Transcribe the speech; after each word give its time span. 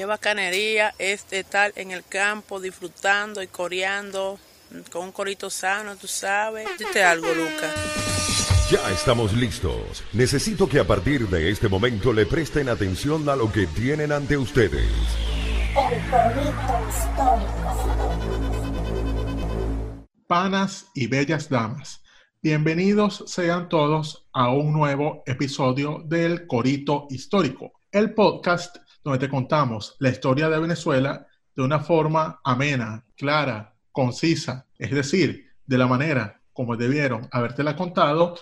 Qué 0.00 0.06
bacanería 0.06 0.94
es 0.98 1.26
estar 1.30 1.74
en 1.76 1.90
el 1.90 2.02
campo 2.02 2.58
disfrutando 2.58 3.42
y 3.42 3.48
coreando 3.48 4.38
con 4.90 5.04
un 5.04 5.12
corito 5.12 5.50
sano, 5.50 5.94
tú 5.96 6.06
sabes. 6.06 6.66
Dite 6.78 7.04
algo, 7.04 7.26
Lucas. 7.26 7.74
Ya 8.70 8.90
estamos 8.92 9.34
listos. 9.34 10.02
Necesito 10.14 10.66
que 10.66 10.78
a 10.78 10.86
partir 10.86 11.28
de 11.28 11.50
este 11.50 11.68
momento 11.68 12.14
le 12.14 12.24
presten 12.24 12.70
atención 12.70 13.28
a 13.28 13.36
lo 13.36 13.52
que 13.52 13.66
tienen 13.66 14.10
ante 14.10 14.38
ustedes. 14.38 14.88
Panas 20.26 20.86
y 20.94 21.08
bellas 21.08 21.50
damas, 21.50 22.02
bienvenidos 22.40 23.24
sean 23.26 23.68
todos 23.68 24.26
a 24.32 24.50
un 24.50 24.72
nuevo 24.72 25.22
episodio 25.26 26.02
del 26.06 26.46
Corito 26.46 27.06
Histórico, 27.10 27.72
el 27.92 28.14
podcast 28.14 28.78
donde 29.02 29.18
te 29.18 29.28
contamos 29.28 29.96
la 29.98 30.10
historia 30.10 30.48
de 30.48 30.58
Venezuela 30.58 31.26
de 31.54 31.62
una 31.62 31.80
forma 31.80 32.40
amena, 32.44 33.04
clara, 33.16 33.74
concisa, 33.92 34.66
es 34.78 34.90
decir, 34.90 35.50
de 35.66 35.78
la 35.78 35.86
manera 35.86 36.40
como 36.52 36.76
debieron 36.76 37.28
habértela 37.32 37.76
contado 37.76 38.34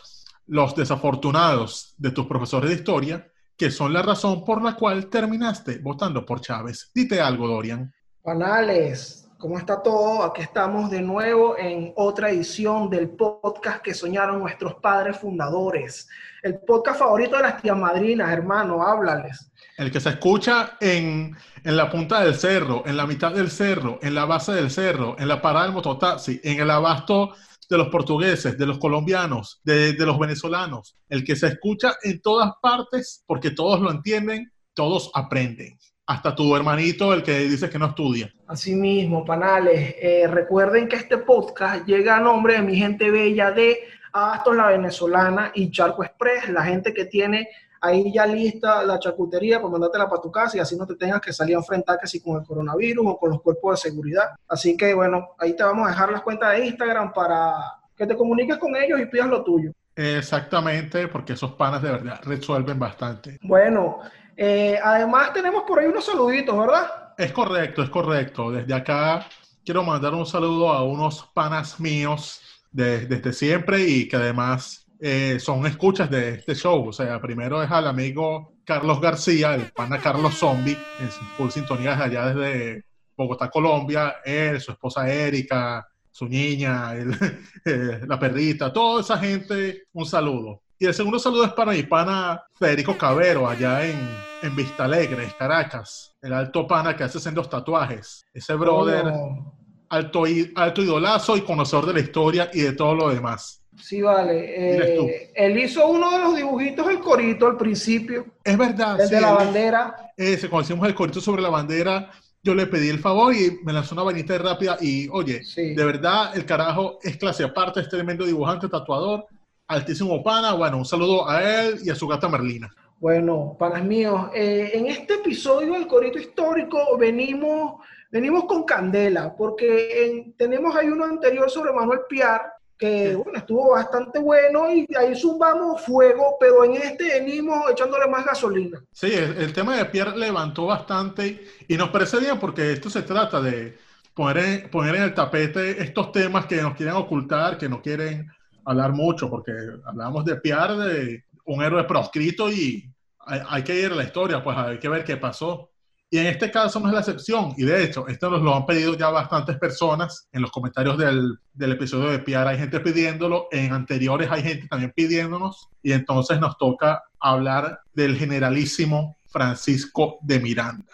los 0.46 0.74
desafortunados 0.74 1.94
de 1.98 2.10
tus 2.10 2.26
profesores 2.26 2.70
de 2.70 2.76
historia, 2.76 3.30
que 3.56 3.70
son 3.70 3.92
la 3.92 4.02
razón 4.02 4.44
por 4.44 4.62
la 4.62 4.74
cual 4.74 5.06
terminaste 5.06 5.78
votando 5.78 6.24
por 6.24 6.40
Chávez. 6.40 6.90
Dite 6.94 7.20
algo, 7.20 7.46
Dorian. 7.46 7.92
Panales, 8.22 9.28
¿cómo 9.38 9.58
está 9.58 9.82
todo? 9.82 10.22
Aquí 10.22 10.42
estamos 10.42 10.90
de 10.90 11.02
nuevo 11.02 11.56
en 11.58 11.92
otra 11.96 12.30
edición 12.30 12.88
del 12.88 13.10
podcast 13.10 13.82
que 13.82 13.94
soñaron 13.94 14.40
nuestros 14.40 14.74
padres 14.76 15.18
fundadores. 15.18 16.08
El 16.42 16.58
podcast 16.60 17.00
favorito 17.00 17.36
de 17.36 17.42
las 17.42 17.60
tías 17.60 17.76
madrinas, 17.76 18.32
hermano, 18.32 18.82
háblales. 18.82 19.50
El 19.78 19.90
que 19.90 20.00
se 20.00 20.10
escucha 20.10 20.76
en, 20.80 21.34
en, 21.64 21.76
la 21.76 21.88
punta 21.88 22.20
del 22.22 22.34
cerro, 22.34 22.82
en 22.84 22.96
la 22.96 23.06
mitad 23.06 23.32
del 23.32 23.50
cerro, 23.50 23.98
en 24.02 24.14
la 24.14 24.26
base 24.26 24.52
del 24.52 24.70
cerro, 24.70 25.16
en 25.18 25.28
la 25.28 25.40
parada 25.40 25.64
del 25.64 25.74
mototaxi, 25.74 26.40
en 26.44 26.60
el 26.60 26.70
abasto 26.70 27.34
de 27.70 27.78
los 27.78 27.88
portugueses, 27.88 28.58
de 28.58 28.66
los 28.66 28.78
colombianos, 28.78 29.60
de, 29.62 29.92
de 29.92 30.06
los 30.06 30.18
venezolanos. 30.18 30.96
El 31.08 31.24
que 31.24 31.36
se 31.36 31.46
escucha 31.46 31.94
en 32.02 32.20
todas 32.20 32.52
partes 32.60 33.22
porque 33.26 33.52
todos 33.52 33.80
lo 33.80 33.90
entienden, 33.90 34.52
todos 34.74 35.10
aprenden 35.14 35.78
hasta 36.08 36.34
tu 36.34 36.56
hermanito, 36.56 37.12
el 37.12 37.22
que 37.22 37.40
dice 37.40 37.68
que 37.68 37.78
no 37.78 37.86
estudia. 37.86 38.32
Así 38.46 38.74
mismo, 38.74 39.26
panales. 39.26 39.94
Eh, 40.00 40.26
recuerden 40.26 40.88
que 40.88 40.96
este 40.96 41.18
podcast 41.18 41.86
llega 41.86 42.16
a 42.16 42.20
nombre 42.20 42.54
de 42.54 42.62
mi 42.62 42.76
gente 42.76 43.10
bella 43.10 43.50
de 43.50 43.78
Aston 44.14 44.56
la 44.56 44.68
Venezolana 44.68 45.52
y 45.54 45.70
Charco 45.70 46.02
Express, 46.02 46.48
la 46.48 46.64
gente 46.64 46.94
que 46.94 47.04
tiene 47.04 47.48
ahí 47.80 48.12
ya 48.12 48.26
lista 48.26 48.82
la 48.82 48.98
charcutería 48.98 49.58
para 49.58 49.70
mandártela 49.70 50.08
para 50.08 50.22
tu 50.22 50.30
casa 50.30 50.56
y 50.56 50.60
así 50.60 50.76
no 50.76 50.86
te 50.86 50.96
tengas 50.96 51.20
que 51.20 51.32
salir 51.32 51.56
a 51.56 51.60
enfrentar 51.60 51.98
casi 51.98 52.20
con 52.20 52.40
el 52.40 52.46
coronavirus 52.46 53.06
o 53.06 53.18
con 53.18 53.30
los 53.30 53.42
cuerpos 53.42 53.82
de 53.82 53.90
seguridad. 53.90 54.30
Así 54.48 54.76
que 54.76 54.94
bueno, 54.94 55.30
ahí 55.38 55.54
te 55.54 55.62
vamos 55.62 55.86
a 55.86 55.90
dejar 55.90 56.10
las 56.10 56.22
cuentas 56.22 56.52
de 56.52 56.66
Instagram 56.66 57.12
para 57.12 57.54
que 57.96 58.06
te 58.06 58.16
comuniques 58.16 58.58
con 58.58 58.76
ellos 58.76 59.00
y 59.00 59.06
pidas 59.06 59.28
lo 59.28 59.42
tuyo. 59.42 59.72
Exactamente, 59.94 61.08
porque 61.08 61.32
esos 61.32 61.52
panas 61.52 61.82
de 61.82 61.90
verdad 61.90 62.20
resuelven 62.22 62.78
bastante. 62.78 63.38
Bueno, 63.42 63.98
eh, 64.36 64.78
además 64.82 65.32
tenemos 65.32 65.64
por 65.64 65.80
ahí 65.80 65.86
unos 65.86 66.06
saluditos, 66.06 66.56
¿verdad? 66.56 67.14
Es 67.18 67.32
correcto, 67.32 67.82
es 67.82 67.90
correcto. 67.90 68.52
Desde 68.52 68.72
acá 68.74 69.26
quiero 69.64 69.82
mandar 69.82 70.14
un 70.14 70.24
saludo 70.24 70.70
a 70.70 70.84
unos 70.84 71.28
panas 71.34 71.80
míos 71.80 72.40
desde 72.70 73.32
siempre 73.32 73.80
y 73.80 74.08
que 74.08 74.16
además 74.16 74.87
eh, 75.00 75.38
son 75.40 75.66
escuchas 75.66 76.10
de 76.10 76.30
este 76.30 76.54
show. 76.54 76.88
O 76.88 76.92
sea, 76.92 77.20
primero 77.20 77.62
es 77.62 77.70
al 77.70 77.86
amigo 77.86 78.54
Carlos 78.64 79.00
García, 79.00 79.54
el 79.54 79.70
pana 79.72 79.98
Carlos 79.98 80.34
Zombie, 80.34 80.76
en 81.00 81.08
full 81.36 81.50
sintonía 81.50 81.92
desde 81.92 82.04
allá 82.04 82.34
desde 82.34 82.84
Bogotá, 83.16 83.48
Colombia. 83.50 84.16
Él, 84.24 84.60
su 84.60 84.72
esposa 84.72 85.08
Erika, 85.08 85.86
su 86.10 86.28
niña, 86.28 86.94
eh, 87.64 88.00
la 88.06 88.18
perrita, 88.18 88.72
toda 88.72 89.00
esa 89.00 89.18
gente, 89.18 89.84
un 89.92 90.04
saludo. 90.04 90.62
Y 90.80 90.86
el 90.86 90.94
segundo 90.94 91.18
saludo 91.18 91.44
es 91.44 91.52
para 91.52 91.72
mi 91.72 91.82
pana 91.82 92.42
Federico 92.54 92.96
Cabero, 92.96 93.48
allá 93.48 93.84
en, 93.84 93.98
en 94.42 94.56
Vista 94.56 94.84
Alegre, 94.84 95.32
Caracas. 95.36 96.16
El 96.22 96.32
alto 96.32 96.66
pana 96.66 96.96
que 96.96 97.04
hace 97.04 97.20
sendos 97.20 97.48
tatuajes. 97.48 98.24
Ese 98.32 98.54
brother, 98.54 99.06
oh. 99.06 99.56
alto, 99.88 100.24
alto 100.54 100.82
idolazo 100.82 101.36
y 101.36 101.42
conocedor 101.42 101.86
de 101.86 101.94
la 101.94 102.00
historia 102.00 102.50
y 102.52 102.60
de 102.60 102.72
todo 102.72 102.94
lo 102.94 103.08
demás. 103.10 103.57
Sí, 103.80 104.02
vale. 104.02 104.94
Eh, 104.96 105.32
él 105.34 105.58
hizo 105.58 105.86
uno 105.88 106.10
de 106.10 106.18
los 106.18 106.36
dibujitos 106.36 106.86
del 106.86 107.00
corito 107.00 107.46
al 107.46 107.56
principio. 107.56 108.26
Es 108.44 108.56
verdad. 108.56 109.00
El 109.00 109.08
de 109.08 109.20
la 109.20 109.32
bandera. 109.32 110.12
Ese, 110.16 110.48
cuando 110.48 110.64
hicimos 110.64 110.88
el 110.88 110.94
corito 110.94 111.20
sobre 111.20 111.42
la 111.42 111.48
bandera, 111.48 112.10
yo 112.42 112.54
le 112.54 112.66
pedí 112.66 112.88
el 112.88 112.98
favor 112.98 113.34
y 113.34 113.58
me 113.64 113.72
lanzó 113.72 113.94
una 113.94 114.04
vainita 114.04 114.36
rápida. 114.38 114.76
Y 114.80 115.08
oye, 115.08 115.42
de 115.56 115.84
verdad, 115.84 116.36
el 116.36 116.44
carajo 116.44 116.98
es 117.02 117.16
clase 117.16 117.44
aparte, 117.44 117.80
es 117.80 117.88
tremendo 117.88 118.24
dibujante, 118.24 118.68
tatuador, 118.68 119.26
altísimo 119.66 120.22
pana. 120.22 120.54
Bueno, 120.54 120.78
un 120.78 120.84
saludo 120.84 121.28
a 121.28 121.42
él 121.42 121.78
y 121.82 121.90
a 121.90 121.94
su 121.94 122.06
gata 122.06 122.28
Merlina. 122.28 122.70
Bueno, 123.00 123.56
panas 123.58 123.84
míos, 123.84 124.28
eh, 124.34 124.72
en 124.74 124.88
este 124.88 125.14
episodio 125.14 125.74
del 125.74 125.86
corito 125.86 126.18
histórico 126.18 126.98
venimos, 126.98 127.80
venimos 128.10 128.44
con 128.46 128.64
candela, 128.64 129.36
porque 129.36 130.32
tenemos 130.36 130.74
ahí 130.74 130.88
uno 130.88 131.04
anterior 131.04 131.48
sobre 131.48 131.72
Manuel 131.72 132.00
Piar 132.08 132.57
que 132.78 133.16
bueno, 133.16 133.38
estuvo 133.38 133.72
bastante 133.72 134.20
bueno 134.20 134.70
y 134.72 134.86
ahí 134.96 135.14
zumbamos 135.18 135.82
fuego, 135.82 136.36
pero 136.38 136.64
en 136.64 136.74
este 136.74 137.20
venimos 137.20 137.70
echándole 137.70 138.06
más 138.06 138.24
gasolina. 138.24 138.82
Sí, 138.92 139.12
el, 139.12 139.52
tema 139.52 139.76
de 139.76 139.84
Pierre 139.86 140.16
levantó 140.16 140.66
bastante 140.66 141.44
y 141.66 141.76
nos 141.76 141.90
parece 141.90 142.20
bien 142.20 142.38
porque 142.38 142.72
esto 142.72 142.88
se 142.88 143.02
trata 143.02 143.40
de 143.40 143.76
poner 144.14 144.44
en, 144.44 144.70
poner 144.70 144.94
en 144.94 145.02
el 145.02 145.14
tapete 145.14 145.82
estos 145.82 146.12
temas 146.12 146.46
que 146.46 146.62
nos 146.62 146.76
quieren 146.76 146.94
ocultar, 146.94 147.58
que 147.58 147.68
no 147.68 147.82
quieren 147.82 148.30
hablar 148.64 148.92
mucho, 148.92 149.28
porque 149.28 149.52
hablamos 149.84 150.24
de 150.24 150.36
Pierre, 150.36 150.76
de 150.76 151.24
un 151.46 151.62
héroe 151.62 151.82
proscrito 151.84 152.48
y 152.48 152.88
hay, 153.20 153.40
hay 153.48 153.64
que 153.64 153.74
ir 153.74 153.90
a 153.90 153.96
la 153.96 154.04
historia, 154.04 154.42
pues 154.42 154.56
hay 154.56 154.78
que 154.78 154.88
ver 154.88 155.04
qué 155.04 155.16
pasó. 155.16 155.70
Y 156.10 156.18
en 156.18 156.26
este 156.26 156.50
caso 156.50 156.80
no 156.80 156.88
es 156.88 156.94
la 156.94 157.00
excepción. 157.00 157.52
Y 157.56 157.64
de 157.64 157.84
hecho, 157.84 158.08
esto 158.08 158.30
nos 158.30 158.40
lo 158.40 158.54
han 158.54 158.64
pedido 158.64 158.96
ya 158.96 159.10
bastantes 159.10 159.58
personas 159.58 160.28
en 160.32 160.42
los 160.42 160.50
comentarios 160.50 160.96
del, 160.96 161.38
del 161.52 161.72
episodio 161.72 162.08
de 162.08 162.18
PR. 162.20 162.48
Hay 162.48 162.58
gente 162.58 162.80
pidiéndolo. 162.80 163.48
En 163.50 163.72
anteriores 163.72 164.30
hay 164.30 164.42
gente 164.42 164.68
también 164.68 164.92
pidiéndonos. 164.96 165.68
Y 165.82 165.92
entonces 165.92 166.40
nos 166.40 166.56
toca 166.56 167.02
hablar 167.20 167.80
del 167.92 168.16
generalísimo 168.16 169.16
Francisco 169.26 170.18
de 170.22 170.40
Miranda. 170.40 170.86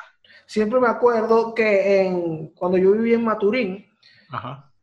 Siempre 0.46 0.80
me 0.80 0.88
acuerdo 0.88 1.54
que 1.54 2.02
en, 2.02 2.48
cuando 2.48 2.76
yo 2.76 2.92
viví 2.92 3.14
en 3.14 3.24
Maturín, 3.24 3.86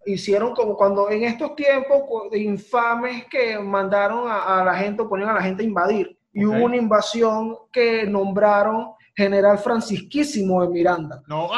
hicieron 0.05 0.53
como 0.53 0.75
cuando 0.75 1.09
en 1.09 1.23
estos 1.23 1.55
tiempos 1.55 2.03
infames 2.33 3.25
que 3.25 3.59
mandaron 3.59 4.25
a, 4.27 4.63
la 4.63 4.73
gente, 4.75 5.03
ponían 5.03 5.29
a 5.29 5.33
la 5.35 5.41
gente 5.41 5.63
a 5.63 5.65
invadir. 5.65 6.17
Y 6.33 6.45
hubo 6.45 6.65
una 6.65 6.77
invasión 6.77 7.57
que 7.71 8.05
nombraron 8.05 8.93
general 9.21 9.57
francisquísimo 9.59 10.61
de 10.61 10.67
Miranda. 10.69 11.23
No. 11.27 11.45
o 11.45 11.55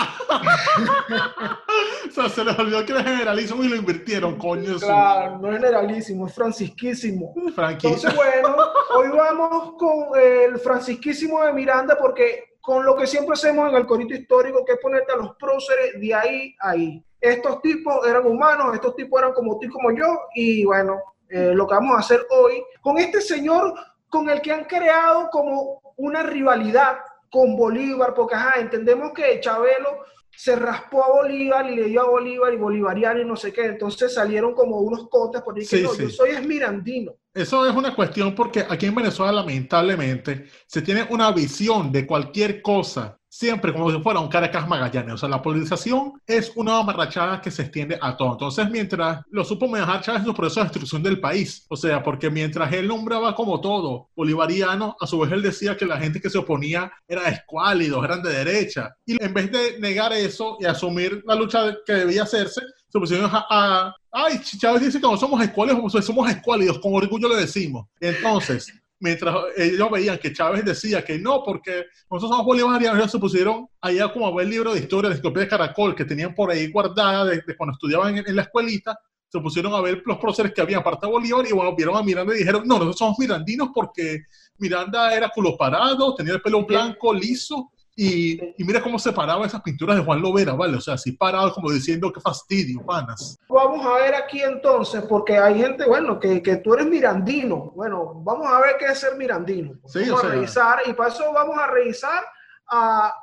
sea, 2.11 2.29
se 2.29 2.43
les 2.43 2.59
olvidó 2.59 2.85
que 2.85 2.91
era 2.91 3.03
generalísimo 3.03 3.63
y 3.63 3.69
lo 3.69 3.75
invirtieron, 3.75 4.37
coño. 4.37 4.77
Claro, 4.77 5.39
no 5.39 5.49
es 5.49 5.55
generalísimo, 5.55 6.27
es 6.27 6.35
francisquísimo. 6.35 7.33
Entonces, 7.35 8.15
bueno, 8.15 8.55
hoy 8.95 9.09
vamos 9.09 9.73
con 9.77 10.19
el 10.19 10.59
francisquísimo 10.59 11.43
de 11.43 11.53
Miranda 11.53 11.97
porque 11.99 12.57
con 12.61 12.85
lo 12.85 12.95
que 12.95 13.07
siempre 13.07 13.33
hacemos 13.33 13.69
en 13.69 13.75
el 13.75 13.85
corito 13.85 14.13
histórico, 14.13 14.63
que 14.63 14.73
es 14.73 14.79
ponerte 14.79 15.11
a 15.11 15.17
los 15.17 15.35
próceres 15.35 15.99
de 15.99 16.13
ahí 16.13 16.55
a 16.59 16.69
ahí. 16.69 17.03
Estos 17.19 17.61
tipos 17.61 18.07
eran 18.07 18.25
humanos, 18.25 18.73
estos 18.73 18.95
tipos 18.95 19.19
eran 19.19 19.33
como 19.33 19.59
tú 19.59 19.67
y 19.67 19.69
como 19.69 19.91
yo, 19.91 20.19
y 20.35 20.63
bueno, 20.65 20.97
eh, 21.29 21.51
lo 21.53 21.67
que 21.67 21.73
vamos 21.73 21.95
a 21.95 21.99
hacer 21.99 22.25
hoy 22.29 22.63
con 22.81 22.97
este 22.97 23.19
señor 23.19 23.73
con 24.07 24.29
el 24.29 24.41
que 24.41 24.51
han 24.51 24.65
creado 24.65 25.29
como 25.31 25.81
una 25.97 26.23
rivalidad 26.23 26.97
con 27.33 27.55
Bolívar, 27.57 28.13
porque 28.13 28.35
ajá, 28.35 28.59
entendemos 28.59 29.11
que 29.11 29.39
Chabelo 29.39 30.03
se 30.37 30.55
raspó 30.55 31.03
a 31.03 31.07
Bolívar 31.07 31.67
y 31.67 31.75
le 31.75 31.85
dio 31.85 32.01
a 32.01 32.07
Bolívar 32.07 32.53
y 32.53 32.57
bolivariano 32.57 33.21
y 33.21 33.25
no 33.25 33.35
sé 33.35 33.51
qué, 33.51 33.65
entonces 33.65 34.13
salieron 34.13 34.53
como 34.53 34.81
unos 34.81 35.09
cotes 35.09 35.41
por 35.41 35.55
decir 35.55 35.79
que 35.79 35.83
no, 35.83 35.95
yo 35.95 36.09
soy 36.11 36.29
esmirandino. 36.29 37.13
Eso 37.33 37.67
es 37.67 37.75
una 37.75 37.95
cuestión 37.95 38.35
porque 38.35 38.63
aquí 38.69 38.85
en 38.85 38.93
Venezuela 38.93 39.31
lamentablemente 39.31 40.45
se 40.67 40.83
tiene 40.83 41.07
una 41.09 41.31
visión 41.31 41.91
de 41.91 42.05
cualquier 42.05 42.61
cosa 42.61 43.19
siempre 43.33 43.73
como 43.73 43.91
si 43.91 43.99
fuera 43.99 44.19
un 44.19 44.27
Caracas 44.27 44.67
Magallanes. 44.67 45.15
O 45.15 45.17
sea, 45.17 45.27
la 45.27 45.41
polarización 45.41 46.21
es 46.27 46.51
una 46.55 46.77
amarrachada 46.77 47.41
que 47.41 47.49
se 47.49 47.63
extiende 47.63 47.97
a 47.99 48.15
todo. 48.15 48.33
Entonces, 48.33 48.69
mientras 48.69 49.21
lo 49.31 49.43
supo 49.43 49.67
manejar 49.67 50.01
Chávez 50.01 50.21
en 50.21 50.27
su 50.27 50.33
proceso 50.35 50.59
de 50.59 50.67
destrucción 50.67 51.01
del 51.01 51.19
país, 51.19 51.65
o 51.67 51.75
sea, 51.75 52.03
porque 52.03 52.29
mientras 52.29 52.71
él 52.71 52.87
nombraba 52.87 53.33
como 53.33 53.59
todo 53.59 54.09
bolivariano, 54.15 54.95
a 54.99 55.07
su 55.07 55.17
vez 55.17 55.31
él 55.31 55.41
decía 55.41 55.75
que 55.75 55.87
la 55.87 55.97
gente 55.97 56.21
que 56.21 56.29
se 56.29 56.37
oponía 56.37 56.91
era 57.07 57.27
escuálidos, 57.27 58.05
eran 58.05 58.21
de 58.21 58.33
derecha. 58.33 58.95
Y 59.03 59.21
en 59.21 59.33
vez 59.33 59.51
de 59.51 59.79
negar 59.79 60.13
eso 60.13 60.57
y 60.59 60.65
asumir 60.65 61.23
la 61.25 61.33
lucha 61.33 61.75
que 61.87 61.93
debía 61.93 62.23
hacerse, 62.23 62.61
se 62.87 62.99
pusieron 62.99 63.31
a, 63.33 63.95
ay, 64.11 64.39
Chávez 64.59 64.83
dice 64.83 65.01
que 65.01 65.07
no 65.07 65.17
somos 65.17 65.41
escuálidos, 65.41 66.05
somos 66.05 66.29
escuálidos, 66.29 66.77
con 66.77 66.93
orgullo 66.93 67.27
le 67.29 67.37
decimos. 67.37 67.87
Entonces, 67.99 68.71
mientras 69.03 69.35
ellos 69.57 69.91
veían 69.91 70.17
que 70.17 70.31
Chávez 70.31 70.63
decía 70.63 71.03
que 71.03 71.19
no, 71.19 71.43
porque 71.43 71.87
nosotros 72.09 72.31
somos 72.31 72.45
bolivarianos, 72.45 72.99
ellos 72.99 73.11
se 73.11 73.19
pusieron 73.19 73.67
allá 73.81 74.11
como 74.13 74.27
a 74.27 74.33
ver 74.33 74.45
el 74.45 74.51
libro 74.51 74.73
de 74.73 74.79
historia 74.79 75.09
de 75.09 75.15
Enciclopedia 75.15 75.43
de 75.43 75.49
Caracol 75.49 75.93
que 75.93 76.05
tenían 76.05 76.33
por 76.33 76.49
ahí 76.49 76.71
guardada 76.71 77.25
desde 77.25 77.57
cuando 77.57 77.73
estudiaban 77.73 78.17
en, 78.17 78.35
la 78.35 78.43
escuelita, 78.43 78.97
se 79.27 79.41
pusieron 79.41 79.73
a 79.73 79.81
ver 79.81 80.01
los 80.05 80.17
próceres 80.19 80.53
que 80.53 80.61
había 80.61 80.77
aparte 80.77 81.05
de 81.05 81.11
Bolívar 81.11 81.45
y 81.45 81.51
bueno, 81.51 81.75
vieron 81.75 81.97
a 81.97 82.01
Miranda 82.01 82.33
y 82.33 82.39
dijeron, 82.39 82.63
no, 82.65 82.75
nosotros 82.75 82.97
somos 82.97 83.19
mirandinos 83.19 83.71
porque 83.73 84.19
Miranda 84.57 85.13
era 85.13 85.27
culo 85.27 85.57
parado, 85.57 86.15
tenía 86.15 86.35
el 86.35 86.41
pelo 86.41 86.65
blanco, 86.65 87.13
liso, 87.13 87.73
y, 87.95 88.55
mira 88.57 88.81
cómo 88.81 88.97
se 88.97 89.13
paraba 89.13 89.45
esas 89.45 89.61
pinturas 89.61 89.95
de 89.97 90.03
Juan 90.03 90.21
Lovera, 90.21 90.53
¿vale? 90.53 90.77
O 90.77 90.81
sea, 90.81 90.95
así 90.95 91.11
parado 91.11 91.53
como 91.53 91.71
diciendo 91.71 92.11
qué 92.11 92.19
fastidio, 92.19 92.83
panas. 92.83 93.37
Vamos 93.47 93.85
a 93.85 93.93
ver 93.95 94.15
aquí 94.15 94.41
entonces, 94.41 95.03
porque 95.07 95.37
hay 95.37 95.59
gente, 95.59 95.85
bueno, 95.85 96.19
que, 96.19 96.41
que 96.41 96.57
tú 96.57 96.73
eres 96.73 96.87
mirandino. 96.87 97.71
Bueno, 97.75 98.15
vamos 98.23 98.47
a 98.47 98.59
ver 98.61 98.77
qué 98.79 98.85
es 98.85 98.99
ser 98.99 99.15
mirandino. 99.15 99.79
vamos 99.93 100.23
a 100.23 100.27
revisar, 100.27 100.79
y 100.87 100.93
para 100.93 101.09
eso 101.09 101.31
vamos 101.31 101.57
a 101.57 101.67
revisar 101.67 102.23
a 102.69 103.13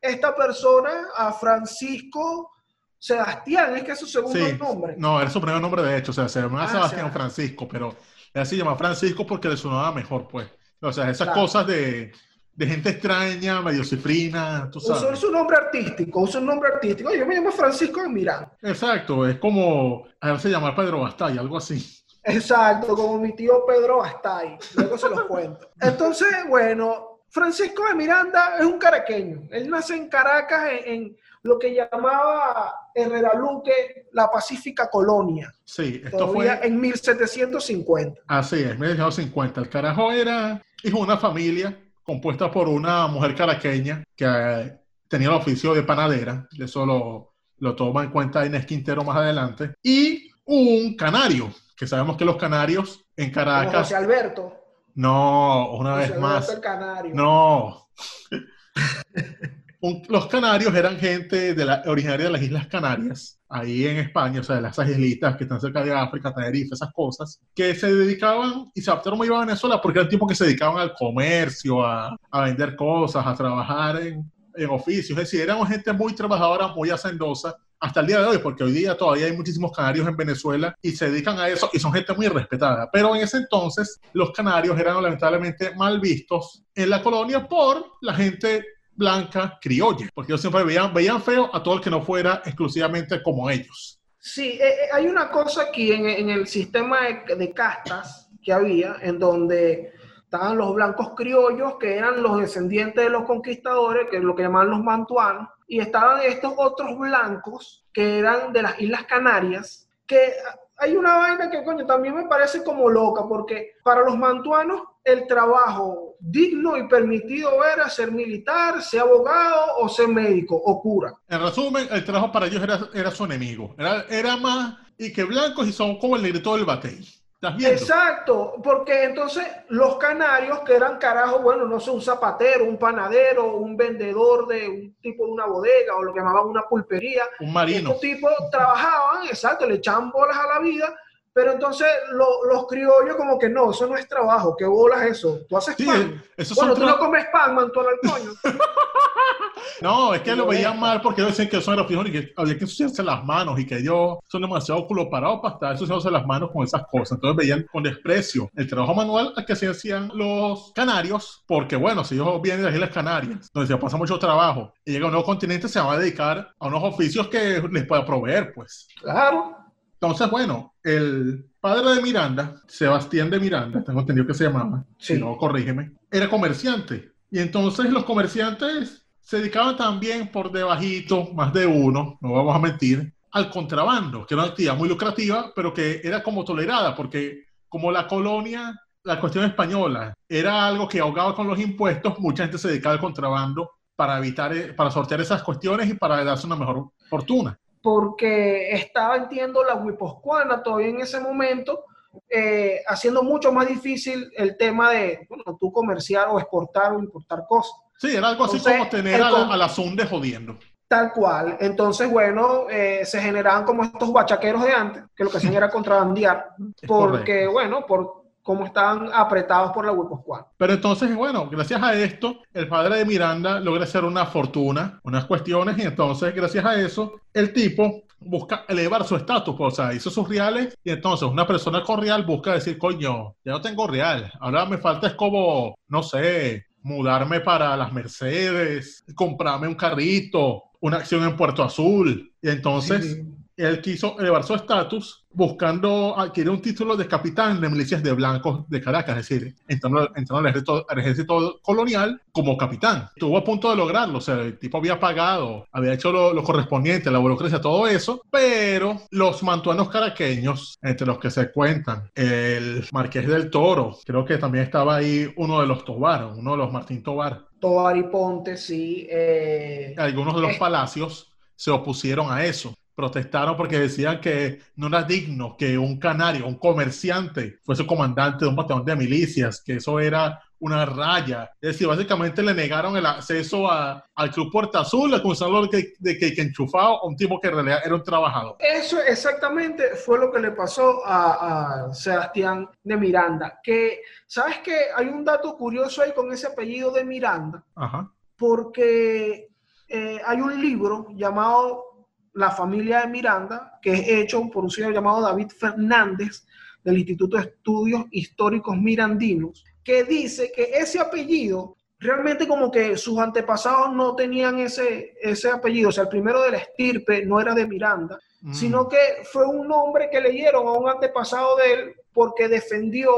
esta 0.00 0.34
persona, 0.34 1.08
a 1.16 1.32
Francisco 1.32 2.52
Sebastián, 2.98 3.76
es 3.76 3.82
que 3.82 3.92
es 3.92 3.98
su 3.98 4.06
segundo 4.06 4.38
nombre. 4.58 4.94
No, 4.96 5.20
era 5.20 5.28
su 5.28 5.40
primer 5.40 5.60
nombre 5.60 5.82
de 5.82 5.96
hecho, 5.96 6.12
o 6.12 6.14
sea, 6.14 6.28
se 6.28 6.40
llama 6.40 6.64
ah, 6.64 6.68
Sebastián 6.68 7.12
Francisco, 7.12 7.66
pero 7.66 7.96
así 8.34 8.50
se 8.50 8.58
llama 8.58 8.76
Francisco 8.76 9.26
porque 9.26 9.48
le 9.48 9.56
sonaba 9.56 9.90
mejor, 9.90 10.28
pues. 10.28 10.48
O 10.82 10.92
sea, 10.92 11.10
esas 11.10 11.30
cosas 11.30 11.66
de 11.66 12.12
de 12.54 12.66
gente 12.66 12.90
extraña, 12.90 13.60
medio 13.62 13.84
cifrina, 13.84 14.68
tú 14.70 14.80
sabes. 14.80 15.02
Usa 15.02 15.16
su 15.16 15.30
nombre 15.32 15.56
artístico, 15.56 16.20
usa 16.20 16.40
un 16.40 16.46
nombre 16.46 16.68
artístico. 16.68 17.12
Yo 17.14 17.26
me 17.26 17.34
llamo 17.34 17.52
Francisco 17.52 18.02
de 18.02 18.08
Miranda. 18.08 18.52
Exacto, 18.62 19.26
es 19.26 19.38
como, 19.38 20.04
a 20.20 20.32
ver, 20.32 20.40
se 20.40 20.50
llama 20.50 20.74
Pedro 20.74 21.00
Bastay, 21.00 21.38
algo 21.38 21.56
así. 21.56 22.04
Exacto, 22.22 22.94
como 22.94 23.18
mi 23.18 23.34
tío 23.34 23.64
Pedro 23.66 23.98
Bastay. 23.98 24.58
Luego 24.74 24.98
se 24.98 25.08
los 25.08 25.22
cuento. 25.22 25.70
Entonces, 25.80 26.28
bueno, 26.48 27.20
Francisco 27.28 27.86
de 27.88 27.94
Miranda 27.94 28.56
es 28.58 28.64
un 28.66 28.78
caraqueño. 28.78 29.48
Él 29.50 29.70
nace 29.70 29.96
en 29.96 30.08
Caracas 30.08 30.70
en, 30.84 31.16
lo 31.42 31.58
que 31.58 31.74
llamaba 31.74 32.90
Herrera 32.94 33.34
Luque 33.34 34.08
la 34.12 34.30
Pacífica 34.30 34.90
Colonia. 34.90 35.52
Sí, 35.64 36.02
esto 36.04 36.32
fue 36.32 36.66
en 36.66 36.78
1750. 36.78 38.20
Así 38.26 38.56
es, 38.56 38.78
1750. 38.78 39.60
El 39.60 39.68
carajo 39.70 40.12
era 40.12 40.62
hijo 40.82 40.98
de 40.98 41.04
una 41.04 41.16
familia 41.16 41.78
compuesta 42.02 42.50
por 42.50 42.68
una 42.68 43.06
mujer 43.06 43.34
caraqueña 43.34 44.02
que 44.16 44.26
eh, 44.26 44.78
tenía 45.08 45.28
el 45.28 45.34
oficio 45.34 45.74
de 45.74 45.82
panadera, 45.82 46.48
eso 46.58 46.86
lo, 46.86 47.34
lo 47.58 47.74
toma 47.74 48.04
en 48.04 48.10
cuenta 48.10 48.46
Inés 48.46 48.66
Quintero 48.66 49.04
más 49.04 49.16
adelante, 49.16 49.74
y 49.82 50.30
un 50.44 50.96
canario, 50.96 51.52
que 51.76 51.86
sabemos 51.86 52.16
que 52.16 52.24
los 52.24 52.36
canarios 52.36 53.04
en 53.16 53.30
Caracas... 53.30 53.82
José 53.82 53.96
Alberto. 53.96 54.56
No, 54.94 55.70
una 55.72 55.94
vez 55.94 56.18
más. 56.18 56.48
El 56.50 56.60
canario. 56.60 57.14
No. 57.14 57.88
los 60.08 60.26
canarios 60.26 60.74
eran 60.74 60.98
gente 60.98 61.54
de 61.54 61.64
la, 61.64 61.82
originaria 61.86 62.26
de 62.26 62.32
las 62.32 62.42
Islas 62.42 62.66
Canarias, 62.66 63.40
ahí 63.48 63.86
en 63.86 63.96
España, 63.96 64.40
o 64.40 64.42
sea, 64.42 64.56
de 64.56 64.62
las 64.62 64.78
islitas 64.78 65.36
que 65.36 65.44
están 65.44 65.60
cerca 65.60 65.82
de 65.82 65.92
África, 65.92 66.34
Tenerife, 66.34 66.74
esas 66.74 66.92
cosas, 66.92 67.40
que 67.54 67.74
se 67.74 67.94
dedicaban 67.94 68.70
y 68.74 68.80
se 68.82 68.90
adaptaron 68.90 69.18
muy 69.18 69.28
bien 69.28 69.40
a 69.40 69.46
Venezuela 69.46 69.80
porque 69.80 70.00
eran 70.00 70.10
tipos 70.10 70.28
que 70.28 70.34
se 70.34 70.44
dedicaban 70.44 70.78
al 70.78 70.94
comercio, 70.94 71.84
a, 71.84 72.16
a 72.30 72.44
vender 72.44 72.76
cosas, 72.76 73.26
a 73.26 73.34
trabajar 73.34 74.02
en, 74.02 74.30
en 74.54 74.70
oficios, 74.70 75.10
es 75.18 75.24
decir, 75.24 75.40
eran 75.40 75.66
gente 75.66 75.92
muy 75.92 76.14
trabajadora, 76.14 76.68
muy 76.68 76.90
hacendosa, 76.90 77.56
hasta 77.80 78.00
el 78.00 78.06
día 78.08 78.20
de 78.20 78.26
hoy, 78.26 78.38
porque 78.38 78.62
hoy 78.62 78.72
día 78.72 78.94
todavía 78.94 79.26
hay 79.26 79.32
muchísimos 79.34 79.72
canarios 79.72 80.06
en 80.06 80.14
Venezuela 80.14 80.76
y 80.82 80.90
se 80.90 81.10
dedican 81.10 81.38
a 81.38 81.48
eso 81.48 81.70
y 81.72 81.78
son 81.78 81.92
gente 81.94 82.12
muy 82.12 82.28
respetada. 82.28 82.90
Pero 82.92 83.16
en 83.16 83.22
ese 83.22 83.38
entonces 83.38 83.98
los 84.12 84.32
canarios 84.32 84.78
eran 84.78 85.02
lamentablemente 85.02 85.74
mal 85.74 85.98
vistos 85.98 86.62
en 86.74 86.90
la 86.90 87.02
colonia 87.02 87.48
por 87.48 87.82
la 88.02 88.12
gente 88.12 88.66
blanca 89.00 89.58
criolla, 89.60 90.06
porque 90.14 90.32
ellos 90.32 90.42
siempre 90.42 90.62
veían, 90.62 90.92
veían 90.92 91.22
feo 91.22 91.50
a 91.52 91.62
todo 91.62 91.74
el 91.76 91.80
que 91.80 91.90
no 91.90 92.02
fuera 92.02 92.42
exclusivamente 92.44 93.22
como 93.22 93.48
ellos. 93.48 93.98
Sí, 94.18 94.58
eh, 94.60 94.68
eh, 94.68 94.88
hay 94.92 95.06
una 95.06 95.30
cosa 95.30 95.62
aquí 95.62 95.90
en, 95.90 96.28
el 96.28 96.46
sistema 96.46 96.98
de, 97.26 97.52
castas 97.54 98.30
que 98.42 98.52
había, 98.52 98.96
en 99.00 99.18
donde 99.18 99.94
estaban 100.22 100.58
los 100.58 100.74
blancos 100.74 101.14
criollos, 101.16 101.76
que 101.80 101.96
eran 101.96 102.22
los 102.22 102.38
descendientes 102.38 103.02
de 103.02 103.10
los 103.10 103.24
conquistadores, 103.24 104.08
que 104.10 104.20
lo 104.20 104.36
que 104.36 104.42
llamaban 104.42 104.70
los 104.70 104.84
mantuanos, 104.84 105.48
y 105.66 105.80
estaban 105.80 106.20
estos 106.22 106.52
otros 106.56 106.98
blancos, 106.98 107.86
que 107.94 108.18
eran 108.18 108.52
de 108.52 108.62
las 108.62 108.78
Islas 108.78 109.04
Canarias, 109.04 109.88
que 110.06 110.34
hay 110.76 110.96
una 110.96 111.16
vaina 111.16 111.50
que, 111.50 111.64
coño, 111.64 111.86
también 111.86 112.14
me 112.14 112.26
parece 112.26 112.62
como 112.62 112.90
loca, 112.90 113.26
porque 113.26 113.76
para 113.82 114.02
los 114.02 114.18
mantuanos 114.18 114.82
el 115.02 115.26
trabajo 115.26 116.09
digno 116.20 116.76
y 116.76 116.86
permitido 116.88 117.64
era 117.64 117.88
ser 117.88 118.12
militar, 118.12 118.82
ser 118.82 119.00
abogado 119.00 119.76
o 119.78 119.88
ser 119.88 120.08
médico 120.08 120.56
o 120.56 120.80
cura. 120.80 121.14
En 121.28 121.40
resumen, 121.40 121.88
el 121.90 122.04
trabajo 122.04 122.30
para 122.30 122.46
ellos 122.46 122.62
era, 122.62 122.88
era 122.94 123.10
su 123.10 123.24
enemigo. 123.24 123.74
Era, 123.78 124.04
era 124.08 124.36
más 124.36 124.76
y 124.98 125.12
que 125.12 125.24
blancos 125.24 125.66
y 125.66 125.72
son 125.72 125.98
como 125.98 126.16
el 126.16 126.22
negrito 126.22 126.54
del 126.54 126.64
batey. 126.64 127.00
Exacto, 127.42 128.56
porque 128.62 129.04
entonces 129.04 129.46
los 129.68 129.96
canarios 129.96 130.60
que 130.60 130.74
eran 130.74 130.98
carajos, 130.98 131.42
bueno, 131.42 131.64
no 131.64 131.80
sé, 131.80 131.90
un 131.90 132.02
zapatero, 132.02 132.66
un 132.66 132.76
panadero, 132.76 133.56
un 133.56 133.78
vendedor 133.78 134.46
de 134.46 134.68
un 134.68 134.96
tipo 135.00 135.24
de 135.24 135.32
una 135.32 135.46
bodega 135.46 135.96
o 135.96 136.02
lo 136.02 136.12
que 136.12 136.20
llamaban 136.20 136.48
una 136.48 136.68
pulpería. 136.68 137.22
Un 137.40 137.52
marino. 137.54 137.92
Estos 137.92 138.00
tipos 138.00 138.30
trabajaban, 138.50 139.26
exacto, 139.26 139.66
le 139.66 139.76
echaban 139.76 140.10
bolas 140.10 140.36
a 140.36 140.54
la 140.54 140.60
vida 140.60 140.94
pero 141.32 141.52
entonces 141.52 141.86
los 142.10 142.66
criollos 142.66 143.16
como 143.16 143.38
que 143.38 143.48
no, 143.48 143.70
eso 143.70 143.86
no 143.86 143.96
es 143.96 144.08
trabajo, 144.08 144.56
¿qué 144.58 144.64
bolas 144.64 145.02
eso? 145.06 145.40
Tú 145.48 145.56
haces 145.56 145.76
pan. 145.76 146.22
bueno, 146.56 146.74
tú 146.74 146.84
no 146.84 146.98
comes 146.98 147.26
pan, 147.32 147.54
manto 147.54 147.80
al 147.80 147.98
coño. 148.00 148.32
no, 149.80 150.12
es 150.12 150.22
que 150.22 150.34
lo 150.34 150.46
veían 150.46 150.78
mal 150.78 151.00
porque 151.00 151.20
ellos 151.20 151.32
decían 151.32 151.48
que 151.48 151.58
eso 151.58 151.72
era 151.72 151.84
frijol 151.84 152.08
y 152.08 152.12
que 152.12 152.32
había 152.36 152.58
que 152.58 152.64
ensuciarse 152.64 153.02
las 153.04 153.24
manos 153.24 153.60
y 153.60 153.66
que 153.66 153.78
ellos 153.78 154.18
son 154.28 154.42
demasiado 154.42 154.86
culo 154.88 155.08
parados 155.08 155.38
para 155.40 155.54
estar 155.54 155.72
ensuciándose 155.72 156.10
las 156.10 156.26
manos 156.26 156.50
con 156.52 156.64
esas 156.64 156.82
cosas. 156.90 157.12
Entonces 157.12 157.36
veían 157.36 157.64
con 157.70 157.84
desprecio 157.84 158.50
el 158.56 158.68
trabajo 158.68 158.94
manual 158.94 159.32
al 159.36 159.46
que 159.46 159.54
se 159.54 159.68
hacían 159.68 160.10
los 160.14 160.72
canarios, 160.74 161.44
porque 161.46 161.76
bueno, 161.76 162.02
si 162.02 162.16
ellos 162.16 162.42
vienen 162.42 162.62
de 162.62 162.66
las 162.66 162.74
Islas 162.74 162.90
Canarias, 162.90 163.50
donde 163.54 163.72
se 163.72 163.76
pasa 163.78 163.96
mucho 163.96 164.18
trabajo 164.18 164.72
y 164.84 164.92
llega 164.92 165.04
a 165.04 165.06
un 165.06 165.12
nuevo 165.12 165.26
continente, 165.26 165.68
se 165.68 165.78
van 165.78 165.94
a 165.94 165.98
dedicar 165.98 166.52
a 166.58 166.66
unos 166.66 166.82
oficios 166.82 167.28
que 167.28 167.62
les 167.70 167.86
pueda 167.86 168.04
proveer, 168.04 168.52
pues. 168.52 168.88
Claro. 169.00 169.59
Entonces, 170.00 170.30
bueno, 170.30 170.72
el 170.82 171.44
padre 171.60 171.96
de 171.96 172.02
Miranda, 172.02 172.62
Sebastián 172.66 173.28
de 173.28 173.38
Miranda, 173.38 173.84
tengo 173.84 174.00
entendido 174.00 174.26
que 174.26 174.32
se 174.32 174.44
llamaba, 174.44 174.82
si 174.98 175.18
no, 175.18 175.36
corrígeme, 175.36 175.92
era 176.10 176.30
comerciante. 176.30 177.12
Y 177.30 177.38
entonces 177.38 177.90
los 177.90 178.04
comerciantes 178.04 179.06
se 179.20 179.36
dedicaban 179.36 179.76
también 179.76 180.32
por 180.32 180.50
debajito, 180.50 181.34
más 181.34 181.52
de 181.52 181.66
uno, 181.66 182.16
no 182.22 182.32
vamos 182.32 182.56
a 182.56 182.58
mentir, 182.58 183.12
al 183.32 183.50
contrabando, 183.50 184.24
que 184.24 184.32
era 184.32 184.44
una 184.44 184.52
actividad 184.52 184.74
muy 184.74 184.88
lucrativa, 184.88 185.52
pero 185.54 185.74
que 185.74 186.00
era 186.02 186.22
como 186.22 186.46
tolerada, 186.46 186.96
porque 186.96 187.44
como 187.68 187.92
la 187.92 188.08
colonia, 188.08 188.74
la 189.04 189.20
cuestión 189.20 189.44
española, 189.44 190.14
era 190.26 190.66
algo 190.66 190.88
que 190.88 191.00
ahogaba 191.00 191.34
con 191.34 191.46
los 191.46 191.60
impuestos, 191.60 192.18
mucha 192.20 192.44
gente 192.44 192.56
se 192.56 192.68
dedicaba 192.68 192.94
al 192.94 193.00
contrabando 193.00 193.70
para 193.94 194.16
evitar, 194.16 194.74
para 194.74 194.90
sortear 194.90 195.20
esas 195.20 195.42
cuestiones 195.42 195.90
y 195.90 195.94
para 195.94 196.24
darse 196.24 196.46
una 196.46 196.56
mejor 196.56 196.90
fortuna 197.10 197.58
porque 197.82 198.72
estaba, 198.72 199.16
entiendo, 199.16 199.64
la 199.64 199.74
huiposcuana 199.74 200.62
todavía 200.62 200.88
en 200.88 201.00
ese 201.00 201.20
momento, 201.20 201.84
eh, 202.28 202.82
haciendo 202.86 203.22
mucho 203.22 203.52
más 203.52 203.68
difícil 203.68 204.30
el 204.36 204.56
tema 204.56 204.90
de, 204.90 205.26
bueno, 205.28 205.44
tú 205.58 205.72
comerciar 205.72 206.28
o 206.28 206.38
exportar 206.38 206.92
o 206.92 206.98
importar 206.98 207.44
cosas. 207.48 207.72
Sí, 207.96 208.14
era 208.16 208.28
algo 208.28 208.44
así 208.44 208.58
como 208.58 208.88
tener 208.88 209.22
a 209.22 209.30
la, 209.30 209.64
a 209.64 210.06
jodiendo. 210.06 210.58
Tal 210.88 211.12
cual. 211.12 211.56
Entonces, 211.60 212.10
bueno, 212.10 212.66
eh, 212.68 213.04
se 213.04 213.20
generaban 213.20 213.64
como 213.64 213.84
estos 213.84 214.12
bachaqueros 214.12 214.64
de 214.64 214.72
antes, 214.72 215.04
que 215.14 215.22
lo 215.22 215.30
que 215.30 215.36
hacían 215.36 215.54
era 215.54 215.70
contrabandear, 215.70 216.48
porque, 216.86 217.46
bueno, 217.46 217.86
por 217.86 218.19
como 218.42 218.64
estaban 218.64 219.10
apretados 219.12 219.72
por 219.72 219.84
la 219.84 219.92
Squad. 219.92 220.46
Pero 220.56 220.72
entonces, 220.72 221.14
bueno, 221.14 221.48
gracias 221.48 221.82
a 221.82 221.94
esto, 221.94 222.40
el 222.52 222.68
padre 222.68 222.98
de 222.98 223.04
Miranda 223.04 223.60
logra 223.60 223.84
hacer 223.84 224.04
una 224.04 224.26
fortuna, 224.26 225.00
unas 225.04 225.26
cuestiones, 225.26 225.78
y 225.78 225.82
entonces, 225.82 226.34
gracias 226.34 226.64
a 226.64 226.80
eso, 226.80 227.14
el 227.32 227.52
tipo 227.52 228.02
busca 228.18 228.64
elevar 228.68 229.04
su 229.04 229.16
estatus, 229.16 229.54
pues, 229.56 229.72
o 229.72 229.76
sea, 229.76 229.94
hizo 229.94 230.10
sus 230.10 230.28
reales, 230.28 230.76
y 230.84 230.90
entonces 230.90 231.28
una 231.28 231.46
persona 231.46 231.82
con 231.82 232.00
real 232.00 232.24
busca 232.24 232.54
decir, 232.54 232.78
coño, 232.78 233.34
ya 233.44 233.52
no 233.52 233.60
tengo 233.60 233.86
real, 233.86 234.30
ahora 234.40 234.66
me 234.66 234.78
falta 234.78 235.06
es 235.06 235.14
como, 235.14 235.76
no 235.88 236.02
sé, 236.02 236.66
mudarme 236.82 237.40
para 237.40 237.76
las 237.76 237.92
Mercedes, 237.92 239.04
comprarme 239.14 239.68
un 239.68 239.74
carrito, 239.74 240.64
una 240.80 240.98
acción 240.98 241.24
en 241.24 241.36
Puerto 241.36 241.62
Azul, 241.62 242.32
y 242.42 242.48
entonces 242.48 243.22
él 243.62 243.80
quiso 243.80 244.18
elevar 244.18 244.44
su 244.44 244.54
estatus 244.54 245.24
buscando 245.32 246.18
adquirir 246.18 246.50
un 246.50 246.60
título 246.60 246.96
de 246.96 247.06
capitán 247.06 247.60
de 247.60 247.68
milicias 247.68 248.02
de 248.02 248.12
blancos 248.12 248.68
de 248.68 248.80
Caracas, 248.80 249.18
es 249.18 249.28
decir, 249.28 249.54
entrando, 249.68 250.00
al, 250.00 250.98
ejército, 250.98 251.60
colonial 251.62 252.20
como 252.32 252.56
capitán. 252.56 253.08
Estuvo 253.14 253.36
a 253.36 253.44
punto 253.44 253.70
de 253.70 253.76
lograrlo, 253.76 254.18
o 254.18 254.20
sea, 254.20 254.36
el 254.36 254.58
tipo 254.58 254.78
había 254.78 254.98
pagado, 254.98 255.66
había 255.72 255.92
hecho 255.92 256.10
lo, 256.10 256.42
correspondiente, 256.42 257.10
la 257.10 257.18
burocracia, 257.18 257.60
todo 257.60 257.86
eso, 257.86 258.22
pero 258.30 259.02
los 259.10 259.42
mantuanos 259.42 259.88
caraqueños, 259.88 260.78
entre 260.82 261.06
los 261.06 261.18
que 261.18 261.30
se 261.30 261.52
cuentan, 261.52 262.10
el 262.14 262.84
Marqués 262.92 263.28
del 263.28 263.50
Toro, 263.50 263.98
creo 264.04 264.24
que 264.24 264.38
también 264.38 264.64
estaba 264.64 264.96
ahí 264.96 265.32
uno 265.36 265.60
de 265.60 265.66
los 265.66 265.84
Tobar, 265.84 266.32
uno 266.36 266.52
de 266.52 266.56
los 266.56 266.72
Martín 266.72 267.02
Tobar. 267.02 267.46
Tobar 267.60 267.96
y 267.96 268.04
Ponte, 268.04 268.56
sí. 268.56 269.06
Eh, 269.10 269.94
Algunos 269.98 270.34
de 270.34 270.40
los 270.40 270.56
palacios 270.56 271.30
se 271.54 271.70
opusieron 271.70 272.32
a 272.32 272.44
eso 272.44 272.74
protestaron 273.00 273.56
porque 273.56 273.78
decían 273.78 274.20
que 274.20 274.60
no 274.76 274.88
era 274.88 275.02
digno 275.04 275.56
que 275.56 275.78
un 275.78 275.98
canario, 275.98 276.46
un 276.46 276.58
comerciante, 276.58 277.58
fuese 277.62 277.86
comandante 277.86 278.44
de 278.44 278.50
un 278.50 278.56
batallón 278.56 278.84
de 278.84 278.94
milicias, 278.94 279.62
que 279.64 279.76
eso 279.76 279.98
era 279.98 280.38
una 280.58 280.84
raya. 280.84 281.50
Es 281.62 281.70
decir, 281.72 281.86
básicamente 281.86 282.42
le 282.42 282.52
negaron 282.52 282.94
el 282.98 283.06
acceso 283.06 283.70
al 283.70 284.30
Club 284.34 284.52
Puerta 284.52 284.80
Azul, 284.80 285.14
acusándolo 285.14 285.66
de 285.66 285.70
que, 285.70 285.92
de 285.98 286.18
que, 286.18 286.34
que 286.34 286.42
enchufaba 286.42 286.98
a 286.98 287.06
un 287.06 287.16
tipo 287.16 287.40
que 287.40 287.48
en 287.48 287.54
realidad 287.54 287.80
era 287.82 287.94
un 287.94 288.04
trabajador. 288.04 288.56
Eso 288.58 289.00
exactamente 289.00 289.96
fue 289.96 290.18
lo 290.18 290.30
que 290.30 290.40
le 290.40 290.50
pasó 290.50 291.00
a, 291.06 291.86
a 291.86 291.94
Sebastián 291.94 292.68
de 292.84 292.96
Miranda. 292.98 293.60
Que, 293.62 294.02
¿sabes 294.26 294.58
qué? 294.62 294.76
Hay 294.94 295.06
un 295.06 295.24
dato 295.24 295.56
curioso 295.56 296.02
ahí 296.02 296.12
con 296.12 296.30
ese 296.30 296.48
apellido 296.48 296.90
de 296.90 297.04
Miranda. 297.04 297.64
Ajá. 297.74 298.10
Porque 298.36 299.48
eh, 299.92 300.20
hay 300.24 300.40
un 300.40 300.60
libro 300.60 301.08
llamado 301.16 301.89
la 302.34 302.50
familia 302.50 303.00
de 303.00 303.08
Miranda, 303.08 303.78
que 303.82 303.92
es 303.92 304.08
hecho 304.08 304.48
por 304.50 304.64
un 304.64 304.70
señor 304.70 304.92
llamado 304.92 305.20
David 305.20 305.48
Fernández 305.48 306.46
del 306.82 306.98
Instituto 306.98 307.36
de 307.36 307.44
Estudios 307.44 308.04
Históricos 308.10 308.76
Mirandinos, 308.76 309.64
que 309.82 310.04
dice 310.04 310.52
que 310.54 310.70
ese 310.74 310.98
apellido 310.98 311.76
realmente 311.98 312.48
como 312.48 312.70
que 312.70 312.96
sus 312.96 313.18
antepasados 313.18 313.92
no 313.92 314.16
tenían 314.16 314.58
ese, 314.58 315.14
ese 315.20 315.50
apellido, 315.50 315.90
o 315.90 315.92
sea, 315.92 316.04
el 316.04 316.08
primero 316.08 316.42
de 316.42 316.52
la 316.52 316.56
estirpe 316.56 317.26
no 317.26 317.40
era 317.40 317.54
de 317.54 317.66
Miranda, 317.66 318.18
mm. 318.40 318.54
sino 318.54 318.88
que 318.88 318.96
fue 319.30 319.46
un 319.46 319.68
nombre 319.68 320.08
que 320.10 320.20
le 320.20 320.30
dieron 320.30 320.66
a 320.66 320.72
un 320.72 320.88
antepasado 320.88 321.56
de 321.56 321.72
él 321.72 321.94
porque 322.12 322.48
defendió 322.48 323.10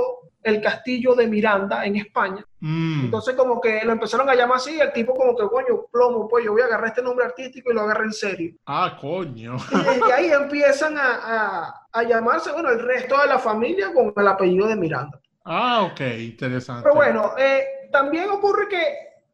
el 0.42 0.60
castillo 0.60 1.14
de 1.14 1.26
Miranda 1.26 1.84
en 1.84 1.96
España. 1.96 2.44
Mm. 2.60 3.04
Entonces 3.04 3.34
como 3.34 3.60
que 3.60 3.84
lo 3.84 3.92
empezaron 3.92 4.28
a 4.28 4.34
llamar 4.34 4.56
así, 4.56 4.78
el 4.78 4.92
tipo 4.92 5.14
como 5.14 5.36
que, 5.36 5.46
coño, 5.46 5.86
plomo, 5.90 6.28
pues 6.28 6.44
yo 6.44 6.52
voy 6.52 6.62
a 6.62 6.66
agarrar 6.66 6.88
este 6.88 7.02
nombre 7.02 7.24
artístico 7.24 7.70
y 7.70 7.74
lo 7.74 7.82
agarré 7.82 8.04
en 8.04 8.12
serio. 8.12 8.54
Ah, 8.66 8.96
coño. 9.00 9.56
Y 9.70 9.76
desde 9.76 10.12
ahí 10.12 10.30
empiezan 10.30 10.96
a, 10.98 11.86
a, 11.92 12.02
llamarse, 12.02 12.52
bueno, 12.52 12.70
el 12.70 12.80
resto 12.80 13.20
de 13.20 13.28
la 13.28 13.38
familia 13.38 13.92
con 13.92 14.12
el 14.16 14.28
apellido 14.28 14.66
de 14.66 14.76
Miranda. 14.76 15.20
Ah, 15.44 15.88
ok, 15.90 16.00
interesante. 16.18 16.82
Pero 16.82 16.94
bueno, 16.94 17.34
eh, 17.38 17.88
también 17.90 18.30
ocurre 18.30 18.68
que 18.68 18.82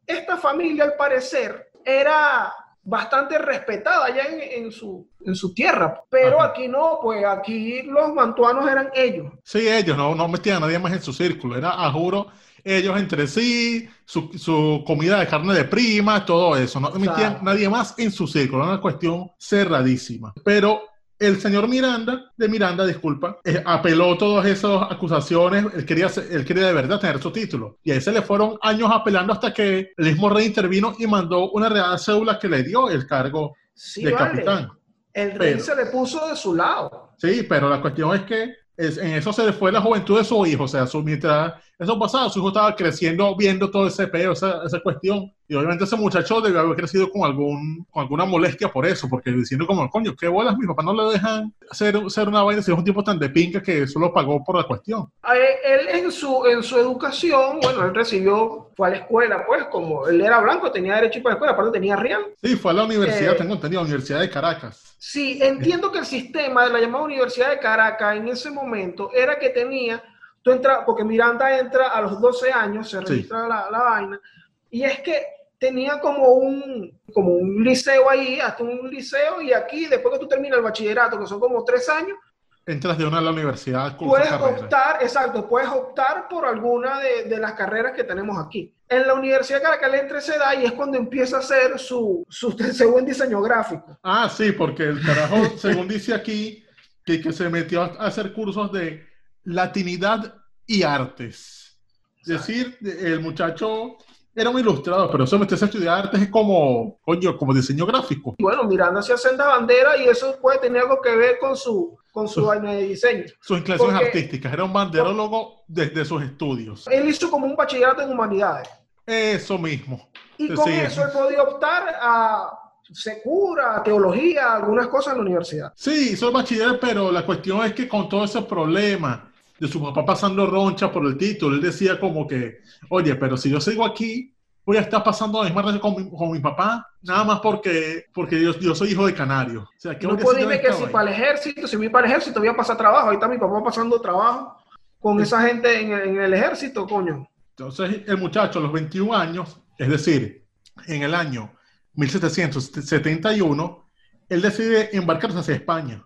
esta 0.05 0.37
familia 0.37 0.85
al 0.85 0.95
parecer 0.95 1.71
era 1.83 2.53
bastante 2.83 3.37
respetada 3.37 4.05
allá 4.05 4.23
en, 4.29 4.71
su, 4.71 5.07
en 5.25 5.35
su 5.35 5.53
tierra. 5.53 6.01
Pero 6.09 6.41
aquí 6.41 6.67
no, 6.67 6.99
pues 7.01 7.23
aquí 7.25 7.83
los 7.83 8.13
mantuanos 8.13 8.69
eran 8.69 8.89
ellos. 8.93 9.31
Sí, 9.43 9.67
ellos, 9.67 9.97
no, 9.97 10.15
no 10.15 10.27
metían 10.27 10.57
a 10.57 10.59
nadie 10.61 10.79
más 10.79 10.93
en 10.93 11.01
su 11.01 11.13
círculo. 11.13 11.57
Era, 11.57 11.85
a 11.85 11.91
juro, 11.91 12.27
ellos 12.63 12.97
entre 12.97 13.27
sí, 13.27 13.87
su, 14.05 14.31
su, 14.37 14.83
comida 14.85 15.19
de 15.19 15.27
carne 15.27 15.53
de 15.53 15.65
prima, 15.65 16.25
todo 16.25 16.55
eso. 16.55 16.79
No 16.79 16.91
metían 16.91 17.39
nadie 17.41 17.69
más 17.69 17.95
en 17.97 18.11
su 18.11 18.27
círculo. 18.27 18.63
Era 18.63 18.73
una 18.73 18.81
cuestión 18.81 19.31
cerradísima. 19.37 20.33
Pero 20.43 20.81
el 21.19 21.39
señor 21.41 21.67
Miranda, 21.67 22.31
de 22.35 22.47
Miranda, 22.47 22.85
disculpa, 22.85 23.39
eh, 23.43 23.61
apeló 23.65 24.17
todas 24.17 24.45
esas 24.45 24.89
acusaciones, 24.89 25.65
él 25.75 25.85
quería, 25.85 26.07
él 26.31 26.45
quería 26.45 26.67
de 26.67 26.73
verdad 26.73 26.99
tener 26.99 27.21
su 27.21 27.31
título. 27.31 27.77
Y 27.83 27.91
ahí 27.91 27.99
se 27.99 28.13
le 28.13 28.21
fueron 28.21 28.57
años 28.61 28.89
apelando 28.91 29.33
hasta 29.33 29.53
que 29.53 29.91
el 29.97 30.05
mismo 30.05 30.29
rey 30.29 30.45
intervino 30.45 30.95
y 30.97 31.05
mandó 31.07 31.51
una 31.51 31.67
real 31.67 31.99
cédula 31.99 32.39
que 32.39 32.47
le 32.47 32.63
dio 32.63 32.89
el 32.89 33.05
cargo 33.05 33.53
de 33.97 34.13
capitán. 34.13 34.69
El 35.13 35.37
rey 35.37 35.59
se 35.59 35.75
le 35.75 35.87
puso 35.87 36.27
de 36.29 36.37
su 36.37 36.55
lado. 36.55 37.11
Sí, 37.17 37.45
pero 37.47 37.69
la 37.69 37.81
cuestión 37.81 38.15
es 38.15 38.21
que 38.21 38.55
en 38.77 39.13
eso 39.13 39.33
se 39.33 39.45
le 39.45 39.51
fue 39.51 39.73
la 39.73 39.81
juventud 39.81 40.17
de 40.17 40.23
su 40.23 40.45
hijo, 40.45 40.63
o 40.63 40.67
sea, 40.67 40.87
su, 40.87 41.03
mientras 41.03 41.53
eso 41.79 41.97
pasaba, 41.97 42.29
su 42.29 42.39
hijo 42.39 42.49
estaba 42.49 42.75
creciendo 42.75 43.35
viendo 43.37 43.71
todo 43.71 43.87
ese 43.87 44.07
peo, 44.07 44.33
esa, 44.33 44.63
esa 44.65 44.79
cuestión, 44.81 45.31
y 45.47 45.55
obviamente 45.55 45.85
ese 45.85 45.95
muchacho 45.95 46.41
debió 46.41 46.59
haber 46.59 46.75
crecido 46.75 47.09
con, 47.09 47.23
algún, 47.23 47.85
con 47.89 48.03
alguna 48.03 48.25
molestia 48.25 48.71
por 48.71 48.85
eso, 48.85 49.07
porque 49.09 49.31
diciendo 49.31 49.65
como, 49.65 49.89
coño, 49.89 50.13
qué 50.15 50.27
bolas, 50.27 50.57
mi 50.57 50.67
papá 50.67 50.83
no 50.83 50.93
le 50.93 51.13
dejan 51.13 51.53
hacer, 51.71 51.97
hacer 52.05 52.27
una 52.27 52.43
vaina 52.43 52.61
si 52.61 52.71
es 52.71 52.77
un 52.77 52.83
tipo 52.83 53.03
tan 53.03 53.17
de 53.17 53.29
pinca 53.29 53.63
que 53.63 53.87
solo 53.87 54.13
pagó 54.13 54.43
por 54.43 54.57
la 54.57 54.63
cuestión. 54.63 55.09
Él 55.33 55.87
en 55.87 56.11
su, 56.11 56.45
en 56.45 56.61
su 56.61 56.77
educación, 56.77 57.59
bueno, 57.61 57.85
él 57.85 57.95
recibió, 57.95 58.69
fue 58.75 58.87
a 58.87 58.91
la 58.91 58.97
escuela, 58.97 59.45
pues, 59.47 59.63
como 59.71 60.07
él 60.07 60.21
era 60.21 60.39
blanco, 60.41 60.71
tenía 60.71 60.95
derecho 60.95 61.15
a 61.15 61.17
ir 61.17 61.23
para 61.23 61.33
la 61.33 61.37
escuela, 61.37 61.53
aparte 61.53 61.71
tenía 61.71 61.95
real. 61.95 62.25
Sí, 62.43 62.55
fue 62.55 62.71
a 62.71 62.75
la 62.75 62.83
universidad, 62.83 63.33
eh, 63.33 63.37
tengo 63.37 63.53
entendido, 63.53 63.81
Universidad 63.81 64.19
de 64.19 64.29
Caracas. 64.29 64.95
Sí, 64.99 65.39
entiendo 65.41 65.91
que 65.91 65.99
el 65.99 66.05
sistema 66.05 66.65
de 66.65 66.73
la 66.73 66.81
llamada 66.81 67.05
Universidad 67.05 67.51
de 67.51 67.59
Caracas 67.59 68.17
en 68.17 68.27
ese 68.27 68.51
momento 68.51 69.11
era 69.13 69.39
que 69.39 69.49
tenía, 69.49 70.03
tú 70.41 70.51
entras, 70.51 70.79
porque 70.85 71.03
Miranda 71.03 71.57
entra 71.57 71.89
a 71.89 72.01
los 72.01 72.19
12 72.19 72.51
años, 72.51 72.89
se 72.89 73.01
registra 73.01 73.47
la, 73.47 73.69
la 73.71 73.79
vaina, 73.79 74.21
y 74.69 74.83
es 74.83 74.99
que 75.01 75.23
tenía 75.57 75.99
como 75.99 76.29
un, 76.29 76.99
como 77.13 77.33
un 77.33 77.63
liceo 77.63 78.09
ahí, 78.09 78.39
hasta 78.39 78.63
un 78.63 78.89
liceo, 78.89 79.41
y 79.41 79.53
aquí, 79.53 79.85
después 79.85 80.13
que 80.13 80.19
tú 80.19 80.27
terminas 80.27 80.57
el 80.57 80.63
bachillerato, 80.63 81.19
que 81.19 81.27
son 81.27 81.39
como 81.39 81.63
tres 81.63 81.87
años, 81.89 82.17
entras 82.65 82.97
de 82.97 83.05
una 83.05 83.17
a 83.17 83.21
la 83.21 83.31
universidad. 83.31 83.97
Puedes 83.97 84.31
optar, 84.31 84.99
exacto, 85.01 85.47
puedes 85.47 85.69
optar 85.69 86.27
por 86.29 86.45
alguna 86.45 86.99
de, 86.99 87.23
de, 87.23 87.37
las 87.37 87.53
carreras 87.53 87.93
que 87.93 88.03
tenemos 88.03 88.37
aquí. 88.37 88.73
En 88.87 89.07
la 89.07 89.15
Universidad 89.15 89.61
le 89.91 89.99
entra 89.99 90.19
esa 90.19 90.35
edad 90.35 90.61
y 90.61 90.65
es 90.65 90.73
cuando 90.73 90.97
empieza 90.97 91.37
a 91.37 91.39
hacer 91.39 91.79
su, 91.79 92.25
su 92.29 92.51
según 92.73 93.05
diseño 93.05 93.41
gráfico. 93.41 93.97
Ah, 94.03 94.29
sí, 94.29 94.51
porque 94.51 94.83
el 94.83 95.03
carajo, 95.03 95.57
según 95.57 95.87
dice 95.87 96.13
aquí, 96.13 96.63
que, 97.03 97.19
que 97.19 97.33
se 97.33 97.49
metió 97.49 97.81
a 97.81 97.85
hacer 98.05 98.33
cursos 98.33 98.71
de 98.71 99.08
latinidad 99.49 100.35
y 100.65 100.83
artes. 100.83 101.79
Es 102.21 102.27
decir, 102.27 102.77
el 102.81 103.19
muchacho 103.19 103.97
era 104.35 104.49
un 104.49 104.59
ilustrador, 104.59 105.09
pero 105.11 105.23
eso 105.23 105.39
meterse 105.39 105.65
a 105.65 105.67
estudiar 105.67 106.05
artes 106.05 106.21
es 106.21 106.29
como, 106.29 106.99
coño, 107.01 107.35
como 107.37 107.53
diseño 107.53 107.85
gráfico. 107.85 108.35
Bueno, 108.39 108.63
Miranda 108.65 109.01
se 109.01 109.17
senda 109.17 109.47
bandera 109.47 109.97
y 109.97 110.07
eso 110.07 110.37
puede 110.39 110.59
tener 110.59 110.83
algo 110.83 111.01
que 111.01 111.15
ver 111.15 111.39
con 111.39 111.57
su, 111.57 111.97
con 112.11 112.27
su 112.27 112.45
vaina 112.45 112.73
de 112.73 112.83
diseño. 112.83 113.25
Sus 113.41 113.57
inclinaciones 113.57 114.01
artísticas, 114.01 114.53
era 114.53 114.63
un 114.63 114.73
banderólogo 114.73 115.63
desde 115.67 116.05
sus 116.05 116.21
estudios. 116.21 116.87
Él 116.87 117.09
hizo 117.09 117.31
como 117.31 117.47
un 117.47 117.55
bachillerato 117.55 118.01
en 118.03 118.11
humanidades. 118.11 118.69
Eso 119.05 119.57
mismo. 119.57 120.09
Y 120.37 120.53
con 120.53 120.69
eso 120.69 121.03
él 121.03 121.11
podía 121.11 121.41
optar 121.41 121.95
a 121.99 122.51
secura, 122.91 123.81
teología, 123.83 124.53
algunas 124.53 124.87
cosas 124.87 125.13
en 125.13 125.19
la 125.19 125.25
universidad. 125.25 125.73
Sí, 125.75 126.11
hizo 126.13 126.27
el 126.27 126.33
bachiller, 126.33 126.79
pero 126.79 127.11
la 127.11 127.25
cuestión 127.25 127.65
es 127.65 127.73
que 127.73 127.87
con 127.87 128.07
todo 128.07 128.23
ese 128.23 128.41
problema 128.43 129.28
de 129.59 129.67
su 129.67 129.81
papá 129.81 130.05
pasando 130.05 130.47
roncha 130.47 130.91
por 130.91 131.05
el 131.05 131.17
título, 131.17 131.55
él 131.55 131.61
decía 131.61 131.99
como 131.99 132.25
que, 132.27 132.59
oye, 132.89 133.15
pero 133.15 133.35
si 133.35 133.49
yo 133.49 133.59
sigo 133.59 133.85
aquí, 133.85 134.33
voy 134.65 134.77
a 134.77 134.81
estar 134.81 135.03
pasando 135.03 135.43
la 135.43 135.49
misma 135.49 135.79
con 135.79 135.95
mi, 135.95 136.09
con 136.09 136.31
mi 136.31 136.39
papá, 136.39 136.87
nada 137.01 137.23
más 137.23 137.39
porque, 137.39 138.05
porque 138.13 138.41
yo, 138.41 138.57
yo 138.59 138.73
soy 138.73 138.91
hijo 138.91 139.05
de 139.05 139.13
canario. 139.13 139.61
O 139.63 139.67
sea, 139.77 139.93
no 139.93 140.17
puedo 140.17 140.33
decirme 140.33 140.61
que 140.61 140.71
si 140.73 140.85
para 140.85 141.09
el 141.09 141.15
ejército, 141.15 141.67
si 141.67 141.75
voy 141.75 141.89
para 141.89 142.05
el 142.05 142.11
ejército 142.11 142.39
voy 142.39 142.49
a 142.49 142.55
pasar 142.55 142.77
trabajo, 142.77 143.09
ahí 143.09 143.15
está 143.15 143.27
mi 143.27 143.37
papá 143.37 143.63
pasando 143.63 143.99
trabajo 143.99 144.57
con 144.99 145.19
esa 145.19 145.41
gente 145.41 145.81
en, 145.81 145.91
en 145.91 146.21
el 146.21 146.33
ejército, 146.33 146.87
coño. 146.87 147.27
Entonces 147.51 148.03
el 148.07 148.17
muchacho 148.17 148.59
a 148.59 148.61
los 148.61 148.71
21 148.71 149.13
años, 149.13 149.59
es 149.77 149.89
decir, 149.89 150.45
en 150.87 151.03
el 151.03 151.13
año 151.13 151.51
1771, 151.95 153.89
él 154.29 154.41
decide 154.41 154.95
embarcarse 154.95 155.39
hacia 155.39 155.55
España 155.55 156.05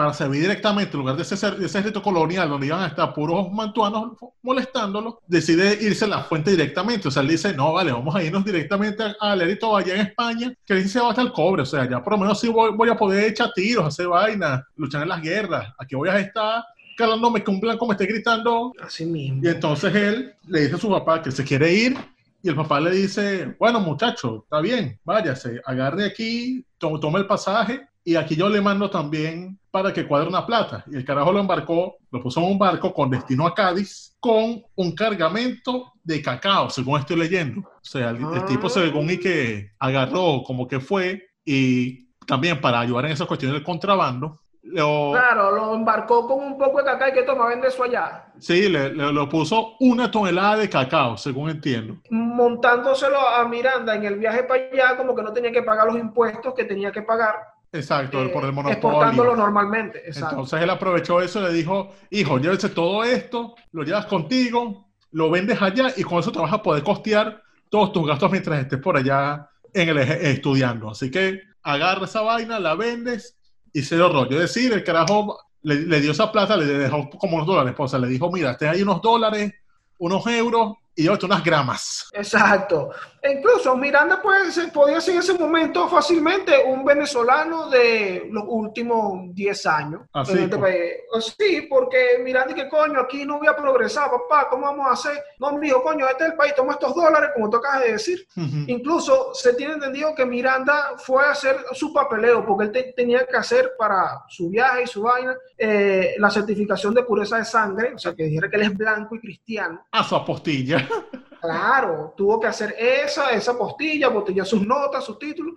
para 0.00 0.14
servir 0.14 0.40
directamente 0.40 0.92
en 0.94 1.00
lugar 1.00 1.14
de 1.14 1.24
ese, 1.24 1.50
de 1.50 1.66
ese 1.66 1.92
colonial 1.92 2.48
donde 2.48 2.68
iban 2.68 2.80
a 2.80 2.86
estar 2.86 3.12
puros 3.12 3.52
mantuanos 3.52 4.12
molestándolo, 4.40 5.20
decide 5.26 5.76
irse 5.78 6.06
a 6.06 6.08
la 6.08 6.20
fuente 6.20 6.52
directamente. 6.52 7.08
O 7.08 7.10
sea, 7.10 7.20
él 7.20 7.28
dice, 7.28 7.52
no, 7.52 7.74
vale, 7.74 7.92
vamos 7.92 8.16
a 8.16 8.22
irnos 8.22 8.42
directamente 8.42 9.14
al 9.20 9.38
Lerito 9.38 9.76
allá 9.76 9.96
en 9.96 10.00
España, 10.00 10.54
que 10.64 10.72
ahí 10.72 10.88
se 10.88 11.00
va 11.00 11.10
hasta 11.10 11.20
el 11.20 11.32
cobre. 11.32 11.64
O 11.64 11.66
sea, 11.66 11.86
ya 11.86 12.02
por 12.02 12.14
lo 12.14 12.20
menos 12.20 12.40
sí 12.40 12.48
voy, 12.48 12.72
voy 12.72 12.88
a 12.88 12.96
poder 12.96 13.24
echar 13.24 13.52
tiros, 13.54 13.84
hacer 13.84 14.08
vainas, 14.08 14.62
luchar 14.74 15.02
en 15.02 15.10
las 15.10 15.20
guerras. 15.20 15.70
Aquí 15.78 15.94
voy 15.94 16.08
a 16.08 16.18
estar 16.18 16.64
calándome 16.96 17.44
que 17.44 17.50
un 17.50 17.60
blanco 17.60 17.86
me 17.86 17.92
esté 17.92 18.06
gritando. 18.06 18.72
Así 18.82 19.04
mismo. 19.04 19.42
Y 19.44 19.48
entonces 19.48 19.94
él 19.94 20.34
le 20.46 20.60
dice 20.62 20.76
a 20.76 20.78
su 20.78 20.88
papá 20.88 21.20
que 21.20 21.30
se 21.30 21.44
quiere 21.44 21.74
ir 21.74 21.98
y 22.42 22.48
el 22.48 22.54
papá 22.54 22.80
le 22.80 22.92
dice, 22.92 23.54
bueno 23.58 23.80
muchacho, 23.80 24.44
está 24.44 24.62
bien, 24.62 24.98
váyase, 25.04 25.60
agarre 25.66 26.06
aquí, 26.06 26.64
tome 26.78 27.18
el 27.18 27.26
pasaje 27.26 27.89
y 28.04 28.16
aquí 28.16 28.36
yo 28.36 28.48
le 28.48 28.60
mando 28.60 28.90
también 28.90 29.58
para 29.70 29.92
que 29.92 30.06
cuadre 30.06 30.28
una 30.28 30.46
plata. 30.46 30.84
Y 30.90 30.96
el 30.96 31.04
carajo 31.04 31.32
lo 31.32 31.40
embarcó, 31.40 31.96
lo 32.10 32.22
puso 32.22 32.40
en 32.40 32.46
un 32.46 32.58
barco 32.58 32.92
con 32.92 33.10
destino 33.10 33.46
a 33.46 33.54
Cádiz, 33.54 34.16
con 34.18 34.62
un 34.74 34.94
cargamento 34.94 35.92
de 36.02 36.20
cacao, 36.20 36.70
según 36.70 36.98
estoy 36.98 37.16
leyendo. 37.16 37.60
O 37.60 37.80
sea, 37.82 38.10
el, 38.10 38.44
tipo 38.46 38.68
según 38.68 39.10
y 39.10 39.18
que 39.18 39.72
agarró 39.78 40.42
como 40.44 40.66
que 40.66 40.80
fue 40.80 41.22
y 41.44 42.10
también 42.26 42.60
para 42.60 42.80
ayudar 42.80 43.06
en 43.06 43.12
esa 43.12 43.26
cuestión 43.26 43.52
del 43.52 43.62
contrabando, 43.62 44.40
claro, 44.62 45.52
lo 45.52 45.74
embarcó 45.74 46.26
con 46.26 46.44
un 46.44 46.58
poco 46.58 46.78
de 46.78 46.84
cacao 46.84 47.08
y 47.08 47.12
que 47.12 47.22
toma, 47.22 47.46
vende 47.46 47.68
eso 47.68 47.82
allá. 47.82 48.26
Sí, 48.38 48.68
le, 48.68 48.90
lo 48.90 49.28
puso 49.28 49.76
una 49.80 50.10
tonelada 50.10 50.58
de 50.58 50.68
cacao, 50.68 51.16
según 51.16 51.50
entiendo. 51.50 51.96
Montándoselo 52.10 53.18
a 53.18 53.46
Miranda 53.48 53.94
en 53.94 54.04
el 54.04 54.16
viaje 54.16 54.44
para 54.44 54.62
allá, 54.62 54.96
como 54.96 55.14
que 55.14 55.22
no 55.22 55.32
tenía 55.32 55.52
que 55.52 55.62
pagar 55.62 55.86
los 55.86 55.96
impuestos 55.96 56.54
que 56.54 56.64
tenía 56.64 56.92
que 56.92 57.02
pagar. 57.02 57.36
Exacto, 57.72 58.32
por 58.32 58.44
el 58.44 58.50
eh, 58.50 58.52
monopolio. 58.52 58.72
Exportándolo 58.72 59.36
normalmente. 59.36 60.02
Entonces 60.06 60.60
él 60.60 60.70
aprovechó 60.70 61.20
eso 61.20 61.40
y 61.40 61.44
le 61.44 61.52
dijo, 61.52 61.92
hijo, 62.10 62.38
llévese 62.38 62.70
todo 62.70 63.04
esto, 63.04 63.54
lo 63.72 63.84
llevas 63.84 64.06
contigo, 64.06 64.88
lo 65.12 65.30
vendes 65.30 65.60
allá 65.62 65.92
y 65.96 66.02
con 66.02 66.18
eso 66.18 66.32
te 66.32 66.38
vas 66.38 66.52
a 66.52 66.62
poder 66.62 66.82
costear 66.82 67.42
todos 67.68 67.92
tus 67.92 68.06
gastos 68.06 68.30
mientras 68.30 68.60
estés 68.60 68.80
por 68.80 68.96
allá 68.96 69.48
en 69.72 69.88
el 69.88 69.98
estudiando. 69.98 70.90
Así 70.90 71.10
que 71.10 71.40
agarra 71.62 72.06
esa 72.06 72.22
vaina, 72.22 72.58
la 72.58 72.74
vendes 72.74 73.36
y 73.72 73.82
se 73.82 73.96
lo 73.96 74.12
rollo. 74.12 74.40
Es 74.40 74.54
decir, 74.54 74.72
el 74.72 74.82
carajo 74.82 75.38
le, 75.62 76.00
dio 76.00 76.12
esa 76.12 76.32
plata, 76.32 76.56
le 76.56 76.66
dejó 76.66 77.08
como 77.10 77.36
unos 77.36 77.46
dólares, 77.46 77.74
o 77.76 77.88
sea, 77.88 77.98
le 77.98 78.08
dijo, 78.08 78.30
mira, 78.32 78.56
te 78.56 78.68
hay 78.68 78.82
unos 78.82 79.00
dólares, 79.02 79.52
unos 79.98 80.26
euros, 80.26 80.74
y 80.94 81.08
otro 81.08 81.26
unas 81.26 81.42
gramas. 81.42 82.08
Exacto. 82.12 82.90
Incluso 83.22 83.76
Miranda 83.76 84.20
pues, 84.22 84.58
podía 84.72 85.00
ser 85.00 85.14
en 85.14 85.20
ese 85.20 85.34
momento 85.34 85.88
fácilmente 85.88 86.52
un 86.64 86.84
venezolano 86.84 87.68
de 87.68 88.28
los 88.30 88.44
últimos 88.46 89.34
10 89.34 89.66
años. 89.66 90.02
Así, 90.12 90.48
ah, 90.50 90.56
pues. 90.58 91.34
Sí, 91.38 91.66
porque 91.68 92.20
Miranda, 92.22 92.54
que 92.54 92.68
coño, 92.68 93.00
aquí 93.00 93.24
no 93.26 93.38
voy 93.38 93.46
a 93.46 93.56
progresar, 93.56 94.10
papá, 94.10 94.48
¿cómo 94.48 94.66
vamos 94.66 94.86
a 94.86 94.92
hacer? 94.92 95.22
No, 95.38 95.52
me 95.52 95.66
dijo, 95.66 95.82
coño, 95.82 96.08
este 96.08 96.24
es 96.24 96.30
el 96.30 96.36
país, 96.36 96.54
toma 96.54 96.72
estos 96.72 96.94
dólares, 96.94 97.30
como 97.34 97.50
tú 97.50 97.58
acabas 97.58 97.82
de 97.82 97.92
decir. 97.92 98.26
Incluso 98.66 99.34
se 99.34 99.54
tiene 99.54 99.74
entendido 99.74 100.14
que 100.14 100.24
Miranda 100.24 100.94
fue 100.96 101.24
a 101.24 101.32
hacer 101.32 101.56
su 101.72 101.92
papeleo, 101.92 102.44
porque 102.44 102.78
él 102.78 102.94
tenía 102.96 103.26
que 103.26 103.36
hacer 103.36 103.72
para 103.78 104.22
su 104.28 104.48
viaje 104.48 104.84
y 104.84 104.86
su 104.86 105.02
vaina 105.02 105.36
eh, 105.58 106.14
la 106.18 106.30
certificación 106.30 106.94
de 106.94 107.02
pureza 107.02 107.36
de 107.36 107.44
sangre, 107.44 107.94
o 107.94 107.98
sea, 107.98 108.14
que 108.14 108.24
dijera 108.24 108.48
que 108.48 108.56
él 108.56 108.62
es 108.62 108.76
blanco 108.76 109.14
y 109.14 109.20
cristiano. 109.20 109.86
A 109.90 110.02
su 110.02 110.16
apostilla. 110.16 110.79
Claro, 111.40 112.12
tuvo 112.14 112.38
que 112.38 112.48
hacer 112.48 112.74
esa, 112.78 113.30
esa 113.30 113.56
postilla, 113.56 114.12
postilla 114.12 114.44
sus 114.44 114.60
notas, 114.66 115.02
sus 115.02 115.18
títulos, 115.18 115.54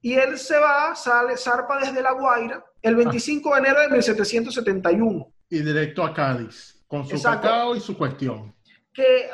y 0.00 0.14
él 0.14 0.38
se 0.38 0.56
va, 0.56 0.94
sale, 0.94 1.36
zarpa 1.36 1.80
desde 1.80 2.00
La 2.00 2.12
Guaira 2.12 2.64
el 2.80 2.94
25 2.94 3.52
de 3.52 3.58
enero 3.58 3.80
de 3.80 3.88
1771. 3.88 5.32
Y 5.50 5.58
directo 5.58 6.04
a 6.04 6.14
Cádiz, 6.14 6.80
con 6.86 7.04
su 7.08 7.20
cacao 7.20 7.74
y 7.74 7.80
su 7.80 7.98
cuestión. 7.98 8.54
Que 8.92 9.30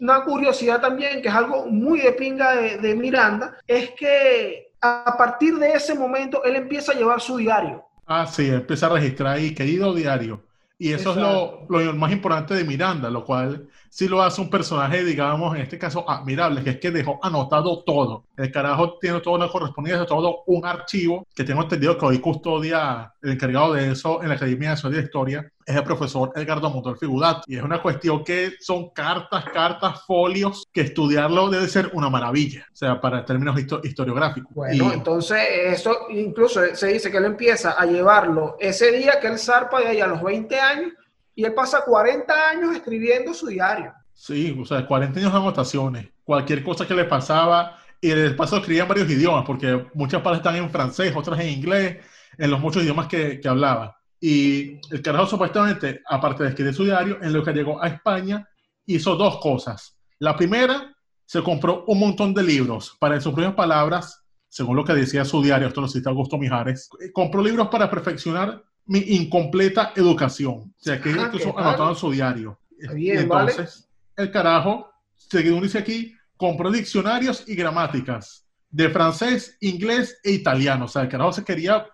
una 0.00 0.24
curiosidad 0.24 0.80
también, 0.80 1.20
que 1.20 1.28
es 1.28 1.34
algo 1.34 1.66
muy 1.66 2.00
de 2.00 2.12
pinga 2.12 2.56
de, 2.56 2.78
de 2.78 2.94
Miranda, 2.94 3.58
es 3.66 3.90
que 3.90 4.72
a 4.80 5.16
partir 5.18 5.56
de 5.58 5.72
ese 5.72 5.94
momento 5.94 6.42
él 6.44 6.56
empieza 6.56 6.92
a 6.92 6.94
llevar 6.94 7.20
su 7.20 7.36
diario. 7.36 7.84
Ah, 8.06 8.26
sí, 8.26 8.48
empieza 8.48 8.86
a 8.86 8.90
registrar 8.90 9.36
ahí, 9.36 9.54
querido 9.54 9.92
diario. 9.92 10.45
Y 10.78 10.92
eso 10.92 11.12
es 11.12 11.16
lo, 11.16 11.66
lo, 11.68 11.94
más 11.94 12.12
importante 12.12 12.52
de 12.54 12.64
Miranda, 12.64 13.08
lo 13.08 13.24
cual 13.24 13.66
sí 13.88 14.08
lo 14.08 14.22
hace 14.22 14.42
un 14.42 14.50
personaje, 14.50 15.02
digamos, 15.04 15.54
en 15.54 15.62
este 15.62 15.78
caso 15.78 16.08
admirable, 16.08 16.62
que 16.62 16.70
es 16.70 16.80
que 16.80 16.90
dejó 16.90 17.18
anotado 17.22 17.82
todo. 17.82 18.24
El 18.36 18.52
carajo 18.52 18.98
tiene 18.98 19.20
todo 19.20 19.34
una 19.36 19.48
correspondencia, 19.48 20.04
todo 20.04 20.42
un 20.46 20.66
archivo 20.66 21.26
que 21.34 21.44
tengo 21.44 21.62
entendido 21.62 21.96
que 21.96 22.04
hoy 22.04 22.18
custodia 22.18 23.14
el 23.22 23.32
encargado 23.32 23.72
de 23.72 23.92
eso 23.92 24.22
en 24.22 24.28
la 24.28 24.34
Academia 24.34 24.74
de 24.74 25.00
Historia, 25.00 25.50
es 25.66 25.74
el 25.74 25.82
profesor 25.82 26.32
Edgardo 26.36 26.70
Motor 26.70 26.96
Figudat. 26.96 27.42
Y 27.48 27.56
es 27.56 27.62
una 27.62 27.82
cuestión 27.82 28.22
que 28.22 28.52
son 28.60 28.90
cartas, 28.90 29.44
cartas, 29.52 30.04
folios, 30.06 30.64
que 30.72 30.82
estudiarlo 30.82 31.50
debe 31.50 31.66
ser 31.66 31.90
una 31.92 32.08
maravilla, 32.08 32.66
o 32.72 32.76
sea, 32.76 33.00
para 33.00 33.24
términos 33.24 33.58
historiográficos. 33.82 34.54
Bueno, 34.54 34.92
entonces 34.92 35.40
eso 35.64 36.06
incluso 36.10 36.60
se 36.74 36.86
dice 36.86 37.10
que 37.10 37.16
él 37.16 37.24
empieza 37.24 37.72
a 37.72 37.84
llevarlo 37.84 38.56
ese 38.60 38.92
día 38.92 39.18
que 39.20 39.26
él 39.26 39.38
zarpa 39.38 39.80
de 39.80 39.88
ahí 39.88 40.00
a 40.00 40.06
los 40.06 40.22
20 40.22 40.60
años 40.60 40.92
y 41.34 41.44
él 41.44 41.52
pasa 41.52 41.82
40 41.84 42.48
años 42.48 42.74
escribiendo 42.74 43.34
su 43.34 43.48
diario. 43.48 43.92
Sí, 44.14 44.56
o 44.58 44.64
sea, 44.64 44.86
40 44.86 45.18
años 45.18 45.32
de 45.32 45.38
anotaciones. 45.38 46.08
Cualquier 46.24 46.62
cosa 46.62 46.86
que 46.86 46.94
le 46.94 47.04
pasaba, 47.04 47.78
y 48.00 48.08
de 48.08 48.30
paso 48.30 48.56
escribía 48.56 48.82
en 48.82 48.88
varios 48.88 49.10
idiomas, 49.10 49.44
porque 49.44 49.86
muchas 49.94 50.22
partes 50.22 50.38
están 50.38 50.56
en 50.56 50.70
francés, 50.70 51.12
otras 51.14 51.40
en 51.40 51.48
inglés, 51.48 51.98
en 52.38 52.50
los 52.50 52.60
muchos 52.60 52.82
idiomas 52.82 53.08
que, 53.08 53.40
que 53.40 53.48
hablaba. 53.48 53.95
Y 54.20 54.80
el 54.94 55.02
carajo 55.02 55.26
supuestamente, 55.26 56.02
aparte 56.08 56.42
de 56.42 56.48
escribir 56.50 56.74
su 56.74 56.84
diario, 56.84 57.18
en 57.22 57.32
lo 57.32 57.42
que 57.42 57.52
llegó 57.52 57.82
a 57.82 57.88
España, 57.88 58.48
hizo 58.86 59.16
dos 59.16 59.38
cosas. 59.38 59.96
La 60.18 60.36
primera, 60.36 60.96
se 61.26 61.42
compró 61.42 61.84
un 61.88 61.98
montón 61.98 62.32
de 62.32 62.42
libros 62.42 62.96
para, 63.00 63.16
en 63.16 63.20
sus 63.20 63.34
propias 63.34 63.54
palabras, 63.54 64.22
según 64.48 64.76
lo 64.76 64.84
que 64.84 64.94
decía 64.94 65.24
su 65.24 65.42
diario, 65.42 65.68
esto 65.68 65.80
lo 65.80 65.88
cita 65.88 66.10
Augusto 66.10 66.38
Mijares, 66.38 66.88
compró 67.12 67.42
libros 67.42 67.68
para 67.68 67.90
perfeccionar 67.90 68.62
mi 68.86 69.00
incompleta 69.00 69.92
educación. 69.96 70.54
O 70.54 70.74
sea, 70.78 71.00
que 71.00 71.10
ah, 71.10 71.24
incluso 71.26 71.58
anotado 71.58 71.90
en 71.90 71.96
su 71.96 72.10
diario. 72.12 72.58
Entonces, 72.78 73.88
el 74.16 74.30
carajo, 74.30 74.88
según 75.16 75.62
dice 75.62 75.78
aquí, 75.78 76.14
compró 76.36 76.70
diccionarios 76.70 77.44
y 77.48 77.56
gramáticas 77.56 78.46
de 78.70 78.88
francés, 78.90 79.56
inglés 79.60 80.18
e 80.22 80.32
italiano. 80.32 80.84
O 80.84 80.88
sea, 80.88 81.02
el 81.02 81.08
carajo 81.08 81.32
se 81.32 81.44
quería 81.44 81.86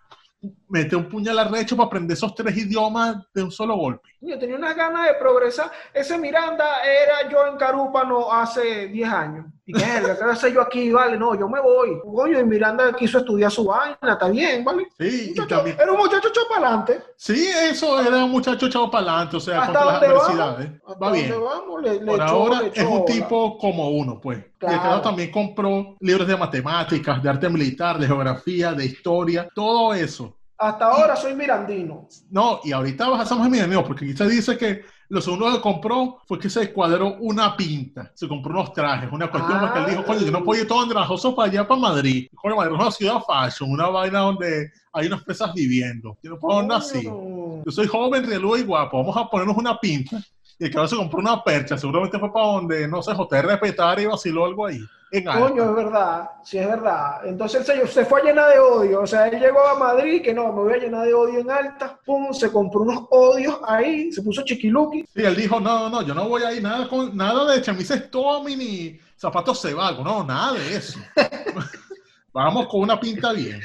mete 0.73 0.97
un 0.97 1.07
puñal 1.07 1.39
arrecho 1.39 1.77
para 1.77 1.87
aprender 1.87 2.17
esos 2.17 2.35
tres 2.35 2.57
idiomas 2.57 3.17
de 3.35 3.43
un 3.43 3.51
solo 3.51 3.77
golpe. 3.77 4.09
Yo 4.23 4.39
tenía 4.39 4.57
unas 4.57 4.75
ganas 4.75 5.07
de 5.07 5.15
progresar. 5.15 5.71
Ese 5.93 6.17
Miranda 6.17 6.83
era 6.83 7.29
yo 7.31 7.47
en 7.47 7.59
Carúpano 7.59 8.33
hace 8.33 8.89
10 8.89 9.09
años. 9.11 9.47
Y 9.67 9.75
qué, 9.75 9.85
¿qué 9.85 10.25
hacer 10.25 10.55
yo 10.55 10.63
aquí? 10.63 10.91
Vale, 10.91 11.19
no, 11.19 11.39
yo 11.39 11.47
me 11.47 11.61
voy. 11.61 12.01
Coño, 12.01 12.41
y 12.41 12.45
Miranda 12.45 12.91
quiso 12.95 13.19
estudiar 13.19 13.51
su 13.51 13.67
vaina, 13.67 13.99
está 14.03 14.29
bien, 14.31 14.65
¿vale? 14.65 14.87
Sí, 14.99 15.35
y 15.37 15.47
también. 15.47 15.77
Era 15.79 15.93
un 15.93 15.99
muchacho 15.99 16.29
echado 16.29 16.49
para 16.49 16.67
adelante. 16.69 17.03
Sí, 17.17 17.51
eso 17.71 18.01
era 18.01 18.25
un 18.25 18.31
muchacho 18.31 18.67
echado 18.67 18.91
para 18.91 19.11
adelante, 19.11 19.37
o 19.37 19.41
sea, 19.41 19.67
contra 19.67 19.85
las 19.85 20.03
adversidades. 20.03 20.71
Va 21.03 21.13
bien. 21.13 21.35
Vamos? 21.39 21.83
Le, 21.83 21.99
Por 22.01 22.23
ahora 22.23 22.63
es 22.73 22.85
un 22.85 23.05
tipo 23.05 23.59
como 23.59 23.91
uno, 23.91 24.19
pues. 24.19 24.43
Claro. 24.57 24.99
Y 24.99 25.03
también 25.03 25.31
compró 25.31 25.97
libros 26.01 26.27
de 26.27 26.37
matemáticas, 26.37 27.23
de 27.23 27.29
arte 27.29 27.51
militar, 27.51 27.99
de 27.99 28.07
geografía, 28.07 28.73
de 28.73 28.87
historia, 28.87 29.49
todo 29.55 29.93
eso. 29.93 30.39
Hasta 30.63 30.85
ahora 30.87 31.17
soy 31.17 31.35
mirandino. 31.35 32.07
No, 32.31 32.61
y 32.63 32.71
ahorita 32.71 33.09
bajamos 33.09 33.47
a 33.47 33.51
mirandino, 33.51 33.85
porque 33.85 34.05
aquí 34.05 34.17
se 34.17 34.29
dice 34.29 34.57
que 34.57 34.85
lo 35.09 35.21
segundo 35.21 35.53
que 35.53 35.61
compró 35.61 36.19
fue 36.25 36.39
que 36.39 36.49
se 36.49 36.73
cuadró 36.73 37.17
una 37.19 37.57
pinta, 37.57 38.13
se 38.15 38.29
compró 38.29 38.53
unos 38.53 38.73
trajes, 38.73 39.11
una 39.11 39.29
cuestión, 39.29 39.59
porque 39.59 39.81
él 39.81 39.87
dijo, 39.87 40.05
coño, 40.05 40.21
yo 40.21 40.31
no 40.31 40.45
puedo 40.45 40.63
ir 40.63 40.69
todo 40.69 40.83
andrajoso 40.83 41.35
para 41.35 41.51
allá, 41.51 41.67
para 41.67 41.81
Madrid. 41.81 42.29
Coño, 42.35 42.55
Madrid 42.55 42.75
es 42.77 42.81
una 42.81 42.91
ciudad 42.93 43.21
fashion, 43.27 43.73
una 43.73 43.89
vaina 43.89 44.21
donde 44.21 44.71
hay 44.93 45.09
unas 45.09 45.25
pesas 45.25 45.53
viviendo. 45.53 46.17
Yo 46.23 46.31
no 46.31 46.39
puedo 46.39 46.61
andar 46.61 46.79
así. 46.79 47.03
Yo 47.03 47.73
soy 47.73 47.89
joven, 47.89 48.25
reloj 48.25 48.59
y 48.59 48.63
guapo, 48.63 48.99
vamos 48.99 49.17
a 49.17 49.29
ponernos 49.29 49.57
una 49.57 49.81
pinta. 49.81 50.23
Y 50.65 50.71
cabrón 50.71 50.89
se 50.89 50.97
compró 50.97 51.19
una 51.19 51.43
percha, 51.43 51.77
seguramente 51.77 52.21
fue 52.21 52.33
para 52.33 52.47
donde, 52.47 52.87
no 52.87 53.03
sé, 53.03 53.13
José 53.15 53.43
Respetar 53.43 53.99
y 53.99 54.07
vaciló 54.07 54.45
algo 54.45 54.67
ahí. 54.67 54.79
Coño, 55.25 55.65
es 55.65 55.75
verdad, 55.75 56.31
sí 56.45 56.57
es 56.57 56.69
verdad. 56.69 57.27
Entonces 57.27 57.69
el 57.69 57.89
se 57.89 58.05
fue 58.05 58.21
a 58.21 58.25
llenar 58.25 58.53
de 58.53 58.61
odio. 58.61 59.01
O 59.01 59.07
sea, 59.07 59.27
él 59.27 59.41
llegó 59.41 59.67
a 59.67 59.77
Madrid, 59.77 60.23
que 60.23 60.33
no, 60.33 60.53
me 60.53 60.63
voy 60.63 60.75
a 60.75 60.77
llenar 60.77 61.05
de 61.05 61.15
odio 61.15 61.41
en 61.41 61.51
alta. 61.51 61.99
Pum, 62.07 62.33
se 62.33 62.53
compró 62.53 62.83
unos 62.83 63.09
odios 63.11 63.59
ahí, 63.67 64.13
se 64.13 64.23
puso 64.23 64.43
chiquiluki. 64.43 65.01
Sí, 65.01 65.23
él 65.25 65.35
dijo, 65.35 65.59
no, 65.59 65.91
no, 65.91 66.01
yo 66.03 66.15
no 66.15 66.29
voy 66.29 66.45
a 66.45 66.53
ir 66.53 66.63
nada 66.63 66.89
con 66.89 67.17
nada 67.17 67.53
de 67.53 67.61
chamises 67.61 68.09
Tommy 68.09 68.55
ni 68.55 69.01
zapatos 69.17 69.61
Cebago, 69.61 70.05
no, 70.05 70.23
nada 70.23 70.53
de 70.53 70.77
eso. 70.77 71.01
Vamos 72.33 72.69
con 72.69 72.83
una 72.83 73.01
pinta 73.01 73.33
bien. 73.33 73.61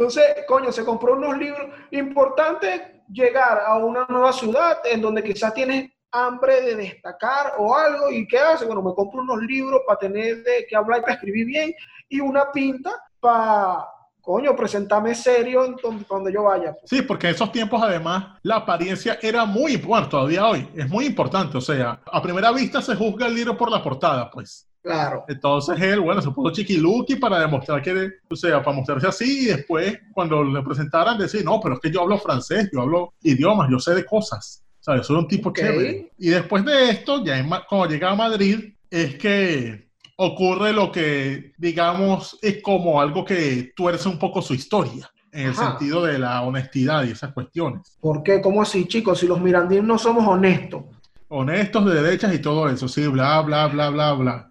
Entonces, 0.00 0.46
coño, 0.48 0.72
se 0.72 0.82
compró 0.82 1.12
unos 1.12 1.36
libros. 1.36 1.68
Importante 1.90 3.02
llegar 3.12 3.60
a 3.66 3.76
una 3.76 4.06
nueva 4.08 4.32
ciudad 4.32 4.78
en 4.90 5.02
donde 5.02 5.22
quizás 5.22 5.52
tienes 5.52 5.90
hambre 6.10 6.62
de 6.62 6.74
destacar 6.74 7.52
o 7.58 7.76
algo, 7.76 8.10
¿y 8.10 8.26
qué 8.26 8.38
hace? 8.38 8.64
Bueno, 8.64 8.80
me 8.80 8.94
compro 8.94 9.20
unos 9.20 9.42
libros 9.42 9.82
para 9.86 9.98
tener 9.98 10.42
de 10.42 10.66
qué 10.66 10.74
hablar 10.74 11.00
y 11.00 11.02
para 11.02 11.12
escribir 11.12 11.44
bien, 11.44 11.74
y 12.08 12.18
una 12.18 12.50
pinta 12.50 12.92
para, 13.20 13.86
coño, 14.22 14.56
presentarme 14.56 15.14
serio 15.14 15.76
cuando 16.08 16.30
yo 16.30 16.44
vaya. 16.44 16.74
Sí, 16.86 17.02
porque 17.02 17.28
en 17.28 17.34
esos 17.34 17.52
tiempos 17.52 17.82
además 17.82 18.38
la 18.42 18.56
apariencia 18.56 19.18
era 19.20 19.44
muy, 19.44 19.76
bueno, 19.76 20.08
todavía 20.08 20.46
hoy, 20.46 20.66
es 20.74 20.88
muy 20.88 21.04
importante, 21.04 21.58
o 21.58 21.60
sea, 21.60 22.00
a 22.10 22.22
primera 22.22 22.50
vista 22.52 22.80
se 22.80 22.96
juzga 22.96 23.26
el 23.26 23.34
libro 23.34 23.54
por 23.54 23.70
la 23.70 23.82
portada, 23.82 24.30
pues. 24.30 24.66
Claro. 24.82 25.24
Entonces 25.28 25.80
él, 25.80 26.00
bueno, 26.00 26.22
se 26.22 26.30
puso 26.30 26.52
chiquiluki 26.52 27.16
para 27.16 27.38
demostrar 27.40 27.82
que, 27.82 28.12
o 28.28 28.36
sea, 28.36 28.62
para 28.62 28.76
mostrarse 28.76 29.06
así 29.06 29.42
y 29.42 29.44
después 29.46 29.98
cuando 30.12 30.42
le 30.42 30.62
presentaran 30.62 31.18
decir, 31.18 31.44
no, 31.44 31.60
pero 31.60 31.74
es 31.74 31.80
que 31.80 31.90
yo 31.90 32.00
hablo 32.00 32.18
francés, 32.18 32.70
yo 32.72 32.80
hablo 32.80 33.12
idiomas, 33.22 33.68
yo 33.70 33.78
sé 33.78 33.94
de 33.94 34.04
cosas. 34.04 34.64
¿Sabes? 34.80 35.06
Soy 35.06 35.16
un 35.16 35.28
tipo 35.28 35.52
chévere. 35.52 36.10
Y 36.18 36.30
después 36.30 36.64
de 36.64 36.90
esto, 36.90 37.22
ya 37.22 37.46
cuando 37.68 37.86
llega 37.86 38.10
a 38.10 38.14
Madrid, 38.14 38.72
es 38.88 39.16
que 39.16 39.90
ocurre 40.16 40.72
lo 40.72 40.90
que, 40.90 41.52
digamos, 41.58 42.38
es 42.40 42.62
como 42.62 42.98
algo 43.00 43.22
que 43.24 43.72
tuerce 43.76 44.08
un 44.08 44.18
poco 44.18 44.40
su 44.40 44.54
historia. 44.54 45.10
En 45.32 45.48
el 45.48 45.54
sentido 45.54 46.02
de 46.02 46.18
la 46.18 46.42
honestidad 46.42 47.04
y 47.04 47.12
esas 47.12 47.32
cuestiones. 47.32 47.96
¿Por 48.00 48.22
qué? 48.22 48.40
¿Cómo 48.40 48.62
así, 48.62 48.86
chicos? 48.86 49.20
Si 49.20 49.28
los 49.28 49.40
mirandinos 49.40 49.84
no 49.84 49.98
somos 49.98 50.26
honestos. 50.26 50.82
Honestos 51.28 51.84
de 51.84 52.02
derechas 52.02 52.34
y 52.34 52.40
todo 52.40 52.68
eso, 52.68 52.88
sí, 52.88 53.06
bla, 53.06 53.40
bla, 53.42 53.68
bla, 53.68 53.90
bla, 53.90 54.12
bla. 54.14 54.49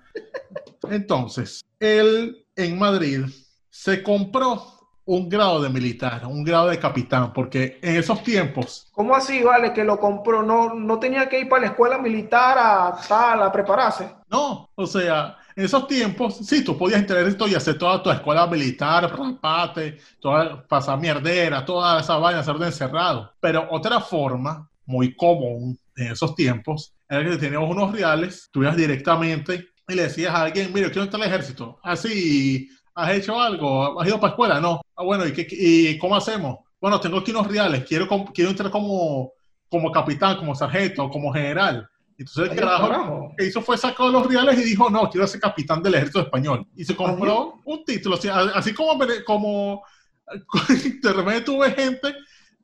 Entonces, 0.90 1.62
él 1.80 2.46
en 2.56 2.80
Madrid 2.80 3.26
se 3.70 4.02
compró 4.04 4.80
un 5.06 5.28
grado 5.28 5.60
de 5.60 5.70
militar, 5.70 6.24
un 6.28 6.44
grado 6.44 6.68
de 6.68 6.78
capitán, 6.78 7.34
porque 7.34 7.80
en 7.82 7.96
esos 7.96 8.22
tiempos... 8.22 8.88
¿Cómo 8.92 9.16
así, 9.16 9.42
vale, 9.42 9.74
que 9.74 9.84
lo 9.84 10.00
compró? 10.00 10.44
¿No, 10.44 10.76
no 10.76 11.00
tenía 11.00 11.28
que 11.28 11.40
ir 11.40 11.50
para 11.50 11.64
la 11.64 11.68
escuela 11.70 11.98
militar 11.98 12.58
a 12.60 12.96
tal, 13.08 13.42
a 13.42 13.52
prepararse? 13.52 14.08
No, 14.30 14.70
o 14.76 14.86
sea, 14.86 15.36
en 15.56 15.66
esos 15.66 15.88
tiempos, 15.88 16.38
sí, 16.38 16.64
tú 16.64 16.78
podías 16.78 17.00
entrar 17.00 17.26
esto 17.26 17.48
y 17.48 17.56
hacer 17.56 17.78
toda 17.80 18.04
tu 18.04 18.12
escuela 18.12 18.46
militar, 18.46 19.12
rapate, 19.12 19.98
toda, 20.20 20.66
pasar 20.68 21.00
mierdera, 21.00 21.66
toda 21.66 22.02
esa 22.02 22.18
vaina, 22.18 22.44
ser 22.44 22.58
de 22.58 22.68
encerrado. 22.68 23.34
Pero 23.40 23.68
otra 23.72 24.00
forma 24.00 24.70
muy 24.86 25.16
común 25.16 25.76
en 25.96 26.12
esos 26.12 26.36
tiempos 26.36 26.94
era 27.10 27.28
que 27.28 27.38
teníamos 27.38 27.72
unos 27.72 27.92
reales, 27.92 28.48
tú 28.52 28.62
ibas 28.62 28.78
directamente 28.78 29.70
y 29.90 29.96
le 29.96 30.04
decías 30.04 30.34
a 30.34 30.44
alguien, 30.44 30.72
mire, 30.72 30.92
quiero 30.92 31.04
entrar 31.04 31.22
al 31.22 31.28
ejército. 31.28 31.80
Así, 31.84 32.70
¿has 32.94 33.12
hecho 33.12 33.40
algo? 33.40 34.00
¿Has 34.00 34.08
ido 34.08 34.20
para 34.20 34.32
escuela? 34.32 34.60
No. 34.60 34.82
Ah, 34.96 35.04
bueno, 35.04 35.26
¿y, 35.26 35.34
qué, 35.34 35.48
y 35.50 35.98
cómo 35.98 36.16
hacemos? 36.16 36.60
Bueno, 36.80 37.00
tengo 37.00 37.18
aquí 37.18 37.32
unos 37.32 37.48
reales, 37.48 37.84
quiero, 37.86 38.08
quiero 38.34 38.52
entrar 38.52 38.72
como, 38.72 39.34
como 39.68 39.92
capitán, 39.92 40.38
como 40.38 40.56
sargento, 40.56 41.10
como 41.10 41.34
general. 41.34 41.90
Entonces 42.18 42.52
el 42.52 42.60
carajo 42.60 43.34
que 43.38 43.46
hizo 43.46 43.62
fue 43.62 43.78
sacar 43.78 44.10
los 44.10 44.28
reales 44.28 44.60
y 44.60 44.64
dijo, 44.64 44.90
no, 44.90 45.10
quiero 45.10 45.26
ser 45.26 45.40
capitán 45.40 45.82
del 45.82 45.96
ejército 45.96 46.22
español. 46.22 46.68
Y 46.76 46.86
se 46.86 46.96
compró 46.96 47.62
un 47.66 47.84
título, 47.84 48.18
así, 48.56 48.74
como, 48.74 49.00
como 49.26 49.84
de 51.02 51.14
repente 51.14 51.42
tuve 51.42 51.72
gente 51.72 52.14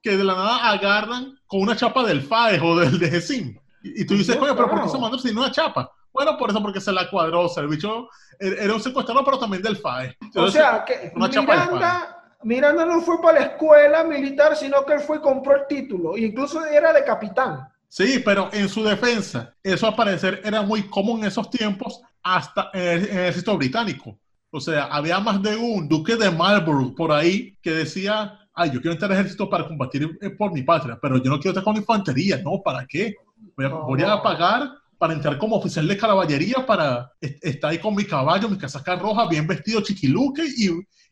que 0.04 0.18
de 0.18 0.24
la 0.24 0.36
nada 0.36 0.72
agarran 0.72 1.40
con 1.48 1.62
una 1.62 1.76
chapa 1.76 2.04
del 2.04 2.22
FAES 2.22 2.62
o 2.62 2.78
del 2.78 3.00
DGCIM. 3.00 3.58
Y, 3.84 4.02
y 4.02 4.06
tú 4.06 4.16
dices, 4.16 4.38
oye, 4.40 4.54
pero 4.54 4.70
¿por 4.70 4.84
qué 4.84 4.90
se 4.90 5.00
mandó 5.00 5.18
sin 5.18 5.38
una 5.38 5.52
chapa? 5.52 5.90
Bueno, 6.16 6.38
por 6.38 6.50
eso, 6.50 6.62
porque 6.62 6.80
se 6.80 6.94
la 6.94 7.10
cuadró. 7.10 7.42
O 7.42 7.50
sea, 7.50 7.64
el 7.64 7.70
bicho 7.70 8.08
era 8.40 8.74
un 8.74 8.82
secuestrador, 8.82 9.26
pero 9.26 9.38
también 9.38 9.62
del 9.62 9.76
FAE. 9.76 10.18
o 10.36 10.48
sea, 10.48 10.86
que 10.86 11.12
Miranda, 11.14 12.24
Miranda 12.42 12.86
no 12.86 13.02
fue 13.02 13.22
para 13.22 13.42
la 13.42 13.46
escuela 13.48 14.04
militar, 14.06 14.56
sino 14.56 14.86
que 14.86 14.94
él 14.94 15.02
fue 15.02 15.18
y 15.18 15.22
compró 15.22 15.58
el 15.58 15.68
título. 15.68 16.16
E 16.16 16.22
incluso 16.22 16.66
era 16.66 16.94
de 16.94 17.04
capitán. 17.04 17.68
Sí, 17.90 18.22
pero 18.24 18.50
en 18.54 18.70
su 18.70 18.84
defensa, 18.84 19.54
eso 19.62 19.88
al 19.88 19.96
parecer 19.96 20.42
era 20.44 20.62
muy 20.62 20.84
común 20.84 21.20
en 21.20 21.26
esos 21.28 21.50
tiempos, 21.50 22.02
hasta 22.24 22.70
en 22.74 22.82
el, 22.82 23.04
ejército 23.04 23.58
británico. 23.58 24.18
O 24.52 24.62
sea, 24.62 24.86
había 24.86 25.20
más 25.20 25.42
de 25.42 25.58
un 25.58 25.88
duque 25.90 26.16
de 26.16 26.32
Marlborough 26.32 26.96
por 26.96 27.12
ahí 27.12 27.58
que 27.62 27.72
decía, 27.72 28.40
ay, 28.54 28.72
yo 28.72 28.80
quiero 28.80 28.94
entrar 28.94 29.12
al 29.12 29.18
ejército 29.18 29.50
para 29.50 29.68
combatir 29.68 30.18
por 30.38 30.54
mi 30.54 30.64
patria, 30.64 30.98
pero 31.02 31.18
yo 31.18 31.30
no 31.30 31.40
quiero 31.40 31.52
estar 31.52 31.64
con 31.64 31.76
infantería, 31.76 32.38
¿no? 32.38 32.62
¿Para 32.64 32.86
qué? 32.86 33.16
Voy 33.58 34.02
a, 34.04 34.22
pagar 34.22 34.72
para 34.98 35.14
entrar 35.14 35.38
como 35.38 35.58
oficial 35.58 35.88
de 35.88 35.98
caballería, 35.98 36.66
para 36.66 37.12
estar 37.20 37.72
ahí 37.72 37.80
con 37.80 37.96
mi 37.96 38.06
caballo, 38.06 38.50
mi 38.50 38.58
casaca 38.58 38.96
roja, 38.96 39.28
bien 39.28 39.48
vestido, 39.48 39.82
chiquiluque 39.82 40.44
y, 40.46 40.70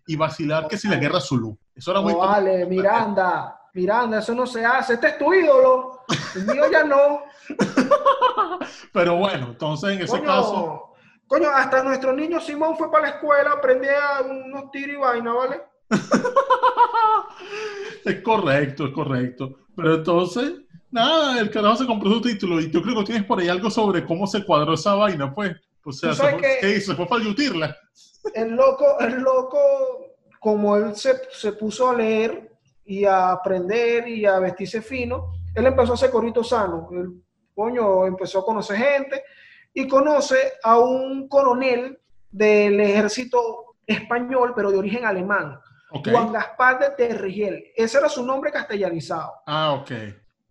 y 0.07 0.15
vacilar 0.15 0.67
que 0.67 0.77
si 0.77 0.87
la 0.87 0.95
guerra 0.95 1.19
Zulu. 1.19 1.57
Eso 1.75 1.91
era 1.91 2.01
muy... 2.01 2.13
vale, 2.13 2.65
Miranda, 2.65 3.59
Miranda, 3.73 4.19
eso 4.19 4.33
no 4.33 4.45
se 4.45 4.65
hace, 4.65 4.93
este 4.93 5.07
es 5.07 5.17
tu 5.17 5.33
ídolo, 5.33 6.01
el 6.35 6.45
mío 6.45 6.63
ya 6.71 6.83
no. 6.83 7.23
Pero 8.93 9.17
bueno, 9.17 9.47
entonces 9.47 9.91
en 9.91 10.01
ese 10.01 10.21
caso... 10.21 10.89
Coño, 11.25 11.49
hasta 11.49 11.81
nuestro 11.81 12.13
niño 12.13 12.39
Simón 12.39 12.77
fue 12.77 12.91
para 12.91 13.05
la 13.05 13.09
escuela, 13.15 13.53
aprendía 13.53 14.21
unos 14.23 14.69
tiros 14.71 14.95
y 14.95 14.99
vaina, 14.99 15.33
¿vale? 15.33 15.63
es 18.05 18.21
correcto, 18.21 18.85
es 18.85 18.93
correcto. 18.93 19.57
Pero 19.75 19.95
entonces, 19.95 20.53
nada, 20.93 21.39
el 21.39 21.49
carajo 21.49 21.77
se 21.77 21.85
compró 21.85 22.09
su 22.11 22.21
título 22.21 22.61
y 22.61 22.71
yo 22.71 22.81
creo 22.81 22.99
que 22.99 23.05
tienes 23.05 23.25
por 23.25 23.39
ahí 23.39 23.49
algo 23.49 23.69
sobre 23.69 24.05
cómo 24.05 24.25
se 24.27 24.45
cuadró 24.45 24.73
esa 24.73 24.95
vaina, 24.95 25.33
pues. 25.33 25.55
O 25.83 25.91
sea, 25.91 26.13
se 26.13 26.21
fue, 26.21 26.59
¿qué 26.61 26.75
hizo? 26.77 26.91
¿Se 26.91 26.95
fue 26.95 27.07
para 27.07 27.23
yutirla? 27.23 27.75
El 28.33 28.51
loco, 28.51 28.99
el 29.01 29.15
loco, 29.15 29.59
como 30.39 30.77
él 30.77 30.95
se, 30.95 31.13
se, 31.31 31.51
puso 31.53 31.89
a 31.89 31.95
leer 31.95 32.51
y 32.85 33.03
a 33.03 33.31
aprender 33.31 34.07
y 34.07 34.25
a 34.25 34.39
vestirse 34.39 34.81
fino, 34.81 35.33
él 35.53 35.65
empezó 35.65 35.91
a 35.91 35.95
hacer 35.95 36.09
corito 36.09 36.43
sano. 36.43 36.87
El 36.93 37.21
coño 37.53 38.05
empezó 38.05 38.39
a 38.39 38.45
conocer 38.45 38.77
gente 38.77 39.23
y 39.73 39.87
conoce 39.87 40.53
a 40.63 40.79
un 40.79 41.27
coronel 41.27 41.99
del 42.31 42.79
ejército 42.79 43.75
español, 43.85 44.53
pero 44.55 44.71
de 44.71 44.77
origen 44.77 45.05
alemán. 45.05 45.59
Juan 45.89 46.31
Gaspar 46.31 46.79
de 46.79 46.89
Terrigel. 46.91 47.71
Ese 47.75 47.97
era 47.97 48.09
su 48.09 48.25
nombre 48.25 48.51
castellanizado. 48.51 49.31
Ah, 49.45 49.73
ok. 49.73 49.91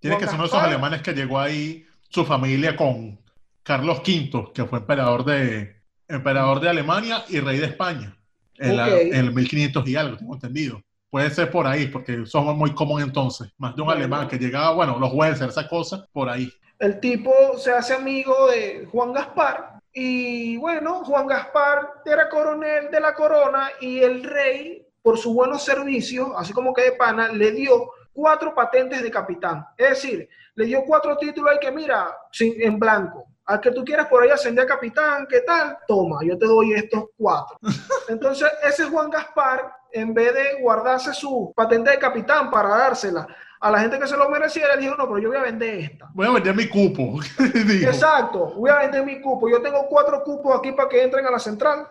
Tiene 0.03 0.19
que 0.19 0.27
ser 0.27 0.35
uno 0.35 0.43
de 0.43 0.49
esos 0.49 0.61
alemanes 0.61 1.01
que 1.01 1.13
llegó 1.13 1.39
ahí 1.39 1.87
su 2.09 2.25
familia 2.25 2.75
con 2.77 3.21
Carlos 3.63 3.99
V, 4.01 4.51
que 4.53 4.65
fue 4.65 4.81
emperador 4.81 5.25
de, 5.25 5.77
emperador 6.09 6.59
de 6.59 6.69
Alemania 6.69 7.23
y 7.29 7.39
rey 7.39 7.59
de 7.59 7.67
España. 7.67 8.17
En, 8.59 8.81
el 8.81 9.33
1500 9.33 9.89
y 9.89 9.95
algo, 9.95 10.17
tengo 10.17 10.35
entendido. 10.35 10.83
Puede 11.09 11.31
ser 11.31 11.53
por 11.53 11.69
ahí, 11.69 11.87
porque 11.87 12.27
somos 12.27 12.57
muy 12.57 12.75
común 12.75 13.01
entonces. 13.01 13.53
Más 13.59 13.77
de 13.77 13.83
un 13.83 13.91
alemán 13.91 14.27
que 14.27 14.39
llegaba, 14.39 14.75
bueno, 14.75 14.99
los 14.99 15.11
jueces, 15.11 15.49
esa 15.49 15.69
cosa, 15.69 16.05
por 16.13 16.29
ahí. 16.29 16.53
El 16.81 16.99
tipo 16.99 17.33
se 17.57 17.71
hace 17.71 17.95
amigo 17.95 18.51
de 18.51 18.89
Juan 18.91 19.13
Gaspar 19.13 19.81
y 19.93 20.57
bueno, 20.57 21.05
Juan 21.05 21.29
Gaspar 21.29 22.03
era 22.05 22.29
coronel 22.29 22.91
de 22.91 23.01
la 23.01 23.15
corona 23.15 23.71
y 23.81 24.01
el 24.01 24.25
rey 24.25 24.85
por 25.01 25.17
su 25.17 25.33
buenos 25.33 25.65
servicios, 25.65 26.31
así 26.37 26.53
como 26.53 26.75
que 26.75 26.83
de 26.83 26.93
pana, 26.93 27.29
le 27.29 27.53
dio 27.53 27.91
cuatro 28.13 28.55
patentes 28.55 29.03
de 29.03 29.11
capitán. 29.11 29.67
Es 29.77 29.91
decir, 29.91 30.29
le 30.55 30.67
dio 30.67 30.85
cuatro 30.85 31.17
títulos 31.17 31.53
al 31.53 31.59
que 31.59 31.71
mira, 31.71 32.09
sin, 32.31 32.61
en 32.61 32.79
blanco. 32.79 33.27
Al 33.45 33.61
que 33.61 33.73
tú 33.73 33.85
quieras 33.85 34.07
por 34.07 34.23
ahí 34.23 34.31
ascender 34.31 34.65
a 34.65 34.69
capitán, 34.69 35.27
¿qué 35.29 35.41
tal? 35.41 35.77
Toma, 35.89 36.21
yo 36.23 36.39
te 36.39 36.47
doy 36.47 36.75
estos 36.75 37.07
cuatro. 37.17 37.59
Entonces, 38.09 38.49
ese 38.63 38.85
Juan 38.85 39.11
Gaspar, 39.11 39.75
en 39.91 40.15
vez 40.15 40.33
de 40.33 40.61
guardarse 40.61 41.13
su 41.13 41.53
patente 41.57 41.91
de 41.91 41.99
capitán 41.99 42.51
para 42.51 42.69
dársela 42.69 43.27
a 43.61 43.71
la 43.71 43.79
gente 43.79 43.99
que 43.99 44.09
se 44.09 44.17
lo 44.17 44.29
mereciera, 44.29 44.77
dijo, 44.77 44.97
no, 44.97 45.07
pero 45.07 45.19
yo 45.19 45.29
voy 45.29 45.39
a 45.39 45.43
vender 45.43 45.79
esta. 45.79 46.09
Voy 46.15 46.27
a 46.27 46.31
vender 46.33 46.55
mi 46.55 46.69
cupo. 46.69 47.21
Exacto, 47.39 48.55
voy 48.57 48.71
a 48.71 48.79
vender 48.79 49.05
mi 49.05 49.21
cupo. 49.21 49.49
Yo 49.49 49.63
tengo 49.63 49.87
cuatro 49.89 50.23
cupos 50.25 50.59
aquí 50.59 50.73
para 50.73 50.89
que 50.89 51.03
entren 51.03 51.27
a 51.27 51.31
la 51.31 51.39
central. 51.39 51.87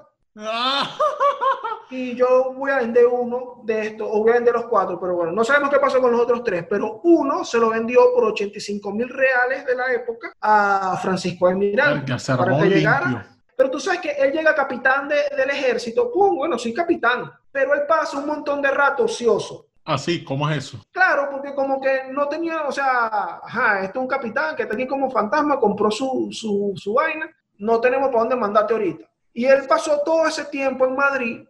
Y 1.90 2.16
yo 2.16 2.54
voy 2.54 2.72
a 2.72 2.78
vender 2.78 3.06
uno 3.06 3.62
de 3.64 3.88
estos, 3.88 4.08
o 4.10 4.20
voy 4.20 4.32
a 4.32 4.36
vender 4.36 4.54
los 4.54 4.66
cuatro, 4.66 5.00
pero 5.00 5.16
bueno, 5.16 5.32
no 5.34 5.44
sabemos 5.44 5.70
qué 5.70 5.80
pasó 5.80 6.00
con 6.00 6.12
los 6.12 6.22
otros 6.22 6.44
tres, 6.44 6.66
pero 6.70 7.02
uno 7.04 7.44
se 7.44 7.58
lo 7.58 7.70
vendió 7.70 8.14
por 8.14 8.26
85 8.26 8.92
mil 8.94 9.10
reales 9.10 9.66
de 9.66 9.76
la 9.76 9.92
época 9.92 10.34
a 10.40 10.98
Francisco 11.02 11.48
Almirante 11.48 12.16
para 12.38 12.58
que 12.58 12.70
llegara. 12.70 13.28
Pero 13.56 13.70
tú 13.70 13.80
sabes 13.80 14.00
que 14.00 14.12
él 14.12 14.32
llega 14.32 14.56
capitán 14.56 15.08
del 15.08 15.50
ejército, 15.50 16.12
pum, 16.12 16.36
bueno, 16.36 16.58
sí 16.58 16.74
capitán, 16.74 17.32
pero 17.52 17.74
él 17.74 17.82
pasa 17.88 18.18
un 18.18 18.26
montón 18.26 18.62
de 18.62 18.72
rato 18.72 19.04
ocioso. 19.04 19.68
Así, 19.84 20.24
¿cómo 20.24 20.50
es 20.50 20.58
eso? 20.58 20.84
Claro, 20.92 21.28
porque 21.32 21.54
como 21.54 21.82
que 21.82 22.04
no 22.12 22.28
tenía, 22.28 22.68
o 22.68 22.72
sea, 22.72 23.42
ajá, 23.44 23.82
esto 23.84 24.00
es 24.00 24.04
un 24.04 24.08
capitán 24.08 24.56
que 24.56 24.64
está 24.64 24.76
aquí 24.76 24.88
como 24.88 25.12
fantasma, 25.12 25.60
compró 25.60 25.92
su, 25.92 26.30
su, 26.32 26.74
su 26.76 26.94
vaina, 26.94 27.30
no 27.58 27.80
tenemos 27.82 28.10
para 28.10 28.20
dónde 28.22 28.36
mandarte 28.36 28.74
ahorita. 28.74 29.11
Y 29.34 29.46
él 29.46 29.64
pasó 29.68 30.02
todo 30.06 30.28
ese 30.28 30.46
tiempo 30.46 30.86
en 30.86 30.96
Madrid 30.96 31.42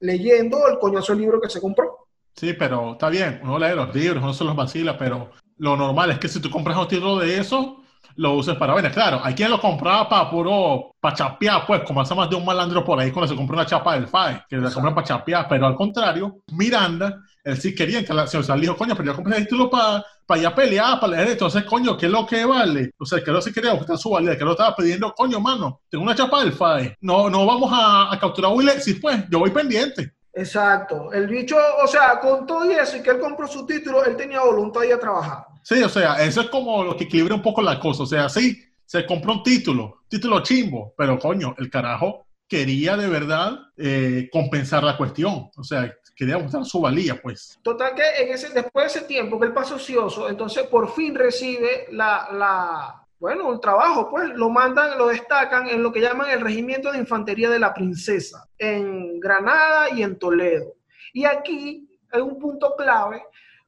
leyendo 0.00 0.68
el 0.68 0.78
coñazo 0.78 1.14
libro 1.14 1.40
que 1.40 1.50
se 1.50 1.60
compró. 1.60 2.06
Sí, 2.34 2.52
pero 2.52 2.92
está 2.92 3.08
bien, 3.08 3.40
uno 3.42 3.58
lee 3.58 3.74
los 3.74 3.92
libros, 3.94 4.22
uno 4.22 4.32
se 4.32 4.44
los 4.44 4.54
vacila, 4.54 4.96
pero 4.96 5.30
lo 5.56 5.76
normal 5.76 6.12
es 6.12 6.18
que 6.18 6.28
si 6.28 6.40
tú 6.40 6.50
compras 6.50 6.76
un 6.76 6.86
título 6.86 7.18
de 7.18 7.38
eso, 7.38 7.82
lo 8.14 8.34
uses 8.34 8.56
para 8.56 8.74
ver. 8.74 8.92
Claro, 8.92 9.20
hay 9.22 9.34
quien 9.34 9.50
lo 9.50 9.60
compraba 9.60 10.08
para 10.08 10.30
puro, 10.30 10.92
para 11.00 11.16
chapear, 11.16 11.66
pues, 11.66 11.82
como 11.82 12.00
hace 12.00 12.14
más 12.14 12.30
de 12.30 12.36
un 12.36 12.44
malandro 12.44 12.84
por 12.84 12.98
ahí 12.98 13.10
cuando 13.10 13.28
se 13.28 13.36
compra 13.36 13.56
una 13.56 13.66
chapa 13.66 13.94
del 13.94 14.06
FAE, 14.06 14.44
que 14.48 14.56
le 14.56 14.70
compran 14.70 14.94
para 14.94 15.06
chapear, 15.06 15.46
pero 15.48 15.66
al 15.66 15.74
contrario, 15.74 16.38
Miranda, 16.52 17.20
él 17.48 17.60
sí 17.60 17.74
quería 17.74 18.04
que 18.04 18.14
la, 18.14 18.24
o 18.24 18.42
sea, 18.42 18.56
dijo, 18.56 18.76
coño, 18.76 18.94
pero 18.94 19.10
yo 19.10 19.16
compré 19.16 19.38
el 19.38 19.44
título 19.44 19.70
para 19.70 20.04
para 20.28 20.42
ir 20.42 20.46
a 20.46 20.54
pelear, 20.54 21.00
para 21.00 21.16
leer, 21.16 21.28
entonces, 21.30 21.64
coño, 21.64 21.96
¿qué 21.96 22.04
es 22.04 22.12
lo 22.12 22.26
que 22.26 22.44
vale? 22.44 22.90
O 22.98 23.06
sea, 23.06 23.24
que 23.24 23.30
no 23.30 23.40
se 23.40 23.50
quería 23.50 23.72
buscar 23.72 23.96
su 23.96 24.10
valía, 24.10 24.36
que 24.36 24.44
lo 24.44 24.50
estaba 24.50 24.76
pidiendo, 24.76 25.14
coño, 25.14 25.40
mano, 25.40 25.80
tengo 25.88 26.04
una 26.04 26.14
chapa 26.14 26.40
del 26.40 26.52
FAE, 26.52 26.98
no, 27.00 27.30
no 27.30 27.46
vamos 27.46 27.70
a, 27.72 28.12
a 28.12 28.20
capturar 28.20 28.50
a 28.50 28.54
Will 28.54 28.70
pues, 29.00 29.24
yo 29.30 29.38
voy 29.38 29.50
pendiente. 29.50 30.12
Exacto, 30.34 31.10
el 31.14 31.28
bicho, 31.28 31.56
o 31.82 31.86
sea, 31.86 32.20
con 32.20 32.46
todo 32.46 32.70
eso 32.70 32.98
y 32.98 33.02
que 33.02 33.08
él 33.08 33.20
compró 33.20 33.48
su 33.48 33.64
título, 33.64 34.04
él 34.04 34.16
tenía 34.16 34.42
voluntad 34.42 34.82
de 34.82 34.88
ir 34.88 34.92
a 34.92 35.00
trabajar. 35.00 35.46
Sí, 35.62 35.82
o 35.82 35.88
sea, 35.88 36.22
eso 36.22 36.42
es 36.42 36.50
como 36.50 36.84
lo 36.84 36.94
que 36.94 37.04
equilibra 37.04 37.34
un 37.34 37.40
poco 37.40 37.62
la 37.62 37.80
cosa, 37.80 38.02
o 38.02 38.06
sea, 38.06 38.28
sí, 38.28 38.62
se 38.84 39.06
compró 39.06 39.32
un 39.32 39.42
título, 39.42 40.02
título 40.10 40.42
chimbo, 40.42 40.92
pero 40.94 41.18
coño, 41.18 41.54
el 41.56 41.70
carajo 41.70 42.26
quería 42.46 42.98
de 42.98 43.08
verdad 43.08 43.58
eh, 43.78 44.28
compensar 44.30 44.84
la 44.84 44.98
cuestión, 44.98 45.50
o 45.56 45.64
sea, 45.64 45.90
quería 46.18 46.36
mostrar 46.36 46.64
su 46.64 46.80
valía, 46.80 47.20
pues. 47.22 47.60
Total 47.62 47.94
que 47.94 48.02
en 48.22 48.32
ese, 48.34 48.48
después 48.50 48.92
de 48.92 48.98
ese 48.98 49.06
tiempo 49.06 49.38
que 49.38 49.46
él 49.46 49.52
pasó 49.52 49.76
ocioso, 49.76 50.28
entonces 50.28 50.66
por 50.66 50.92
fin 50.92 51.14
recibe 51.14 51.86
la, 51.92 52.28
la, 52.32 53.06
bueno, 53.20 53.52
el 53.52 53.60
trabajo, 53.60 54.10
pues 54.10 54.28
lo 54.30 54.50
mandan, 54.50 54.98
lo 54.98 55.06
destacan 55.06 55.68
en 55.68 55.80
lo 55.80 55.92
que 55.92 56.00
llaman 56.00 56.30
el 56.30 56.40
Regimiento 56.40 56.90
de 56.90 56.98
Infantería 56.98 57.48
de 57.48 57.60
la 57.60 57.72
Princesa, 57.72 58.48
en 58.58 59.20
Granada 59.20 59.90
y 59.90 60.02
en 60.02 60.18
Toledo. 60.18 60.74
Y 61.12 61.24
aquí 61.24 61.88
hay 62.10 62.20
un 62.20 62.36
punto 62.36 62.74
clave, 62.76 63.22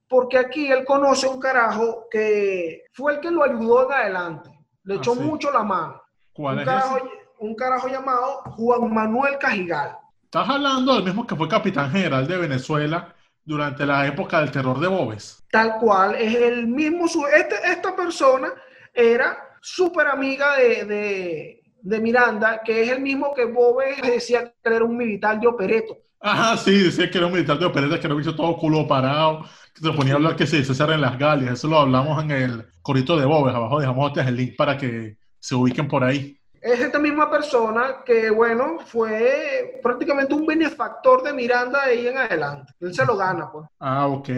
porque 0.09 0.37
aquí 0.37 0.73
él 0.73 0.85
conoce 0.85 1.29
un 1.29 1.39
carajo 1.39 2.09
que 2.11 2.83
fue 2.93 3.15
el 3.15 3.21
que 3.21 3.31
lo 3.31 3.45
ayudó 3.45 3.87
en 3.87 3.93
adelante, 3.93 4.51
le 4.83 4.97
echó 4.97 5.13
ah, 5.13 5.23
mucho 5.23 5.53
la 5.53 5.63
mano. 5.63 6.03
¿Cuál 6.33 6.57
un 6.57 6.61
es 6.63 6.67
carajo, 6.67 6.99
Un 7.39 7.55
carajo 7.55 7.89
llamado 7.89 8.43
Juan 8.57 8.93
Manuel 8.93 9.39
Cajigal. 9.39 10.00
Estás 10.33 10.49
hablando 10.49 10.95
del 10.95 11.03
mismo 11.03 11.27
que 11.27 11.35
fue 11.35 11.49
capitán 11.49 11.91
general 11.91 12.25
de 12.29 12.37
Venezuela 12.37 13.13
durante 13.45 13.85
la 13.85 14.07
época 14.07 14.39
del 14.39 14.53
terror 14.53 14.79
de 14.79 14.87
Bobes. 14.87 15.43
Tal 15.51 15.75
cual, 15.81 16.15
es 16.15 16.33
el 16.37 16.69
mismo, 16.69 17.07
este, 17.27 17.57
esta 17.65 17.97
persona 17.97 18.53
era 18.95 19.37
súper 19.61 20.07
amiga 20.07 20.55
de, 20.57 21.65
de, 21.83 22.01
Miranda, 22.01 22.61
que 22.65 22.81
es 22.81 22.91
el 22.91 23.01
mismo 23.01 23.35
que 23.35 23.47
Bobes 23.47 24.01
decía 24.03 24.45
que 24.45 24.73
era 24.73 24.85
un 24.85 24.97
militar 24.97 25.41
de 25.41 25.49
opereto. 25.49 25.99
Ajá, 26.21 26.57
sí, 26.57 26.79
decía 26.79 27.11
que 27.11 27.19
era 27.19 27.27
un 27.27 27.33
militar 27.33 27.59
de 27.59 27.67
opereto, 27.67 27.99
que 27.99 28.07
lo 28.07 28.21
hizo 28.21 28.37
todo 28.37 28.57
culo 28.57 28.87
parado, 28.87 29.45
que 29.75 29.81
se 29.83 29.91
ponía 29.91 30.13
a 30.13 30.17
hablar 30.17 30.37
que 30.37 30.47
se 30.47 30.63
César 30.63 30.93
en 30.93 31.01
las 31.01 31.19
Galias, 31.19 31.55
eso 31.55 31.67
lo 31.67 31.81
hablamos 31.81 32.23
en 32.23 32.31
el 32.31 32.67
corito 32.83 33.19
de 33.19 33.27
Bobes, 33.27 33.53
abajo 33.53 33.81
dejamos 33.81 34.17
el 34.17 34.37
link 34.37 34.55
para 34.55 34.79
que 34.79 35.17
se 35.41 35.57
ubiquen 35.57 35.89
por 35.89 36.05
ahí 36.05 36.40
es 36.61 36.81
esta 36.81 36.99
misma 36.99 37.31
persona 37.31 37.97
que, 38.05 38.31
bueno, 38.31 38.79
fue 38.85 39.81
prácticamente 39.83 40.35
un 40.35 40.47
benefactor 40.47 41.23
de 41.23 41.33
Miranda 41.33 41.85
ahí 41.85 42.07
en 42.07 42.19
adelante. 42.19 42.73
Él 42.81 42.95
se 42.95 43.05
lo 43.05 43.17
gana, 43.17 43.51
pues. 43.51 43.67
Ah, 43.79 44.07
ok. 44.07 44.29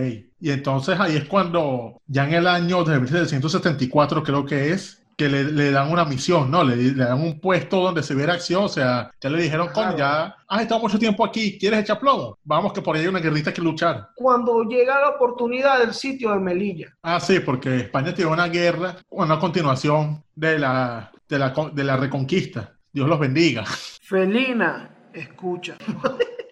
Y 0.41 0.51
entonces 0.51 0.99
ahí 0.99 1.17
es 1.17 1.25
cuando, 1.25 2.01
ya 2.07 2.25
en 2.25 2.35
el 2.35 2.47
año 2.47 2.85
de 2.85 2.99
1774 2.99 4.23
creo 4.23 4.45
que 4.45 4.71
es, 4.73 5.03
que 5.17 5.29
le, 5.29 5.71
dan 5.71 5.91
una 5.91 6.05
misión, 6.05 6.51
¿no? 6.51 6.65
Le, 6.65 6.93
dan 6.95 7.21
un 7.21 7.39
puesto 7.39 7.81
donde 7.81 8.03
se 8.03 8.15
viera 8.15 8.33
acción, 8.33 8.65
o 8.65 8.69
sea, 8.69 9.11
ya 9.21 9.31
le 9.31 9.43
dijeron, 9.43 9.69
con 9.69 9.97
ya 9.97 10.35
has 10.49 10.63
estado 10.63 10.81
mucho 10.81 10.99
tiempo 10.99 11.25
aquí, 11.25 11.59
¿quieres 11.59 11.81
echar 11.81 12.01
plomo? 12.01 12.39
Vamos 12.45 12.73
que 12.73 12.83
por 12.83 12.97
ahí 12.97 13.03
hay 13.03 13.09
una 13.09 13.21
guerrita 13.21 13.53
que 13.53 13.61
luchar. 13.61 14.09
Cuando 14.15 14.63
llega 14.65 15.01
la 15.01 15.11
oportunidad 15.11 15.79
del 15.81 15.95
sitio 15.95 16.31
de 16.33 16.39
Melilla. 16.39 16.97
Ah, 17.03 17.21
sí, 17.21 17.41
porque 17.41 17.77
España 17.77 18.15
tiene 18.15 18.31
una 18.31 18.49
guerra, 18.49 18.97
una 19.11 19.39
continuación 19.39 20.25
de 20.35 20.59
la, 20.59 21.13
de 21.33 21.39
la, 21.39 21.55
de 21.73 21.85
la 21.85 21.97
reconquista. 21.97 22.75
Dios 22.93 23.09
los 23.09 23.19
bendiga. 23.19 23.65
Felina, 23.65 25.09
escucha. 25.15 25.77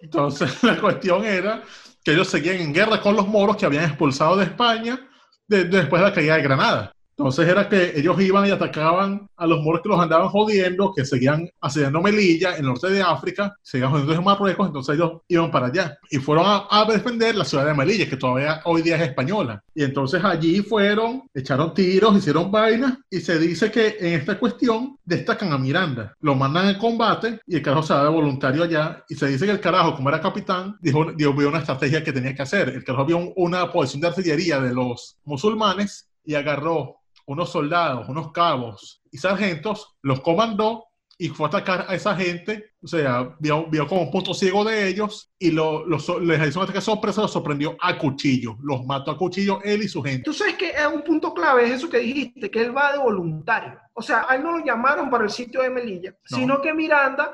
Entonces 0.01 0.63
la 0.63 0.79
cuestión 0.79 1.23
era 1.23 1.61
que 2.03 2.13
ellos 2.13 2.27
seguían 2.27 2.55
en 2.57 2.73
guerra 2.73 2.99
con 2.99 3.15
los 3.15 3.27
moros 3.27 3.57
que 3.57 3.67
habían 3.67 3.83
expulsado 3.83 4.35
de 4.37 4.45
España 4.45 4.99
después 5.47 6.01
de 6.01 6.07
la 6.09 6.13
caída 6.13 6.35
de 6.35 6.41
Granada. 6.41 6.91
Entonces 7.17 7.47
era 7.47 7.69
que 7.69 7.93
ellos 7.95 8.19
iban 8.19 8.47
y 8.47 8.51
atacaban 8.51 9.27
a 9.35 9.45
los 9.45 9.61
moros 9.61 9.81
que 9.81 9.89
los 9.89 9.99
andaban 9.99 10.29
jodiendo, 10.29 10.93
que 10.95 11.05
seguían 11.05 11.49
haciendo 11.61 12.01
Melilla 12.01 12.53
en 12.53 12.61
el 12.61 12.67
norte 12.67 12.89
de 12.89 13.01
África, 13.01 13.55
seguían 13.61 13.91
jodiendo 13.91 14.13
en 14.13 14.23
Marruecos, 14.23 14.67
entonces 14.67 14.95
ellos 14.95 15.21
iban 15.27 15.51
para 15.51 15.67
allá 15.67 15.97
y 16.09 16.17
fueron 16.17 16.45
a, 16.47 16.85
defender 16.91 17.35
la 17.35 17.45
ciudad 17.45 17.65
de 17.65 17.73
Melilla, 17.73 18.09
que 18.09 18.17
todavía 18.17 18.61
hoy 18.65 18.81
día 18.81 18.95
es 18.95 19.03
española. 19.03 19.63
Y 19.73 19.83
entonces 19.83 20.23
allí 20.23 20.61
fueron, 20.61 21.23
echaron 21.33 21.73
tiros, 21.73 22.17
hicieron 22.17 22.51
vainas 22.51 22.97
y 23.09 23.19
se 23.19 23.37
dice 23.37 23.71
que 23.71 23.97
en 23.99 24.13
esta 24.13 24.39
cuestión 24.39 24.97
destacan 25.05 25.53
a 25.53 25.57
Miranda, 25.57 26.15
lo 26.21 26.35
mandan 26.35 26.69
en 26.69 26.79
combate 26.79 27.39
y 27.45 27.55
el 27.57 27.61
carajo 27.61 27.83
se 27.83 27.93
va 27.93 28.03
de 28.03 28.09
voluntario 28.09 28.63
allá 28.63 29.03
y 29.07 29.15
se 29.15 29.27
dice 29.27 29.45
que 29.45 29.51
el 29.51 29.59
carajo, 29.59 29.95
como 29.95 30.09
era 30.09 30.21
capitán, 30.21 30.77
dijo, 30.81 31.05
vio 31.13 31.31
una 31.31 31.59
estrategia 31.59 32.03
que 32.03 32.13
tenía 32.13 32.33
que 32.33 32.41
hacer. 32.41 32.69
El 32.69 32.83
carajo 32.83 33.05
vio 33.05 33.33
una 33.35 33.71
posición 33.71 34.01
de 34.01 34.07
artillería 34.07 34.59
de 34.59 34.73
los 34.73 35.17
musulmanes 35.23 36.09
y 36.23 36.35
agarró 36.35 37.00
unos 37.31 37.51
soldados, 37.51 38.07
unos 38.09 38.31
cabos 38.31 39.01
y 39.11 39.17
sargentos, 39.17 39.95
los 40.01 40.21
comandó 40.21 40.85
y 41.17 41.29
fue 41.29 41.45
a 41.45 41.49
atacar 41.49 41.85
a 41.87 41.93
esa 41.93 42.15
gente, 42.15 42.71
o 42.81 42.87
sea, 42.87 43.35
vio, 43.39 43.67
vio 43.67 43.87
como 43.87 44.01
un 44.01 44.11
punto 44.11 44.33
ciego 44.33 44.63
de 44.65 44.87
ellos 44.87 45.31
y 45.37 45.51
lo, 45.51 45.85
los, 45.85 46.09
les 46.19 46.49
hizo 46.49 46.59
un 46.59 46.63
ataque 46.63 46.81
sorpresa, 46.81 47.21
los 47.21 47.31
sorprendió 47.31 47.77
a 47.79 47.95
cuchillo, 47.97 48.57
los 48.63 48.83
mató 48.85 49.11
a 49.11 49.17
cuchillo 49.17 49.61
él 49.63 49.83
y 49.83 49.87
su 49.87 50.01
gente. 50.01 50.23
Tú 50.23 50.33
sabes 50.33 50.55
que 50.55 50.71
es 50.71 50.87
un 50.91 51.03
punto 51.03 51.31
clave, 51.31 51.67
es 51.67 51.73
eso 51.73 51.89
que 51.89 51.99
dijiste, 51.99 52.49
que 52.49 52.61
él 52.61 52.75
va 52.75 52.93
de 52.93 52.97
voluntario. 52.97 53.79
O 53.93 54.01
sea, 54.01 54.25
a 54.27 54.35
él 54.35 54.41
no 54.41 54.57
lo 54.57 54.65
llamaron 54.65 55.11
para 55.11 55.25
el 55.25 55.29
sitio 55.29 55.61
de 55.61 55.69
Melilla, 55.69 56.15
sino 56.25 56.59
que 56.59 56.73
Miranda 56.73 57.31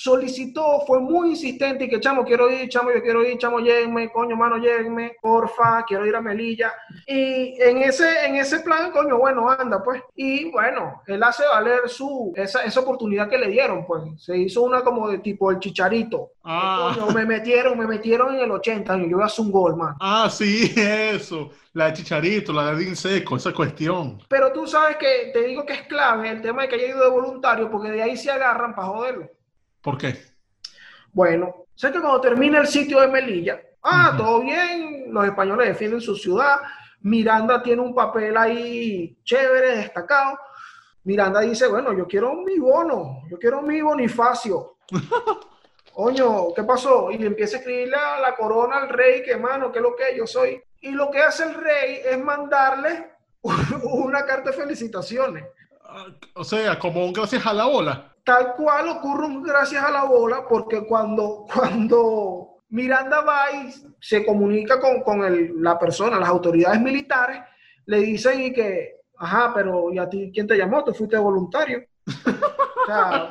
solicitó, 0.00 0.80
fue 0.86 0.98
muy 0.98 1.30
insistente 1.30 1.84
y 1.84 1.88
que, 1.90 2.00
chamo, 2.00 2.24
quiero 2.24 2.50
ir, 2.50 2.70
chamo, 2.70 2.90
yo 2.90 3.02
quiero 3.02 3.22
ir, 3.22 3.36
chamo, 3.36 3.60
lléguenme, 3.60 4.10
coño, 4.10 4.34
mano, 4.34 4.56
lléguenme, 4.56 5.18
porfa, 5.20 5.84
quiero 5.86 6.06
ir 6.06 6.16
a 6.16 6.22
Melilla. 6.22 6.72
Y 7.06 7.60
en 7.60 7.82
ese, 7.82 8.24
en 8.24 8.36
ese 8.36 8.60
plan, 8.60 8.92
coño, 8.92 9.18
bueno, 9.18 9.50
anda, 9.50 9.82
pues. 9.82 10.02
Y 10.16 10.50
bueno, 10.50 11.02
él 11.06 11.22
hace 11.22 11.42
valer 11.46 11.86
su, 11.86 12.32
esa, 12.34 12.64
esa 12.64 12.80
oportunidad 12.80 13.28
que 13.28 13.36
le 13.36 13.48
dieron, 13.48 13.84
pues. 13.84 14.02
Se 14.16 14.38
hizo 14.38 14.62
una 14.62 14.80
como 14.80 15.06
de 15.10 15.18
tipo 15.18 15.50
el 15.50 15.58
chicharito. 15.58 16.30
Ah. 16.44 16.94
Coño, 16.94 17.10
me 17.12 17.26
metieron, 17.26 17.78
me 17.78 17.86
metieron 17.86 18.34
en 18.34 18.40
el 18.40 18.50
80, 18.50 18.96
yo 18.96 19.04
iba 19.04 19.24
a 19.24 19.26
hacer 19.26 19.44
un 19.44 19.52
gol, 19.52 19.76
man. 19.76 19.96
Ah, 20.00 20.30
sí, 20.30 20.72
eso. 20.78 21.50
La 21.74 21.86
de 21.86 21.92
Chicharito, 21.92 22.52
la 22.52 22.74
de 22.74 22.96
Seco, 22.96 23.36
esa 23.36 23.52
cuestión. 23.52 24.18
Pero 24.28 24.50
tú 24.50 24.66
sabes 24.66 24.96
que 24.96 25.30
te 25.32 25.44
digo 25.44 25.64
que 25.64 25.74
es 25.74 25.82
clave 25.82 26.30
el 26.30 26.40
tema 26.40 26.62
de 26.62 26.68
que 26.68 26.76
haya 26.76 26.88
ido 26.88 27.04
de 27.04 27.10
voluntario, 27.10 27.70
porque 27.70 27.90
de 27.90 28.02
ahí 28.02 28.16
se 28.16 28.30
agarran 28.30 28.74
para 28.74 28.88
joderlo. 28.88 29.28
¿Por 29.82 29.98
qué? 29.98 30.16
Bueno, 31.12 31.66
sé 31.74 31.90
que 31.90 32.00
cuando 32.00 32.20
termina 32.20 32.60
el 32.60 32.66
sitio 32.66 33.00
de 33.00 33.08
Melilla, 33.08 33.60
ah, 33.82 34.14
todo 34.16 34.40
bien, 34.40 35.12
los 35.12 35.24
españoles 35.24 35.68
defienden 35.68 36.00
su 36.00 36.14
ciudad, 36.14 36.60
Miranda 37.02 37.62
tiene 37.62 37.82
un 37.82 37.94
papel 37.94 38.36
ahí 38.36 39.18
chévere, 39.24 39.76
destacado. 39.76 40.38
Miranda 41.04 41.40
dice, 41.40 41.66
bueno, 41.66 41.92
yo 41.96 42.06
quiero 42.06 42.34
mi 42.34 42.58
bono, 42.58 43.22
yo 43.30 43.38
quiero 43.38 43.62
mi 43.62 43.80
bonifacio. 43.80 44.76
Coño, 45.92 46.54
¿qué 46.54 46.62
pasó? 46.62 47.10
Y 47.10 47.18
le 47.18 47.26
empieza 47.26 47.56
a 47.56 47.60
escribirle 47.60 47.96
a 47.96 48.20
la 48.20 48.36
corona 48.36 48.78
al 48.78 48.88
rey, 48.88 49.22
que 49.22 49.36
mano, 49.36 49.72
¿qué 49.72 49.78
es 49.78 49.82
lo 49.82 49.96
que 49.96 50.16
yo 50.16 50.26
soy? 50.26 50.62
Y 50.82 50.90
lo 50.92 51.10
que 51.10 51.20
hace 51.20 51.44
el 51.44 51.54
rey 51.54 52.00
es 52.04 52.18
mandarle 52.22 53.12
una 53.82 54.24
carta 54.24 54.50
de 54.50 54.56
felicitaciones. 54.56 55.44
Ah, 55.84 56.06
o 56.34 56.44
sea, 56.44 56.78
como 56.78 57.04
un 57.04 57.12
gracias 57.12 57.44
a 57.46 57.52
la 57.52 57.66
ola. 57.66 58.09
Tal 58.24 58.54
cual 58.54 58.88
ocurre 58.88 59.28
gracias 59.44 59.82
a 59.82 59.90
la 59.90 60.04
bola, 60.04 60.46
porque 60.48 60.86
cuando, 60.86 61.46
cuando 61.52 62.58
Miranda 62.68 63.20
va 63.22 63.46
se 64.00 64.24
comunica 64.24 64.80
con, 64.80 65.02
con 65.02 65.62
la 65.62 65.78
persona, 65.78 66.18
las 66.18 66.28
autoridades 66.28 66.80
militares, 66.80 67.40
le 67.86 67.98
dicen 68.00 68.40
y 68.40 68.52
que, 68.52 68.96
ajá, 69.18 69.52
pero 69.54 69.92
¿y 69.92 69.98
a 69.98 70.08
ti 70.08 70.30
quién 70.32 70.46
te 70.46 70.56
llamó? 70.56 70.84
Tú 70.84 70.94
fuiste 70.94 71.18
voluntario. 71.18 71.84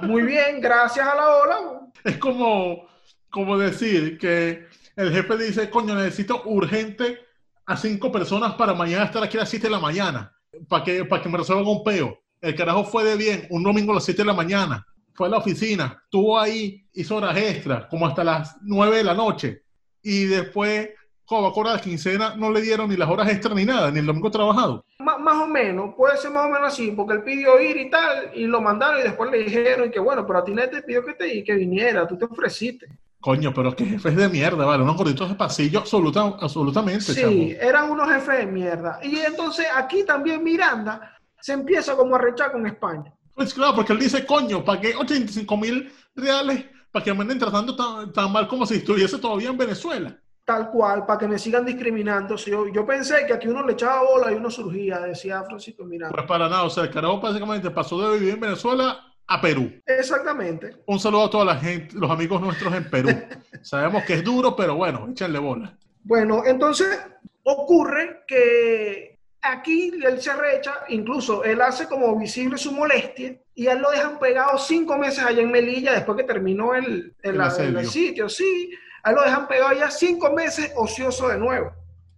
muy 0.02 0.24
bien, 0.24 0.60
gracias 0.60 1.08
a 1.08 1.16
la 1.16 1.36
ola. 1.38 1.82
Es 2.04 2.18
como, 2.18 2.88
como 3.30 3.58
decir 3.58 4.18
que 4.18 4.68
el 4.96 5.14
jefe 5.14 5.38
dice, 5.38 5.70
coño, 5.70 5.96
necesito 5.96 6.44
urgente 6.46 7.20
a 7.66 7.78
cinco 7.78 8.12
personas 8.12 8.56
para 8.56 8.74
mañana 8.74 9.06
estar 9.06 9.24
aquí 9.24 9.38
a 9.38 9.42
las 9.42 9.50
7 9.50 9.68
de 9.68 9.72
la 9.72 9.80
mañana, 9.80 10.36
para 10.68 10.84
que, 10.84 11.06
para 11.06 11.22
que 11.22 11.30
me 11.30 11.38
resuelvan 11.38 11.68
un 11.68 11.84
peo. 11.84 12.20
El 12.42 12.56
carajo 12.56 12.86
fue 12.86 13.04
de 13.04 13.18
bien, 13.18 13.48
un 13.50 13.64
domingo 13.64 13.92
a 13.92 13.96
las 13.96 14.06
7 14.06 14.22
de 14.22 14.26
la 14.26 14.34
mañana, 14.34 14.86
fue 15.14 15.28
a 15.28 15.32
la 15.32 15.38
oficina, 15.38 16.02
estuvo 16.06 16.40
ahí, 16.40 16.86
hizo 16.94 17.18
horas 17.18 17.36
extras, 17.36 17.88
como 17.90 18.08
hasta 18.08 18.24
las 18.24 18.56
9 18.62 18.98
de 18.98 19.04
la 19.04 19.14
noche. 19.14 19.64
Y 20.02 20.24
después, 20.24 20.90
como 21.26 21.54
a 21.54 21.74
la 21.74 21.82
quincena, 21.82 22.36
no 22.38 22.50
le 22.50 22.62
dieron 22.62 22.90
ni 22.90 22.96
las 22.96 23.10
horas 23.10 23.30
extras 23.30 23.54
ni 23.54 23.66
nada, 23.66 23.92
ni 23.92 24.00
el 24.00 24.06
domingo 24.06 24.32
trabajado. 24.32 24.86
más 25.00 25.36
o 25.36 25.48
menos, 25.48 25.94
puede 25.98 26.16
ser 26.16 26.32
más 26.32 26.46
o 26.46 26.50
menos 26.50 26.72
así, 26.72 26.92
porque 26.92 27.16
él 27.16 27.24
pidió 27.24 27.60
ir 27.60 27.76
y 27.76 27.90
tal, 27.90 28.32
y 28.34 28.46
lo 28.46 28.62
mandaron 28.62 29.02
y 29.02 29.04
después 29.04 29.30
le 29.30 29.40
dijeron 29.40 29.92
que 29.92 30.00
bueno, 30.00 30.26
pero 30.26 30.40
a 30.40 30.44
ti 30.46 30.54
nadie 30.54 30.70
te 30.70 30.82
pidió 30.84 31.04
que, 31.04 31.16
te, 31.16 31.44
que 31.44 31.54
viniera, 31.56 32.08
tú 32.08 32.18
te 32.18 32.24
ofreciste. 32.24 32.88
Coño, 33.20 33.54
pero 33.54 33.76
qué 33.76 33.84
jefes 33.84 34.16
de 34.16 34.30
mierda, 34.30 34.64
¿vale? 34.64 34.82
Unos 34.82 34.96
gorditos 34.96 35.28
de 35.28 35.36
pasillo, 35.36 35.80
absoluta, 35.80 36.22
absolutamente. 36.40 37.14
Sí, 37.14 37.58
eran 37.60 37.92
unos 37.92 38.10
jefes 38.10 38.38
de 38.38 38.46
mierda. 38.46 39.02
Y 39.04 39.18
entonces 39.20 39.68
aquí 39.76 40.06
también 40.06 40.42
Miranda 40.42 41.19
se 41.42 41.54
empieza 41.54 41.96
como 41.96 42.16
a 42.16 42.20
rechar 42.20 42.52
con 42.52 42.66
España. 42.66 43.14
Pues 43.34 43.54
claro, 43.54 43.76
porque 43.76 43.94
él 43.94 44.00
dice, 44.00 44.26
coño, 44.26 44.66
¿para 44.66 44.82
qué 44.82 44.94
85 44.96 45.58
mil 45.58 45.92
reales 46.16 46.66
para 46.92 47.06
que 47.06 47.14
me 47.14 47.22
anden 47.22 47.40
tratando 47.40 48.12
tan, 48.12 48.32
mal 48.32 48.48
como 48.48 48.66
si 48.66 48.76
estuviese 48.76 49.18
todavía 49.18 49.50
en 49.50 49.58
Venezuela? 49.58 50.18
Tal 50.44 50.70
cual, 50.72 51.06
para 51.06 51.20
que 51.20 51.28
me 51.28 51.40
sigan 51.40 51.66
discriminando. 51.66 52.36
yo, 52.36 52.68
yo 52.68 52.86
pensé 52.86 53.26
que 53.28 53.34
aquí 53.34 53.48
uno 53.48 53.66
le 53.66 53.74
echaba 53.74 54.02
bola 54.02 54.32
y 54.32 54.36
uno 54.36 54.50
surgía, 54.50 55.00
decía 55.00 55.44
Francisco 55.44 55.86
Miranda. 55.86 56.14
Pues 56.14 56.28
para 56.28 56.50
nada, 56.50 56.64
o 56.64 56.70
sea, 56.70 56.84
el 56.84 56.92
carajo 56.92 57.22
básicamente 57.22 57.70
pasó 57.70 58.02
de 58.02 58.18
vivir 58.18 58.34
en 58.34 58.40
Venezuela 58.40 59.00
a 59.28 59.40
Perú. 59.40 59.72
Exactamente. 59.86 60.76
Un 60.88 61.00
saludo 61.00 61.26
a 61.26 61.30
toda 61.30 61.46
la 61.46 61.56
gente, 61.56 61.96
los 61.96 62.10
amigos 62.10 62.42
nuestros 62.42 62.74
en 62.74 62.90
Perú. 62.90 63.10
Sabemos 63.62 64.04
que 64.04 64.16
es 64.16 64.24
duro, 64.24 64.56
pero 64.56 64.76
bueno, 64.76 65.08
échenle 65.12 65.38
bola. 65.38 65.78
Bueno, 66.04 66.42
entonces 66.46 67.00
ocurre 67.44 68.24
que 68.28 69.19
Aquí 69.42 69.94
él 70.06 70.22
se 70.22 70.34
recha, 70.34 70.74
incluso 70.90 71.44
él 71.46 71.62
hace 71.62 71.88
como 71.88 72.18
visible 72.18 72.58
su 72.58 72.74
molestia 72.74 73.38
y 73.56 73.68
él 73.68 73.80
lo 73.80 73.90
dejan 73.92 74.20
pegado 74.20 74.58
cinco 74.58 74.98
meses 74.98 75.24
allá 75.24 75.42
en 75.42 75.52
Melilla 75.52 75.94
después 75.94 76.18
que 76.18 76.26
terminó 76.26 76.76
el, 76.76 77.16
el, 77.22 77.88
sitio. 77.88 78.28
Sí, 78.28 78.72
a 79.02 79.12
él 79.12 79.16
lo 79.16 79.24
dejan 79.24 79.48
pegado 79.48 79.74
ya 79.74 79.90
cinco 79.90 80.34
meses 80.34 80.74
ocioso 80.76 81.30
de 81.30 81.38
nuevo. 81.38 81.72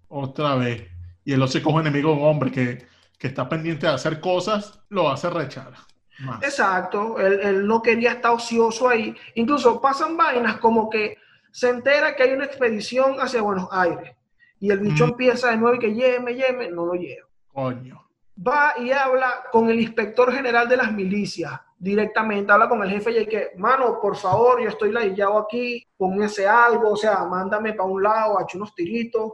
Otra 0.08 0.56
vez. 0.56 0.88
Y 1.24 1.34
él 1.34 1.48
se 1.48 1.62
coge 1.62 1.82
enemigo 1.82 2.12
un 2.12 2.28
hombre 2.28 2.52
que, 2.52 2.88
que, 3.20 3.28
está 3.28 3.48
pendiente 3.48 3.86
de 3.86 3.94
hacer 3.94 4.20
cosas, 4.20 4.80
lo 4.90 5.10
hace 5.10 5.30
rechar. 5.30 5.74
Exacto, 6.42 7.20
él, 7.20 7.40
él 7.42 7.68
no 7.68 7.84
quería 7.84 8.14
estar 8.14 8.32
ocioso 8.32 8.90
ahí. 8.90 9.16
Incluso 9.36 9.80
pasan 9.80 10.18
vainas 10.18 10.58
como 10.58 10.90
que 10.90 11.18
se 11.52 11.70
entera 11.70 12.16
que 12.16 12.24
hay 12.24 12.34
una 12.34 12.46
expedición 12.46 13.18
hacia 13.20 13.42
Buenos 13.42 13.68
Aires 13.72 14.16
y 14.62 14.70
el 14.70 14.80
bicho 14.80 15.06
empieza 15.06 15.50
de 15.50 15.58
nuevo 15.58 15.76
y 15.76 15.80
que 15.80 15.94
lleme, 15.94 16.36
lleme, 16.36 16.70
no 16.70 16.86
lo 16.86 16.94
llevo. 16.94 17.28
Coño. 17.52 18.08
va 18.48 18.76
y 18.78 18.92
habla 18.92 19.44
con 19.52 19.70
el 19.70 19.80
inspector 19.82 20.32
general 20.32 20.70
de 20.70 20.78
las 20.78 20.94
milicias 20.94 21.60
directamente, 21.78 22.52
habla 22.52 22.70
con 22.70 22.82
el 22.84 22.90
jefe 22.92 23.22
y 23.22 23.26
que, 23.26 23.50
mano, 23.58 24.00
por 24.00 24.16
favor, 24.16 24.62
yo 24.62 24.70
estoy 24.70 24.92
ladillado 24.92 25.40
aquí, 25.40 25.86
póngase 25.98 26.48
algo, 26.48 26.92
o 26.92 26.96
sea, 26.96 27.26
mándame 27.26 27.74
para 27.74 27.90
un 27.90 28.04
lado, 28.04 28.38
ha 28.38 28.44
hecho 28.44 28.60
unos 28.60 28.76
tiritos, 28.76 29.34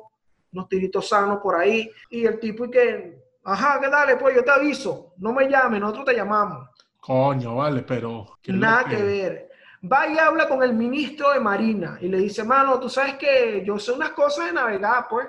unos 0.53 0.69
tiritos 0.69 1.09
sanos 1.09 1.39
por 1.39 1.55
ahí, 1.55 1.91
y 2.09 2.25
el 2.25 2.39
tipo 2.39 2.63
y 2.65 2.71
que, 2.71 3.21
ajá, 3.43 3.81
que 3.81 3.89
dale, 3.89 4.15
pues 4.15 4.33
yo 4.33 4.45
te 4.45 4.51
aviso, 4.51 5.13
no 5.17 5.33
me 5.33 5.49
llames, 5.49 5.81
nosotros 5.81 6.05
te 6.05 6.15
llamamos. 6.15 6.69
Coño, 7.01 7.55
vale, 7.55 7.83
pero... 7.83 8.37
Nada 8.47 8.85
que... 8.85 8.95
ver. 8.95 9.46
Va 9.91 10.07
y 10.07 10.17
habla 10.17 10.47
con 10.47 10.63
el 10.63 10.73
ministro 10.73 11.31
de 11.31 11.39
Marina 11.39 11.97
y 12.01 12.07
le 12.07 12.17
dice, 12.17 12.43
mano, 12.43 12.79
tú 12.79 12.89
sabes 12.89 13.15
que 13.15 13.63
yo 13.65 13.77
sé 13.79 13.91
unas 13.91 14.11
cosas 14.11 14.47
de 14.47 14.53
navegar, 14.53 15.07
pues, 15.09 15.27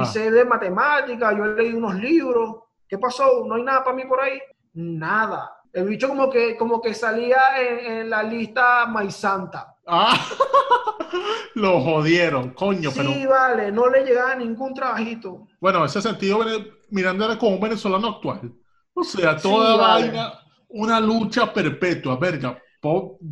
y 0.00 0.04
sé 0.06 0.30
de 0.30 0.44
matemáticas, 0.44 1.36
yo 1.36 1.44
he 1.44 1.54
leído 1.54 1.78
unos 1.78 1.94
libros, 1.96 2.56
¿qué 2.88 2.98
pasó? 2.98 3.44
¿No 3.46 3.54
hay 3.54 3.62
nada 3.62 3.84
para 3.84 3.96
mí 3.96 4.04
por 4.04 4.20
ahí? 4.20 4.40
Nada. 4.74 5.56
El 5.72 5.88
bicho 5.88 6.08
como 6.08 6.28
que, 6.28 6.56
como 6.56 6.80
que 6.80 6.92
salía 6.94 7.40
en, 7.58 8.10
la 8.10 8.22
lista 8.22 8.86
Maizanta. 8.86 9.76
Ah, 9.86 10.14
lo 11.54 11.80
jodieron, 11.80 12.50
coño. 12.50 12.90
Sí, 12.90 13.26
vale, 13.26 13.72
no 13.72 13.88
le 13.88 14.04
llegaba 14.04 14.34
ningún 14.34 14.74
trabajito. 14.74 15.46
Bueno, 15.60 15.78
en 15.80 15.84
ese 15.86 16.02
sentido, 16.02 16.40
mirando 16.90 17.24
era 17.24 17.38
como 17.38 17.54
un 17.54 17.60
venezolano 17.60 18.08
actual. 18.08 18.52
O 18.94 19.02
sea, 19.02 19.36
toda 19.36 19.76
vaina, 19.76 20.32
una 20.68 21.00
lucha 21.00 21.52
perpetua, 21.52 22.16
verga. 22.16 22.58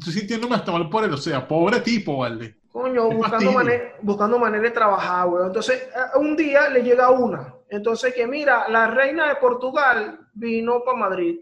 Sintiéndome 0.01 0.57
hasta 0.57 0.73
mal 0.73 0.89
por 0.89 1.05
él, 1.05 1.13
o 1.13 1.17
sea, 1.17 1.47
pobre 1.47 1.81
tipo, 1.81 2.19
vale. 2.19 2.59
Coño, 2.71 3.11
buscando, 3.11 3.53
buscando 4.01 4.39
manera 4.39 4.63
de 4.63 4.71
trabajar, 4.71 5.29
güey. 5.29 5.47
Entonces, 5.47 5.83
eh, 5.83 6.19
un 6.19 6.37
día 6.37 6.69
le 6.69 6.83
llega 6.83 7.11
una. 7.11 7.55
Entonces, 7.69 8.15
que 8.15 8.27
mira, 8.27 8.69
la 8.69 8.87
reina 8.87 9.29
de 9.29 9.37
Portugal 9.37 10.29
vino 10.35 10.83
para 10.85 10.99
Madrid 10.99 11.41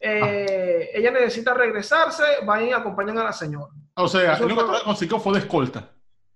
eh, 0.00 0.90
ella 0.92 1.10
necesita 1.10 1.54
regresarse, 1.54 2.22
van 2.44 2.66
y 2.66 2.72
acompañan 2.72 3.18
a 3.18 3.24
la 3.24 3.32
señora. 3.32 3.72
O 3.94 4.08
sea, 4.08 4.38
lo 4.38 4.48
que 4.48 4.84
consiguió 4.84 5.18
fue 5.18 5.34
de 5.34 5.38
escolta. 5.40 5.90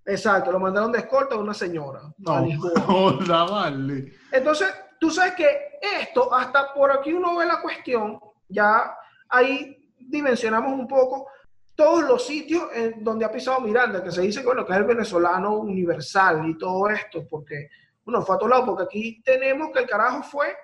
Exacto, 0.04 0.50
lo 0.50 0.58
mandaron 0.58 0.90
de 0.90 0.98
escolta 0.98 1.34
a 1.34 1.38
una 1.38 1.54
señora. 1.54 2.00
No, 2.18 2.40
no 2.40 3.46
vale. 3.50 4.14
Entonces, 4.32 4.68
tú 4.98 5.10
sabes 5.10 5.34
que 5.34 5.78
esto, 6.00 6.32
hasta 6.32 6.72
por 6.72 6.90
aquí 6.90 7.12
uno 7.12 7.36
ve 7.36 7.46
la 7.46 7.60
cuestión, 7.60 8.18
ya 8.48 8.96
ahí 9.28 9.79
dimensionamos 10.10 10.72
un 10.72 10.86
poco 10.86 11.28
todos 11.74 12.02
los 12.02 12.26
sitios 12.26 12.64
en 12.74 13.02
donde 13.02 13.24
ha 13.24 13.32
pisado 13.32 13.60
Miranda, 13.60 14.04
que 14.04 14.10
se 14.10 14.20
dice 14.20 14.42
bueno, 14.42 14.66
que 14.66 14.72
es 14.72 14.78
el 14.78 14.84
venezolano 14.84 15.56
universal 15.56 16.46
y 16.46 16.58
todo 16.58 16.90
esto, 16.90 17.26
porque, 17.26 17.70
bueno, 18.04 18.20
fue 18.20 18.36
a 18.36 18.38
todos 18.38 18.50
lados, 18.50 18.66
porque 18.66 18.84
aquí 18.84 19.22
tenemos 19.22 19.70
que 19.72 19.78
el 19.78 19.88
carajo 19.88 20.22
fue 20.22 20.54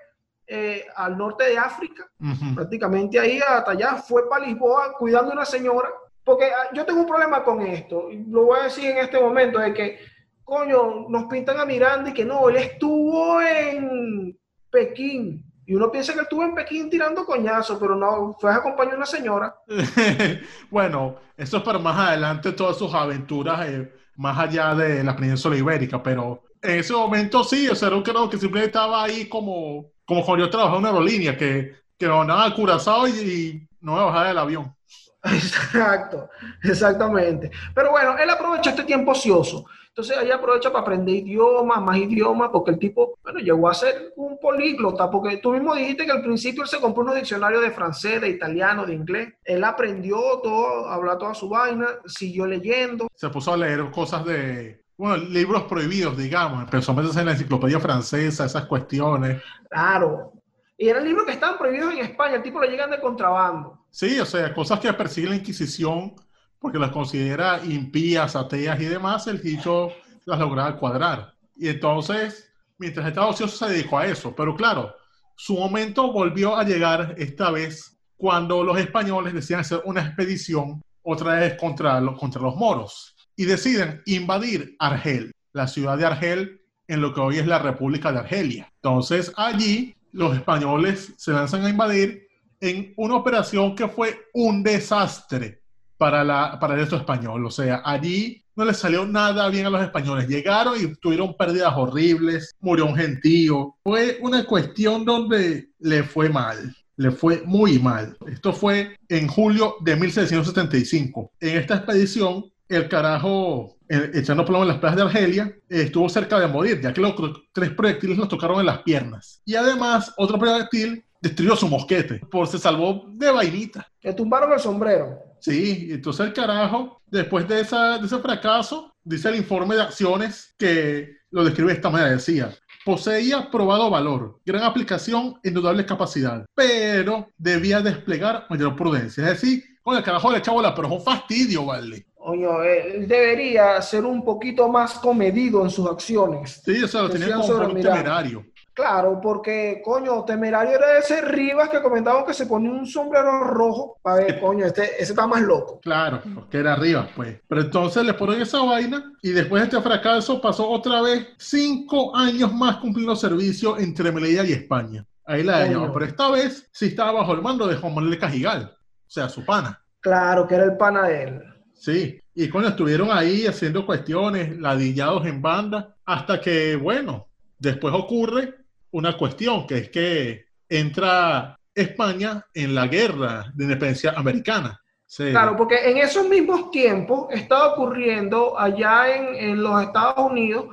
eh, 0.45 0.85
al 0.95 1.17
norte 1.17 1.45
de 1.45 1.57
África, 1.57 2.07
prácticamente 2.53 3.19
ahí 3.19 3.39
hasta 3.39 3.71
allá, 3.71 3.95
fue 3.95 4.29
para 4.29 4.45
Lisboa 4.45 4.93
cuidando 4.93 5.31
a 5.31 5.33
una 5.33 5.45
señora, 5.45 5.89
porque 6.23 6.45
ah, 6.45 6.69
yo 6.73 6.85
tengo 6.85 6.99
un 6.99 7.07
problema 7.07 7.43
con 7.43 7.61
esto, 7.61 8.11
y 8.11 8.23
lo 8.25 8.45
voy 8.45 8.59
a 8.59 8.63
decir 8.65 8.85
en 8.91 8.97
este 8.99 9.19
momento, 9.19 9.57
de 9.57 9.73
que, 9.73 9.99
coño, 10.43 11.07
nos 11.09 11.25
pintan 11.25 11.59
a 11.59 11.65
Miranda 11.65 12.11
y 12.11 12.13
que 12.13 12.25
no, 12.25 12.47
él 12.47 12.57
estuvo 12.57 13.41
en 13.41 14.37
Pekín, 14.69 15.46
y 15.67 15.75
uno 15.75 15.91
piensa 15.91 16.13
que 16.13 16.21
estuvo 16.21 16.43
en 16.43 16.55
Pekín 16.55 16.89
tirando 16.89 17.25
coñazos, 17.25 17.77
pero 17.79 17.95
no, 17.95 18.35
fue 18.39 18.51
a 18.51 18.55
acompañar 18.55 18.95
a 18.95 18.97
una 18.97 19.05
señora. 19.05 19.55
bueno, 20.71 21.17
eso 21.35 21.57
es 21.57 21.63
para 21.63 21.77
más 21.77 21.97
adelante 22.09 22.53
todas 22.53 22.77
sus 22.77 22.91
aventuras 22.93 23.67
eh, 23.67 23.93
más 24.15 24.39
allá 24.39 24.73
de 24.73 25.03
la 25.03 25.15
península 25.15 25.55
ibérica, 25.55 26.01
pero 26.01 26.41
en 26.61 26.79
ese 26.79 26.93
momento 26.93 27.43
sí, 27.43 27.67
o 27.67 27.75
sea, 27.75 27.89
un 27.89 28.01
creo 28.01 28.29
que 28.29 28.37
siempre 28.37 28.63
estaba 28.63 29.03
ahí 29.03 29.29
como 29.29 29.91
como 30.07 30.25
cuando 30.25 30.45
yo 30.45 30.49
trabajaba 30.49 30.77
en 30.77 30.85
una 30.85 30.89
aerolínea, 30.89 31.37
que, 31.37 31.75
que 31.97 32.07
me 32.07 32.13
mandaban 32.13 32.45
al 32.45 32.55
Curazao 32.55 33.07
y, 33.07 33.67
no 33.81 33.95
me 33.95 34.03
bajaba 34.03 34.27
del 34.29 34.37
avión. 34.37 34.75
Exacto, 35.23 36.29
exactamente. 36.63 37.51
Pero 37.75 37.91
bueno, 37.91 38.17
él 38.17 38.29
aprovecha 38.29 38.69
este 38.69 38.85
tiempo 38.85 39.11
ocioso. 39.11 39.65
Entonces 39.97 40.15
ahí 40.15 40.29
aprovecha 40.29 40.71
para 40.71 40.83
aprender 40.83 41.15
idiomas, 41.15 41.81
más 41.81 41.97
idiomas, 41.97 42.51
porque 42.53 42.69
el 42.69 42.77
tipo, 42.77 43.17
bueno, 43.23 43.39
llegó 43.39 43.67
a 43.67 43.73
ser 43.73 44.13
un 44.15 44.39
políglota, 44.39 45.09
porque 45.09 45.37
tú 45.37 45.53
mismo 45.53 45.73
dijiste 45.73 46.05
que 46.05 46.11
al 46.11 46.21
principio 46.21 46.61
él 46.61 46.69
se 46.69 46.79
compró 46.79 47.01
unos 47.01 47.15
diccionarios 47.15 47.63
de 47.63 47.71
francés, 47.71 48.21
de 48.21 48.29
italiano, 48.29 48.85
de 48.85 48.93
inglés. 48.93 49.33
Él 49.43 49.63
aprendió 49.63 50.19
todo, 50.43 50.87
habla 50.87 51.17
toda 51.17 51.33
su 51.33 51.49
vaina, 51.49 51.87
siguió 52.05 52.45
leyendo. 52.45 53.07
Se 53.15 53.27
puso 53.29 53.53
a 53.53 53.57
leer 53.57 53.89
cosas 53.89 54.23
de, 54.23 54.83
bueno, 54.97 55.17
libros 55.17 55.63
prohibidos, 55.63 56.15
digamos, 56.15 56.61
empezó 56.61 56.91
a 56.91 56.95
meterse 56.95 57.21
en 57.21 57.25
la 57.25 57.31
enciclopedia 57.31 57.79
francesa, 57.79 58.45
esas 58.45 58.67
cuestiones. 58.67 59.41
Claro. 59.67 60.31
Y 60.77 60.89
eran 60.89 61.05
libros 61.05 61.25
que 61.25 61.31
estaban 61.31 61.57
prohibidos 61.57 61.93
en 61.93 61.99
España, 62.01 62.35
el 62.35 62.43
tipo 62.43 62.59
lo 62.59 62.69
llegan 62.69 62.91
de 62.91 62.99
contrabando. 62.99 63.87
Sí, 63.89 64.19
o 64.19 64.25
sea, 64.27 64.53
cosas 64.53 64.79
que 64.79 64.93
persigue 64.93 65.29
la 65.29 65.37
Inquisición 65.37 66.13
porque 66.59 66.79
las 66.79 66.91
considera 66.91 67.61
impías, 67.63 68.35
ateas 68.35 68.79
y 68.81 68.85
demás, 68.85 69.27
el 69.27 69.41
dicho 69.41 69.91
las 70.25 70.39
lograba 70.39 70.77
cuadrar. 70.77 71.33
Y 71.55 71.69
entonces, 71.69 72.51
mientras 72.77 73.07
estaba 73.07 73.27
ocioso, 73.27 73.65
se 73.65 73.73
dedicó 73.73 73.99
a 73.99 74.07
eso. 74.07 74.35
Pero 74.35 74.55
claro, 74.55 74.93
su 75.35 75.55
momento 75.55 76.11
volvió 76.11 76.55
a 76.55 76.63
llegar 76.63 77.15
esta 77.17 77.51
vez 77.51 77.97
cuando 78.15 78.63
los 78.63 78.79
españoles 78.79 79.33
decían 79.33 79.59
hacer 79.59 79.81
una 79.85 80.01
expedición 80.01 80.81
otra 81.03 81.39
vez 81.39 81.57
contra 81.59 82.01
los, 82.01 82.19
contra 82.19 82.41
los 82.41 82.55
moros 82.55 83.15
y 83.35 83.45
deciden 83.45 84.01
invadir 84.05 84.75
Argel, 84.79 85.31
la 85.53 85.67
ciudad 85.67 85.97
de 85.97 86.05
Argel, 86.05 86.61
en 86.87 87.01
lo 87.01 87.13
que 87.13 87.21
hoy 87.21 87.37
es 87.37 87.45
la 87.47 87.59
República 87.59 88.11
de 88.11 88.19
Argelia. 88.19 88.71
Entonces 88.81 89.31
allí 89.37 89.95
los 90.11 90.35
españoles 90.35 91.13
se 91.17 91.31
lanzan 91.31 91.65
a 91.65 91.69
invadir 91.69 92.27
en 92.59 92.93
una 92.97 93.15
operación 93.15 93.75
que 93.75 93.87
fue 93.87 94.19
un 94.33 94.63
desastre 94.63 95.61
para, 95.97 96.21
el 96.61 96.79
resto 96.79 96.95
español. 96.95 97.45
O 97.45 97.51
sea, 97.51 97.81
allí 97.83 98.43
no 98.55 98.65
les 98.65 98.77
salió 98.77 99.05
nada 99.05 99.49
bien 99.49 99.65
a 99.65 99.69
los 99.69 99.81
españoles. 99.81 100.27
Llegaron 100.27 100.75
y 100.81 100.95
tuvieron 100.95 101.35
pérdidas 101.35 101.73
horribles, 101.75 102.55
murió 102.59 102.85
un 102.85 102.95
gentío. 102.95 103.75
Fue 103.83 104.17
una 104.21 104.45
cuestión 104.45 105.05
donde 105.05 105.69
le 105.79 106.03
fue 106.03 106.29
mal. 106.29 106.75
Le 106.95 107.11
fue 107.11 107.43
muy 107.45 107.77
mal. 107.77 108.17
Esto 108.27 108.53
fue 108.53 108.95
en 109.09 109.27
julio 109.27 109.75
de 109.81 109.95
1675. 109.95 111.31
En 111.39 111.57
esta 111.57 111.75
expedición 111.75 112.45
el 112.69 112.89
carajo, 112.89 113.77
eh, 113.87 114.11
echando 114.15 114.43
plomo 114.43 114.63
en 114.63 114.69
las 114.69 114.79
playas 114.79 114.97
de 114.97 115.03
Argelia, 115.03 115.55
estuvo 115.69 116.09
cerca 116.09 116.39
de 116.39 116.47
morir, 116.47 116.81
ya 116.81 116.93
que 116.93 117.01
los 117.01 117.13
tres 117.53 117.71
proyectiles 117.71 118.17
los 118.17 118.27
tocaron 118.27 118.59
en 118.59 118.65
las 118.65 118.79
piernas. 118.79 119.41
Y 119.45 119.55
además, 119.55 120.13
otro 120.17 120.37
proyectil 120.37 121.03
destruyó 121.21 121.55
su 121.55 121.67
mosquete, 121.67 122.19
por 122.29 122.47
se 122.47 122.59
salvó 122.59 123.05
de 123.13 123.31
vainita. 123.31 123.87
Le 124.01 124.13
tumbaron 124.13 124.51
el 124.51 124.59
sombrero. 124.59 125.26
Sí, 125.39 125.89
entonces 125.91 126.27
el 126.27 126.33
carajo, 126.33 127.01
después 127.05 127.47
de, 127.47 127.61
esa, 127.61 127.97
de 127.97 128.05
ese 128.05 128.19
fracaso, 128.19 128.93
dice 129.03 129.29
el 129.29 129.35
informe 129.35 129.75
de 129.75 129.83
acciones 129.83 130.55
que 130.57 131.17
lo 131.31 131.43
describe 131.43 131.69
de 131.69 131.75
esta 131.75 131.89
manera, 131.89 132.11
decía, 132.11 132.51
poseía 132.85 133.49
probado 133.51 133.89
valor, 133.89 134.39
gran 134.45 134.63
aplicación, 134.63 135.39
indudable 135.43 135.85
capacidad, 135.85 136.45
pero 136.55 137.27
debía 137.37 137.81
desplegar 137.81 138.45
mayor 138.49 138.75
prudencia. 138.75 139.23
Es 139.25 139.41
decir, 139.41 139.63
con 139.83 139.97
el 139.97 140.03
carajo 140.03 140.31
le 140.31 140.39
echaba 140.39 140.61
la, 140.61 140.73
pero 140.73 140.87
es 140.87 140.93
un 140.93 141.01
fastidio, 141.01 141.65
¿vale? 141.65 142.07
Oye, 142.15 142.97
él 142.97 143.07
debería 143.07 143.81
ser 143.81 144.03
un 144.03 144.23
poquito 144.23 144.67
más 144.67 144.95
comedido 144.95 145.63
en 145.63 145.69
sus 145.69 145.87
acciones. 145.87 146.61
Sí, 146.63 146.83
o 146.83 146.87
sea, 146.87 147.03
lo 147.03 147.09
tenía 147.09 147.35
como 147.35 147.47
un 147.47 147.81
temerario. 147.81 148.45
Claro, 148.77 149.19
porque, 149.19 149.81
coño, 149.83 150.23
temerario 150.23 150.75
era 150.75 150.99
ese 150.99 151.19
Rivas 151.21 151.67
que 151.67 151.81
comentaba 151.81 152.23
que 152.23 152.31
se 152.35 152.45
ponía 152.45 152.69
un 152.69 152.85
sombrero 152.85 153.39
rojo 153.45 153.97
para 154.03 154.17
ver, 154.17 154.39
coño, 154.39 154.67
este, 154.67 155.01
ese 155.01 155.13
está 155.13 155.25
más 155.25 155.41
loco. 155.41 155.79
Claro, 155.81 156.21
porque 156.35 156.59
era 156.59 156.75
Rivas, 156.75 157.09
pues. 157.15 157.41
Pero 157.47 157.61
entonces 157.61 158.05
le 158.05 158.13
ponen 158.13 158.39
esa 158.39 158.61
vaina 158.61 159.13
y 159.23 159.31
después 159.31 159.63
de 159.63 159.69
este 159.69 159.81
fracaso 159.81 160.39
pasó 160.39 160.69
otra 160.69 161.01
vez 161.01 161.27
cinco 161.39 162.15
años 162.15 162.53
más 162.53 162.75
cumpliendo 162.77 163.15
servicio 163.15 163.79
entre 163.79 164.11
Melilla 164.11 164.43
y 164.43 164.51
España. 164.51 165.03
Ahí 165.25 165.41
la 165.41 165.61
dañó. 165.61 165.91
Pero 165.91 166.05
esta 166.05 166.29
vez 166.29 166.69
sí 166.71 166.85
estaba 166.85 167.13
bajo 167.13 167.33
el 167.33 167.41
mando 167.41 167.65
de 167.65 167.77
Juan 167.77 167.95
Manuel 167.95 168.19
Cajigal, 168.19 168.75
o 168.75 169.09
sea, 169.09 169.27
su 169.27 169.43
pana. 169.43 169.81
Claro, 170.01 170.45
que 170.45 170.53
era 170.53 170.65
el 170.65 170.77
pana 170.77 171.07
de 171.07 171.23
él. 171.23 171.41
Sí, 171.73 172.21
y 172.35 172.47
cuando 172.47 172.69
estuvieron 172.69 173.09
ahí 173.09 173.47
haciendo 173.47 173.87
cuestiones, 173.87 174.55
ladillados 174.59 175.25
en 175.25 175.41
banda, 175.41 175.95
hasta 176.05 176.39
que, 176.39 176.75
bueno, 176.75 177.27
después 177.57 177.91
ocurre 177.95 178.66
una 178.97 179.15
cuestión, 179.15 179.67
que 179.67 179.77
es 179.77 179.89
que 179.89 180.45
entra 180.67 181.59
España 181.73 182.45
en 182.53 182.73
la 182.73 182.87
guerra 182.87 183.51
de 183.53 183.63
independencia 183.65 184.11
americana. 184.11 184.81
Claro, 185.15 185.55
porque 185.55 185.89
en 185.89 185.97
esos 185.99 186.27
mismos 186.27 186.69
tiempos 186.69 187.27
estaba 187.31 187.73
ocurriendo 187.73 188.59
allá 188.59 189.15
en, 189.15 189.35
en, 189.35 189.63
los 189.63 189.81
Estados 189.81 190.31
Unidos 190.31 190.65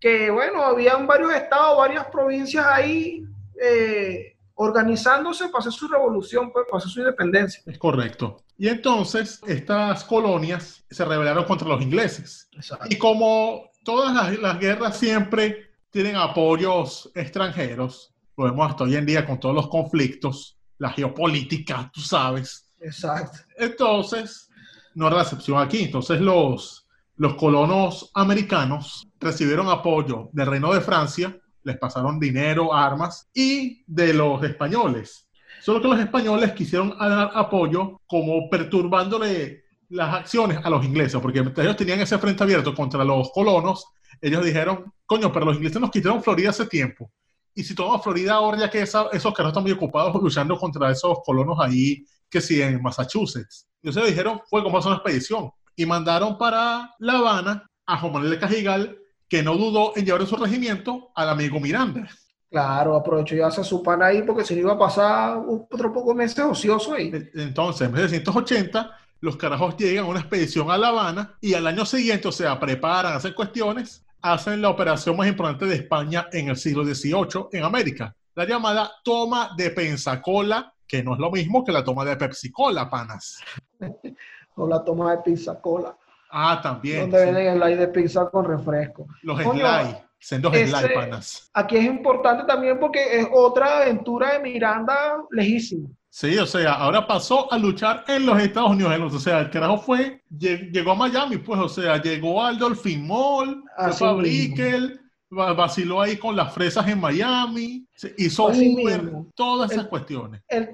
que, 0.00 0.30
bueno, 0.30 0.64
habían 0.64 1.06
varios 1.06 1.34
estados, 1.34 1.76
varias 1.76 2.06
provincias 2.06 2.64
ahí 2.64 3.26
eh, 3.60 4.36
organizándose 4.54 5.48
para 5.48 5.58
hacer 5.58 5.72
su 5.72 5.88
revolución, 5.88 6.50
pues, 6.52 6.66
para 6.70 6.78
hacer 6.78 6.90
su 6.90 7.00
independencia. 7.00 7.62
Es 7.66 7.78
correcto. 7.78 8.42
Y 8.56 8.68
entonces 8.68 9.40
estas 9.46 10.04
colonias 10.04 10.84
se 10.88 11.04
rebelaron 11.04 11.44
contra 11.44 11.68
los 11.68 11.82
ingleses. 11.82 12.48
Y 12.88 12.96
como 12.96 13.70
todas 13.84 14.38
las, 14.38 14.58
guerras 14.58 14.96
siempre 14.96 15.71
tienen 15.92 16.16
apoyos 16.16 17.12
extranjeros, 17.14 18.12
lo 18.36 18.44
vemos 18.44 18.70
hasta 18.70 18.84
hoy 18.84 18.96
en 18.96 19.06
día 19.06 19.24
con 19.26 19.38
todos 19.38 19.54
los 19.54 19.68
conflictos, 19.68 20.58
la 20.78 20.90
geopolítica, 20.90 21.90
tú 21.92 22.00
sabes. 22.00 22.72
Exacto. 22.80 23.38
Entonces, 23.56 24.48
no 24.94 25.06
era 25.06 25.16
la 25.16 25.22
excepción 25.22 25.60
aquí. 25.60 25.84
Entonces, 25.84 26.20
los, 26.20 26.88
los 27.16 27.34
colonos 27.34 28.10
americanos 28.14 29.06
recibieron 29.20 29.68
apoyo 29.68 30.30
del 30.32 30.46
Reino 30.46 30.72
de 30.72 30.80
Francia, 30.80 31.38
les 31.62 31.78
pasaron 31.78 32.18
dinero, 32.18 32.74
armas, 32.74 33.28
y 33.34 33.84
de 33.86 34.14
los 34.14 34.42
españoles. 34.42 35.28
Solo 35.60 35.80
que 35.80 35.88
los 35.88 36.00
españoles 36.00 36.52
quisieron 36.52 36.98
dar 36.98 37.30
apoyo 37.34 38.00
como 38.06 38.48
perturbándole 38.50 39.62
las 39.90 40.14
acciones 40.14 40.58
a 40.64 40.70
los 40.70 40.84
ingleses, 40.84 41.20
porque 41.20 41.38
ellos 41.38 41.76
tenían 41.76 42.00
ese 42.00 42.18
frente 42.18 42.42
abierto 42.42 42.74
contra 42.74 43.04
los 43.04 43.30
colonos. 43.30 43.86
Ellos 44.22 44.44
dijeron, 44.44 44.90
coño, 45.04 45.30
pero 45.30 45.44
los 45.44 45.56
ingleses 45.56 45.80
nos 45.80 45.90
quitaron 45.90 46.22
Florida 46.22 46.50
hace 46.50 46.64
tiempo. 46.64 47.10
Y 47.54 47.64
si 47.64 47.74
tomamos 47.74 48.02
Florida 48.02 48.34
ahora, 48.34 48.56
ya 48.56 48.70
que 48.70 48.80
esos 48.80 49.34
caras 49.34 49.50
están 49.50 49.64
muy 49.64 49.72
ocupados 49.72 50.14
luchando 50.14 50.56
contra 50.56 50.90
esos 50.90 51.18
colonos 51.22 51.58
ahí, 51.60 52.06
que 52.30 52.40
sí, 52.40 52.62
en 52.62 52.80
Massachusetts. 52.80 53.68
Entonces 53.82 54.10
dijeron, 54.10 54.40
fue 54.48 54.62
como 54.62 54.78
hacer 54.78 54.88
una 54.88 54.96
expedición. 54.98 55.50
Y 55.76 55.84
mandaron 55.84 56.38
para 56.38 56.94
La 56.98 57.18
Habana 57.18 57.68
a 57.84 57.98
Juan 57.98 58.12
Manuel 58.12 58.30
de 58.30 58.38
Cajigal, 58.38 58.98
que 59.28 59.42
no 59.42 59.56
dudó 59.56 59.92
en 59.96 60.06
llevar 60.06 60.22
en 60.22 60.26
su 60.28 60.36
regimiento 60.36 61.10
al 61.14 61.28
amigo 61.28 61.58
Miranda. 61.58 62.08
Claro, 62.50 62.94
aprovechó 62.94 63.34
y 63.34 63.40
hace 63.40 63.64
su 63.64 63.82
pan 63.82 64.02
ahí 64.02 64.22
porque 64.22 64.44
si 64.44 64.54
no 64.54 64.60
iba 64.60 64.74
a 64.74 64.78
pasar 64.78 65.38
otro 65.48 65.92
poco 65.92 66.14
meses 66.14 66.44
ocioso 66.44 66.94
ahí. 66.94 67.10
Entonces, 67.34 67.86
en 67.86 67.92
1980, 67.92 68.98
los 69.20 69.36
carajos 69.36 69.76
llegan 69.76 70.04
a 70.04 70.08
una 70.08 70.20
expedición 70.20 70.70
a 70.70 70.76
La 70.76 70.88
Habana 70.88 71.34
y 71.40 71.54
al 71.54 71.66
año 71.66 71.86
siguiente, 71.86 72.28
o 72.28 72.32
sea, 72.32 72.60
preparan, 72.60 73.14
hacen 73.14 73.32
cuestiones, 73.32 74.04
hacen 74.22 74.62
la 74.62 74.70
operación 74.70 75.16
más 75.16 75.28
importante 75.28 75.66
de 75.66 75.74
España 75.74 76.28
en 76.32 76.48
el 76.48 76.56
siglo 76.56 76.84
XVIII 76.84 77.48
en 77.52 77.64
América, 77.64 78.14
la 78.34 78.46
llamada 78.46 78.90
toma 79.04 79.50
de 79.56 79.70
Pensacola, 79.70 80.72
que 80.86 81.02
no 81.02 81.14
es 81.14 81.18
lo 81.18 81.30
mismo 81.30 81.64
que 81.64 81.72
la 81.72 81.84
toma 81.84 82.04
de 82.04 82.16
Pepsi 82.16 82.50
Cola, 82.50 82.88
panas. 82.88 83.40
o 84.56 84.66
la 84.66 84.82
toma 84.82 85.16
de 85.16 85.22
Pizza 85.22 85.60
Cola. 85.60 85.96
Ah, 86.30 86.60
también. 86.62 87.00
Donde 87.00 87.26
venden 87.26 87.46
el 87.46 87.58
slide 87.58 87.76
de 87.76 87.88
pizza 87.88 88.30
con 88.30 88.46
refresco. 88.46 89.06
Los 89.22 89.38
slide. 89.38 90.02
Sendos 90.18 90.54
slide, 90.54 90.94
panas. 90.94 91.50
Aquí 91.52 91.76
es 91.76 91.84
importante 91.84 92.44
también 92.44 92.78
porque 92.78 93.18
es 93.18 93.26
otra 93.32 93.78
aventura 93.82 94.34
de 94.34 94.38
Miranda 94.38 95.16
lejísima. 95.30 95.88
Sí, 96.14 96.36
o 96.36 96.44
sea, 96.44 96.74
ahora 96.74 97.06
pasó 97.06 97.50
a 97.50 97.56
luchar 97.56 98.04
en 98.06 98.26
los 98.26 98.38
Estados 98.38 98.72
Unidos. 98.72 99.14
O 99.14 99.18
sea, 99.18 99.40
el 99.40 99.50
carajo 99.50 99.78
fue, 99.78 100.22
llegó 100.28 100.90
a 100.92 100.94
Miami, 100.94 101.38
pues, 101.38 101.58
o 101.58 101.70
sea, 101.70 102.02
llegó 102.02 102.44
al 102.44 102.58
Dolphin 102.58 103.06
Mall, 103.06 103.64
fue 103.96 104.08
a 104.08 104.12
Brickell, 104.12 105.00
vaciló 105.30 106.02
ahí 106.02 106.18
con 106.18 106.36
las 106.36 106.52
fresas 106.52 106.86
en 106.86 107.00
Miami, 107.00 107.86
hizo 108.18 108.48
Uber, 108.48 109.10
todas 109.34 109.72
esas 109.72 109.86
cuestiones. 109.86 110.42
El, 110.48 110.68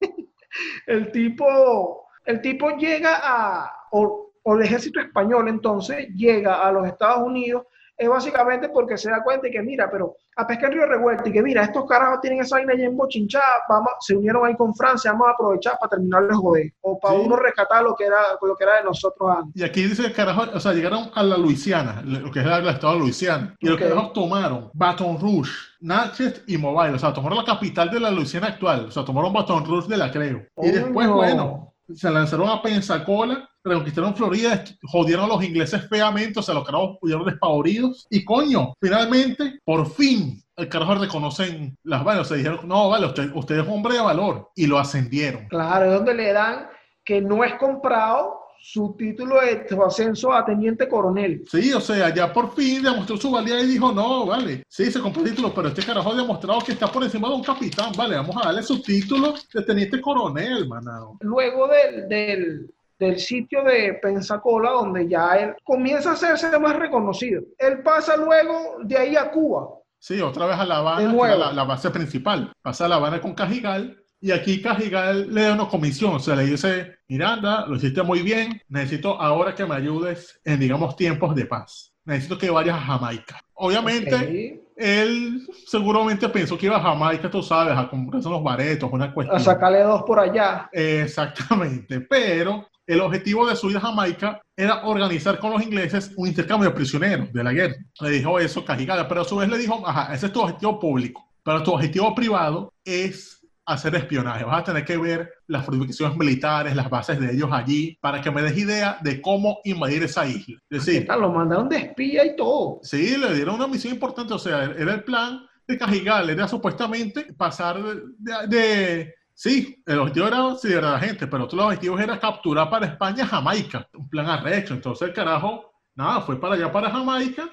el, 0.88 1.12
tipo, 1.12 2.08
el 2.24 2.40
tipo 2.40 2.70
llega 2.70 3.20
a, 3.22 3.70
o, 3.92 4.32
o 4.42 4.56
el 4.56 4.62
ejército 4.62 4.98
español 4.98 5.46
entonces 5.46 6.08
llega 6.16 6.66
a 6.66 6.72
los 6.72 6.84
Estados 6.88 7.24
Unidos 7.24 7.62
es 7.96 8.08
básicamente 8.08 8.68
porque 8.68 8.98
se 8.98 9.10
da 9.10 9.22
cuenta 9.22 9.48
y 9.48 9.50
que 9.50 9.62
mira, 9.62 9.90
pero 9.90 10.16
a 10.36 10.46
pescar 10.46 10.72
Río 10.72 10.86
Revuelto 10.86 11.28
y 11.28 11.32
que 11.32 11.42
mira, 11.42 11.62
estos 11.62 11.86
carajos 11.86 12.20
tienen 12.20 12.40
esa 12.40 12.56
vaina 12.56 12.74
ya 12.74 12.86
en 12.86 12.96
bochinchada, 12.96 13.44
vamos, 13.68 13.92
se 14.00 14.16
unieron 14.16 14.44
ahí 14.44 14.56
con 14.56 14.74
Francia, 14.74 15.12
vamos 15.12 15.28
a 15.28 15.30
aprovechar 15.32 15.78
para 15.78 15.90
terminar 15.90 16.26
de 16.26 16.34
joder, 16.34 16.72
o 16.80 16.98
para 16.98 17.14
uno 17.14 17.36
rescatar 17.36 17.82
lo 17.84 17.94
que 17.94 18.04
era 18.04 18.20
lo 18.40 18.56
que 18.56 18.64
era 18.64 18.76
de 18.78 18.84
nosotros 18.84 19.30
antes. 19.36 19.62
Y 19.62 19.64
aquí 19.64 19.82
dice 19.82 20.06
el 20.06 20.12
carajo, 20.12 20.42
o 20.52 20.60
sea, 20.60 20.72
llegaron 20.72 21.10
a 21.14 21.22
la 21.22 21.36
Luisiana, 21.36 22.02
lo 22.04 22.30
que 22.32 22.40
es 22.40 22.46
el 22.46 22.68
estado 22.68 22.94
de 22.94 22.98
Luisiana, 22.98 23.54
y 23.60 23.68
los 23.68 23.78
carajos 23.78 24.12
tomaron 24.12 24.70
Baton 24.74 25.20
Rouge, 25.20 25.52
Natchez 25.80 26.44
y 26.48 26.58
Mobile, 26.58 26.94
o 26.94 26.98
sea, 26.98 27.12
tomaron 27.12 27.38
la 27.38 27.44
capital 27.44 27.90
de 27.90 28.00
la 28.00 28.10
Luisiana 28.10 28.48
actual, 28.48 28.86
o 28.86 28.90
sea, 28.90 29.04
tomaron 29.04 29.32
Baton 29.32 29.64
Rouge 29.64 29.88
de 29.88 29.96
la 29.96 30.10
Creo. 30.10 30.42
y 30.62 30.70
después, 30.70 31.08
bueno, 31.08 31.74
se 31.92 32.10
lanzaron 32.10 32.48
a 32.48 32.60
Pensacola 32.60 33.48
reconquistaron 33.64 34.14
Florida, 34.14 34.64
jodieron 34.82 35.24
a 35.24 35.28
los 35.28 35.42
ingleses 35.42 35.88
feamente, 35.88 36.40
o 36.40 36.42
sea, 36.42 36.54
los 36.54 36.64
carajos 36.64 36.98
pudieron 37.00 37.24
despavoridos. 37.24 38.06
Y 38.10 38.24
coño, 38.24 38.74
finalmente, 38.80 39.60
por 39.64 39.90
fin, 39.90 40.42
el 40.56 40.68
carajo 40.68 40.94
reconocen 40.96 41.76
las 41.82 42.04
balas. 42.04 42.22
O 42.22 42.24
sea, 42.28 42.36
dijeron, 42.36 42.68
no, 42.68 42.90
vale, 42.90 43.06
usted, 43.06 43.30
usted 43.34 43.58
es 43.58 43.68
hombre 43.68 43.94
de 43.94 44.00
valor. 44.00 44.50
Y 44.54 44.66
lo 44.66 44.78
ascendieron. 44.78 45.48
Claro, 45.48 45.86
es 45.86 45.92
donde 45.92 46.14
le 46.14 46.32
dan 46.32 46.68
que 47.04 47.20
no 47.20 47.44
es 47.44 47.54
comprado 47.54 48.44
su 48.66 48.94
título 48.96 49.42
de 49.42 49.66
ascenso 49.84 50.32
a 50.32 50.42
teniente 50.42 50.88
coronel. 50.88 51.44
Sí, 51.50 51.70
o 51.74 51.80
sea, 51.82 52.14
ya 52.14 52.32
por 52.32 52.54
fin 52.54 52.82
demostró 52.82 53.18
su 53.18 53.30
valía 53.30 53.60
y 53.60 53.66
dijo, 53.66 53.92
no, 53.92 54.24
vale, 54.24 54.64
sí, 54.68 54.90
se 54.90 55.00
compró 55.00 55.22
el 55.22 55.28
título, 55.28 55.52
pero 55.54 55.68
este 55.68 55.84
carajo 55.84 56.12
ha 56.12 56.16
demostrado 56.16 56.60
que 56.60 56.72
está 56.72 56.90
por 56.90 57.04
encima 57.04 57.28
de 57.28 57.34
un 57.34 57.44
capitán, 57.44 57.92
vale, 57.94 58.16
vamos 58.16 58.34
a 58.38 58.46
darle 58.46 58.62
su 58.62 58.80
título 58.80 59.34
de 59.52 59.62
teniente 59.64 60.00
coronel, 60.00 60.66
manado. 60.66 61.18
Luego 61.20 61.68
del, 61.68 62.08
del, 62.08 62.73
del 62.98 63.18
sitio 63.18 63.62
de 63.64 63.94
Pensacola, 63.94 64.70
donde 64.70 65.08
ya 65.08 65.34
él 65.36 65.54
comienza 65.64 66.10
a 66.10 66.12
hacerse 66.14 66.58
más 66.58 66.76
reconocido. 66.76 67.42
Él 67.58 67.82
pasa 67.82 68.16
luego 68.16 68.76
de 68.84 68.96
ahí 68.96 69.16
a 69.16 69.30
Cuba. 69.30 69.68
Sí, 69.98 70.20
otra 70.20 70.46
vez 70.46 70.56
a 70.58 70.66
La 70.66 70.78
Habana, 70.78 71.52
la, 71.52 71.64
base 71.64 71.90
principal. 71.90 72.52
Pasa 72.60 72.84
a 72.84 72.88
La 72.88 72.96
Habana 72.96 73.20
con 73.20 73.34
Cajigal 73.34 74.04
y 74.20 74.30
aquí 74.30 74.60
Cajigal 74.60 75.32
le 75.32 75.42
da 75.42 75.54
una 75.54 75.68
comisión, 75.68 76.14
o 76.14 76.18
sea, 76.18 76.36
le 76.36 76.44
dice, 76.44 76.98
Miranda, 77.08 77.66
lo 77.66 77.76
hiciste 77.76 78.02
muy 78.02 78.22
bien, 78.22 78.60
necesito 78.68 79.20
ahora 79.20 79.54
que 79.54 79.66
me 79.66 79.74
ayudes 79.74 80.40
en, 80.44 80.60
digamos, 80.60 80.96
tiempos 80.96 81.34
de 81.34 81.46
paz. 81.46 81.92
Necesito 82.04 82.36
que 82.36 82.50
vayas 82.50 82.76
a 82.76 82.80
Jamaica. 82.80 83.40
Obviamente, 83.54 84.62
él 84.76 85.46
seguramente 85.66 86.28
pensó 86.28 86.58
que 86.58 86.66
iba 86.66 86.76
a 86.76 86.82
Jamaica, 86.82 87.30
tú 87.30 87.42
sabes, 87.42 87.76
a 87.76 87.88
comprarse 87.88 88.28
unos 88.28 88.42
baretos, 88.42 88.92
una 88.92 89.12
cuestión. 89.12 89.36
A 89.36 89.40
sacarle 89.40 89.80
dos 89.80 90.02
por 90.02 90.18
allá. 90.18 90.68
Exactamente, 90.72 92.00
pero 92.00 92.68
el 92.86 93.00
objetivo 93.00 93.46
de 93.46 93.56
su 93.56 93.70
ida 93.70 93.78
a 93.78 93.82
Jamaica 93.82 94.40
era 94.56 94.84
organizar 94.84 95.38
con 95.38 95.52
los 95.52 95.62
ingleses 95.62 96.12
un 96.16 96.28
intercambio 96.28 96.68
de 96.68 96.74
prisioneros 96.74 97.32
de 97.32 97.44
la 97.44 97.52
guerra. 97.52 97.76
Le 98.00 98.10
dijo 98.10 98.38
eso 98.38 98.64
Cajigada, 98.64 99.08
pero 99.08 99.22
a 99.22 99.24
su 99.24 99.36
vez 99.36 99.48
le 99.48 99.58
dijo, 99.58 99.86
ajá, 99.86 100.14
ese 100.14 100.26
es 100.26 100.32
tu 100.32 100.40
objetivo 100.40 100.78
público, 100.78 101.28
pero 101.42 101.62
tu 101.62 101.72
objetivo 101.72 102.14
privado 102.14 102.72
es 102.84 103.40
hacer 103.66 103.94
espionaje. 103.94 104.44
Vas 104.44 104.60
a 104.60 104.64
tener 104.64 104.84
que 104.84 104.96
ver 104.96 105.32
las 105.46 105.64
fortificaciones 105.64 106.16
militares, 106.18 106.76
las 106.76 106.90
bases 106.90 107.18
de 107.18 107.32
ellos 107.32 107.48
allí, 107.50 107.96
para 108.00 108.20
que 108.20 108.30
me 108.30 108.42
des 108.42 108.58
idea 108.58 108.98
de 109.00 109.22
cómo 109.22 109.58
invadir 109.64 110.02
esa 110.02 110.26
isla. 110.26 110.58
Es 110.68 110.84
decir, 110.84 111.06
lo 111.08 111.32
mandaron 111.32 111.68
de 111.68 111.78
espía 111.78 112.26
y 112.26 112.36
todo. 112.36 112.80
Sí, 112.82 113.16
le 113.16 113.34
dieron 113.34 113.56
una 113.56 113.66
misión 113.66 113.94
importante, 113.94 114.34
o 114.34 114.38
sea, 114.38 114.64
era 114.64 114.94
el 114.94 115.04
plan 115.04 115.46
de 115.66 115.78
Cajigal, 115.78 116.28
era 116.28 116.46
supuestamente 116.46 117.32
pasar 117.32 117.82
de 118.18 119.14
Sí, 119.34 119.82
el 119.84 119.98
objetivo 119.98 120.28
era 120.28 120.56
sí, 120.56 120.72
era 120.72 120.92
la 120.92 121.00
gente, 121.00 121.26
pero 121.26 121.44
otro 121.44 121.66
objetivo 121.66 121.98
era 121.98 122.20
capturar 122.20 122.70
para 122.70 122.86
España 122.86 123.26
Jamaica, 123.26 123.88
un 123.94 124.08
plan 124.08 124.26
arrecho. 124.26 124.74
Entonces 124.74 125.08
el 125.08 125.14
carajo, 125.14 125.72
nada, 125.94 126.20
fue 126.20 126.40
para 126.40 126.54
allá, 126.54 126.70
para 126.70 126.90
Jamaica, 126.90 127.50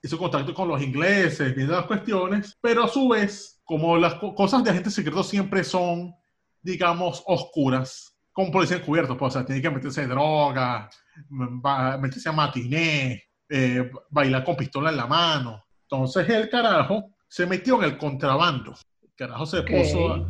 hizo 0.00 0.16
contacto 0.16 0.54
con 0.54 0.68
los 0.68 0.80
ingleses, 0.80 1.54
viendo 1.54 1.74
las 1.74 1.86
cuestiones, 1.86 2.56
pero 2.60 2.84
a 2.84 2.88
su 2.88 3.08
vez, 3.08 3.60
como 3.64 3.96
las 3.96 4.14
cosas 4.14 4.62
de 4.62 4.70
agentes 4.70 4.94
secretos 4.94 5.28
siempre 5.28 5.64
son, 5.64 6.14
digamos, 6.62 7.22
oscuras, 7.26 8.16
como 8.32 8.52
policía 8.52 8.76
encubierto, 8.76 9.16
pues, 9.16 9.34
o 9.34 9.38
sea, 9.38 9.46
tiene 9.46 9.62
que 9.62 9.70
meterse 9.70 10.06
droga, 10.06 10.88
meterse 12.00 12.28
a 12.28 12.32
matiné, 12.32 13.24
eh, 13.48 13.90
bailar 14.10 14.44
con 14.44 14.56
pistola 14.56 14.90
en 14.90 14.96
la 14.96 15.06
mano. 15.06 15.64
Entonces 15.82 16.28
el 16.28 16.48
carajo 16.48 17.14
se 17.28 17.46
metió 17.46 17.78
en 17.78 17.90
el 17.90 17.98
contrabando. 17.98 18.74
El 19.02 19.14
carajo 19.16 19.46
se 19.46 19.62
puso 19.62 20.26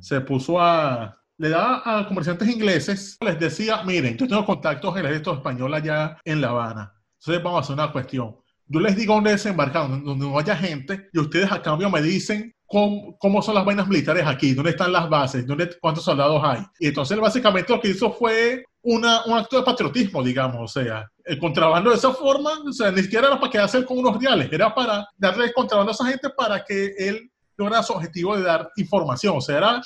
se 0.00 0.20
puso 0.20 0.60
a... 0.60 1.14
Le 1.36 1.50
daba 1.50 1.82
a 1.84 2.08
comerciantes 2.08 2.48
ingleses, 2.48 3.16
les 3.20 3.38
decía, 3.38 3.84
miren, 3.84 4.16
yo 4.16 4.26
tengo 4.26 4.44
contactos 4.44 4.92
en 4.94 5.00
el 5.00 5.06
ejército 5.06 5.34
español 5.34 5.72
allá 5.72 6.16
en 6.24 6.40
La 6.40 6.48
Habana. 6.48 6.92
Entonces 7.20 7.42
vamos 7.44 7.58
a 7.58 7.60
hacer 7.62 7.74
una 7.74 7.92
cuestión. 7.92 8.36
Yo 8.66 8.80
les 8.80 8.96
digo 8.96 9.14
dónde 9.14 9.30
desembarcar, 9.30 9.88
donde 9.88 10.26
no 10.26 10.38
haya 10.38 10.56
gente, 10.56 11.08
y 11.12 11.18
ustedes 11.18 11.50
a 11.50 11.62
cambio 11.62 11.88
me 11.88 12.02
dicen 12.02 12.52
cómo, 12.66 13.16
cómo 13.18 13.40
son 13.40 13.54
las 13.54 13.64
vainas 13.64 13.88
militares 13.88 14.26
aquí, 14.26 14.52
dónde 14.52 14.72
están 14.72 14.92
las 14.92 15.08
bases, 15.08 15.46
dónde, 15.46 15.70
cuántos 15.80 16.04
soldados 16.04 16.42
hay. 16.44 16.62
Y 16.78 16.88
entonces 16.88 17.18
básicamente 17.18 17.72
lo 17.72 17.80
que 17.80 17.90
hizo 17.90 18.12
fue 18.12 18.64
una, 18.82 19.24
un 19.24 19.38
acto 19.38 19.56
de 19.56 19.62
patriotismo, 19.62 20.22
digamos, 20.22 20.76
o 20.76 20.80
sea, 20.80 21.08
el 21.24 21.38
contrabando 21.38 21.90
de 21.90 21.96
esa 21.96 22.12
forma, 22.12 22.50
o 22.68 22.72
sea, 22.72 22.90
ni 22.90 23.02
siquiera 23.02 23.28
era 23.28 23.40
para 23.40 23.50
quedarse 23.50 23.84
con 23.84 23.98
unos 23.98 24.20
reales, 24.20 24.48
era 24.52 24.74
para 24.74 25.06
darle 25.16 25.46
el 25.46 25.52
contrabando 25.54 25.92
a 25.92 25.94
esa 25.94 26.06
gente 26.06 26.28
para 26.30 26.64
que 26.64 26.94
él 26.98 27.30
logra 27.58 27.82
su 27.82 27.92
objetivo 27.92 28.36
de 28.36 28.44
dar 28.44 28.70
información. 28.76 29.36
O 29.36 29.40
sea, 29.40 29.58
era 29.58 29.82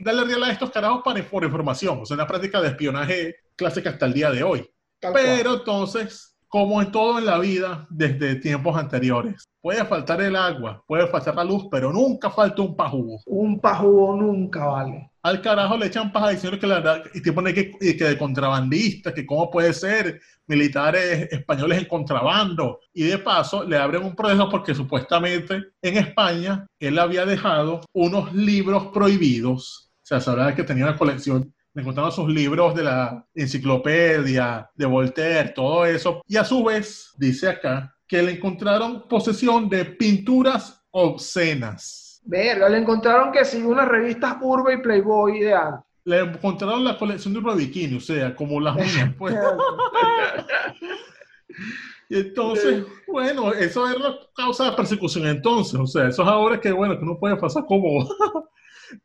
darle 0.00 0.24
real 0.24 0.44
a 0.44 0.50
estos 0.50 0.70
carajos 0.70 1.02
para, 1.04 1.22
por 1.22 1.44
información. 1.44 2.00
O 2.02 2.04
sea, 2.04 2.16
una 2.16 2.26
práctica 2.26 2.60
de 2.60 2.68
espionaje 2.68 3.36
clásica 3.56 3.90
hasta 3.90 4.06
el 4.06 4.12
día 4.12 4.30
de 4.30 4.42
hoy. 4.42 4.68
Pero 5.00 5.54
entonces, 5.54 6.27
como 6.48 6.80
en 6.80 6.90
todo 6.90 7.18
en 7.18 7.26
la 7.26 7.38
vida 7.38 7.86
desde 7.90 8.36
tiempos 8.36 8.76
anteriores. 8.76 9.44
Puede 9.60 9.84
faltar 9.84 10.20
el 10.22 10.34
agua, 10.34 10.82
puede 10.86 11.06
faltar 11.08 11.34
la 11.34 11.44
luz, 11.44 11.66
pero 11.70 11.92
nunca 11.92 12.30
falta 12.30 12.62
un 12.62 12.74
pajugo. 12.74 13.20
Un 13.26 13.60
pajugo 13.60 14.16
nunca 14.16 14.64
vale. 14.64 15.10
Al 15.22 15.42
carajo 15.42 15.76
le 15.76 15.86
echan 15.86 16.10
paja 16.10 16.30
diciendo 16.30 16.58
que 16.58 16.66
la 16.66 16.76
verdad, 16.76 17.04
y 17.12 17.20
te 17.20 17.32
pone 17.32 17.52
que, 17.52 17.72
que 17.72 18.04
de 18.04 18.16
contrabandista, 18.16 19.12
que 19.12 19.26
cómo 19.26 19.50
puede 19.50 19.74
ser 19.74 20.20
militares 20.46 21.28
españoles 21.30 21.78
en 21.78 21.84
contrabando. 21.84 22.80
Y 22.94 23.02
de 23.02 23.18
paso 23.18 23.64
le 23.64 23.76
abren 23.76 24.04
un 24.04 24.16
proceso 24.16 24.48
porque 24.48 24.74
supuestamente 24.74 25.64
en 25.82 25.98
España 25.98 26.66
él 26.80 26.98
había 26.98 27.26
dejado 27.26 27.82
unos 27.92 28.32
libros 28.32 28.86
prohibidos. 28.86 29.90
O 30.10 30.20
sea, 30.20 30.46
de 30.46 30.54
que 30.54 30.64
tenía 30.64 30.84
una 30.84 30.96
colección 30.96 31.52
le 31.78 31.82
encontraron 31.82 32.10
sus 32.10 32.28
libros 32.28 32.74
de 32.74 32.82
la 32.82 33.24
enciclopedia, 33.36 34.68
de 34.74 34.84
Voltaire, 34.84 35.50
todo 35.50 35.86
eso. 35.86 36.22
Y 36.26 36.36
a 36.36 36.42
su 36.42 36.64
vez, 36.64 37.14
dice 37.16 37.48
acá, 37.48 37.94
que 38.08 38.20
le 38.20 38.32
encontraron 38.32 39.06
posesión 39.06 39.68
de 39.68 39.84
pinturas 39.84 40.84
obscenas. 40.90 42.20
Verga, 42.24 42.68
le 42.68 42.78
encontraron 42.78 43.30
que 43.30 43.44
sí, 43.44 43.62
unas 43.62 43.86
revistas 43.86 44.38
Urbe 44.40 44.74
y 44.74 44.78
Playboy 44.78 45.38
de 45.38 45.54
antes. 45.54 45.84
Le 46.02 46.18
encontraron 46.18 46.84
la 46.84 46.98
colección 46.98 47.32
de 47.32 47.38
Urbe 47.38 47.54
Bikini, 47.54 47.98
o 47.98 48.00
sea, 48.00 48.34
como 48.34 48.58
las 48.58 48.74
mías, 48.74 49.14
pues. 49.16 49.36
y 52.08 52.18
entonces, 52.18 52.84
bueno, 53.06 53.52
eso 53.52 53.88
era 53.88 54.16
causa 54.34 54.70
de 54.70 54.76
persecución 54.76 55.28
entonces, 55.28 55.78
o 55.78 55.86
sea, 55.86 56.08
eso 56.08 56.22
es 56.22 56.28
ahora 56.28 56.60
que, 56.60 56.72
bueno, 56.72 56.98
que 56.98 57.06
no 57.06 57.20
puede 57.20 57.36
pasar 57.36 57.64
como 57.66 58.04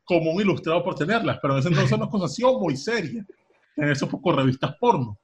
como 0.04 0.32
un 0.32 0.42
ilustrado 0.42 0.84
por 0.84 0.96
tenerlas, 0.96 1.40
pero 1.42 1.54
en 1.54 1.60
ese 1.60 1.70
entonces 1.70 1.92
una 1.92 2.06
acusación 2.06 2.60
muy 2.60 2.78
seria. 2.78 3.26
En 3.76 3.90
esos 3.90 4.10
pocos 4.10 4.36
revistas 4.36 4.76
porno. 4.80 5.20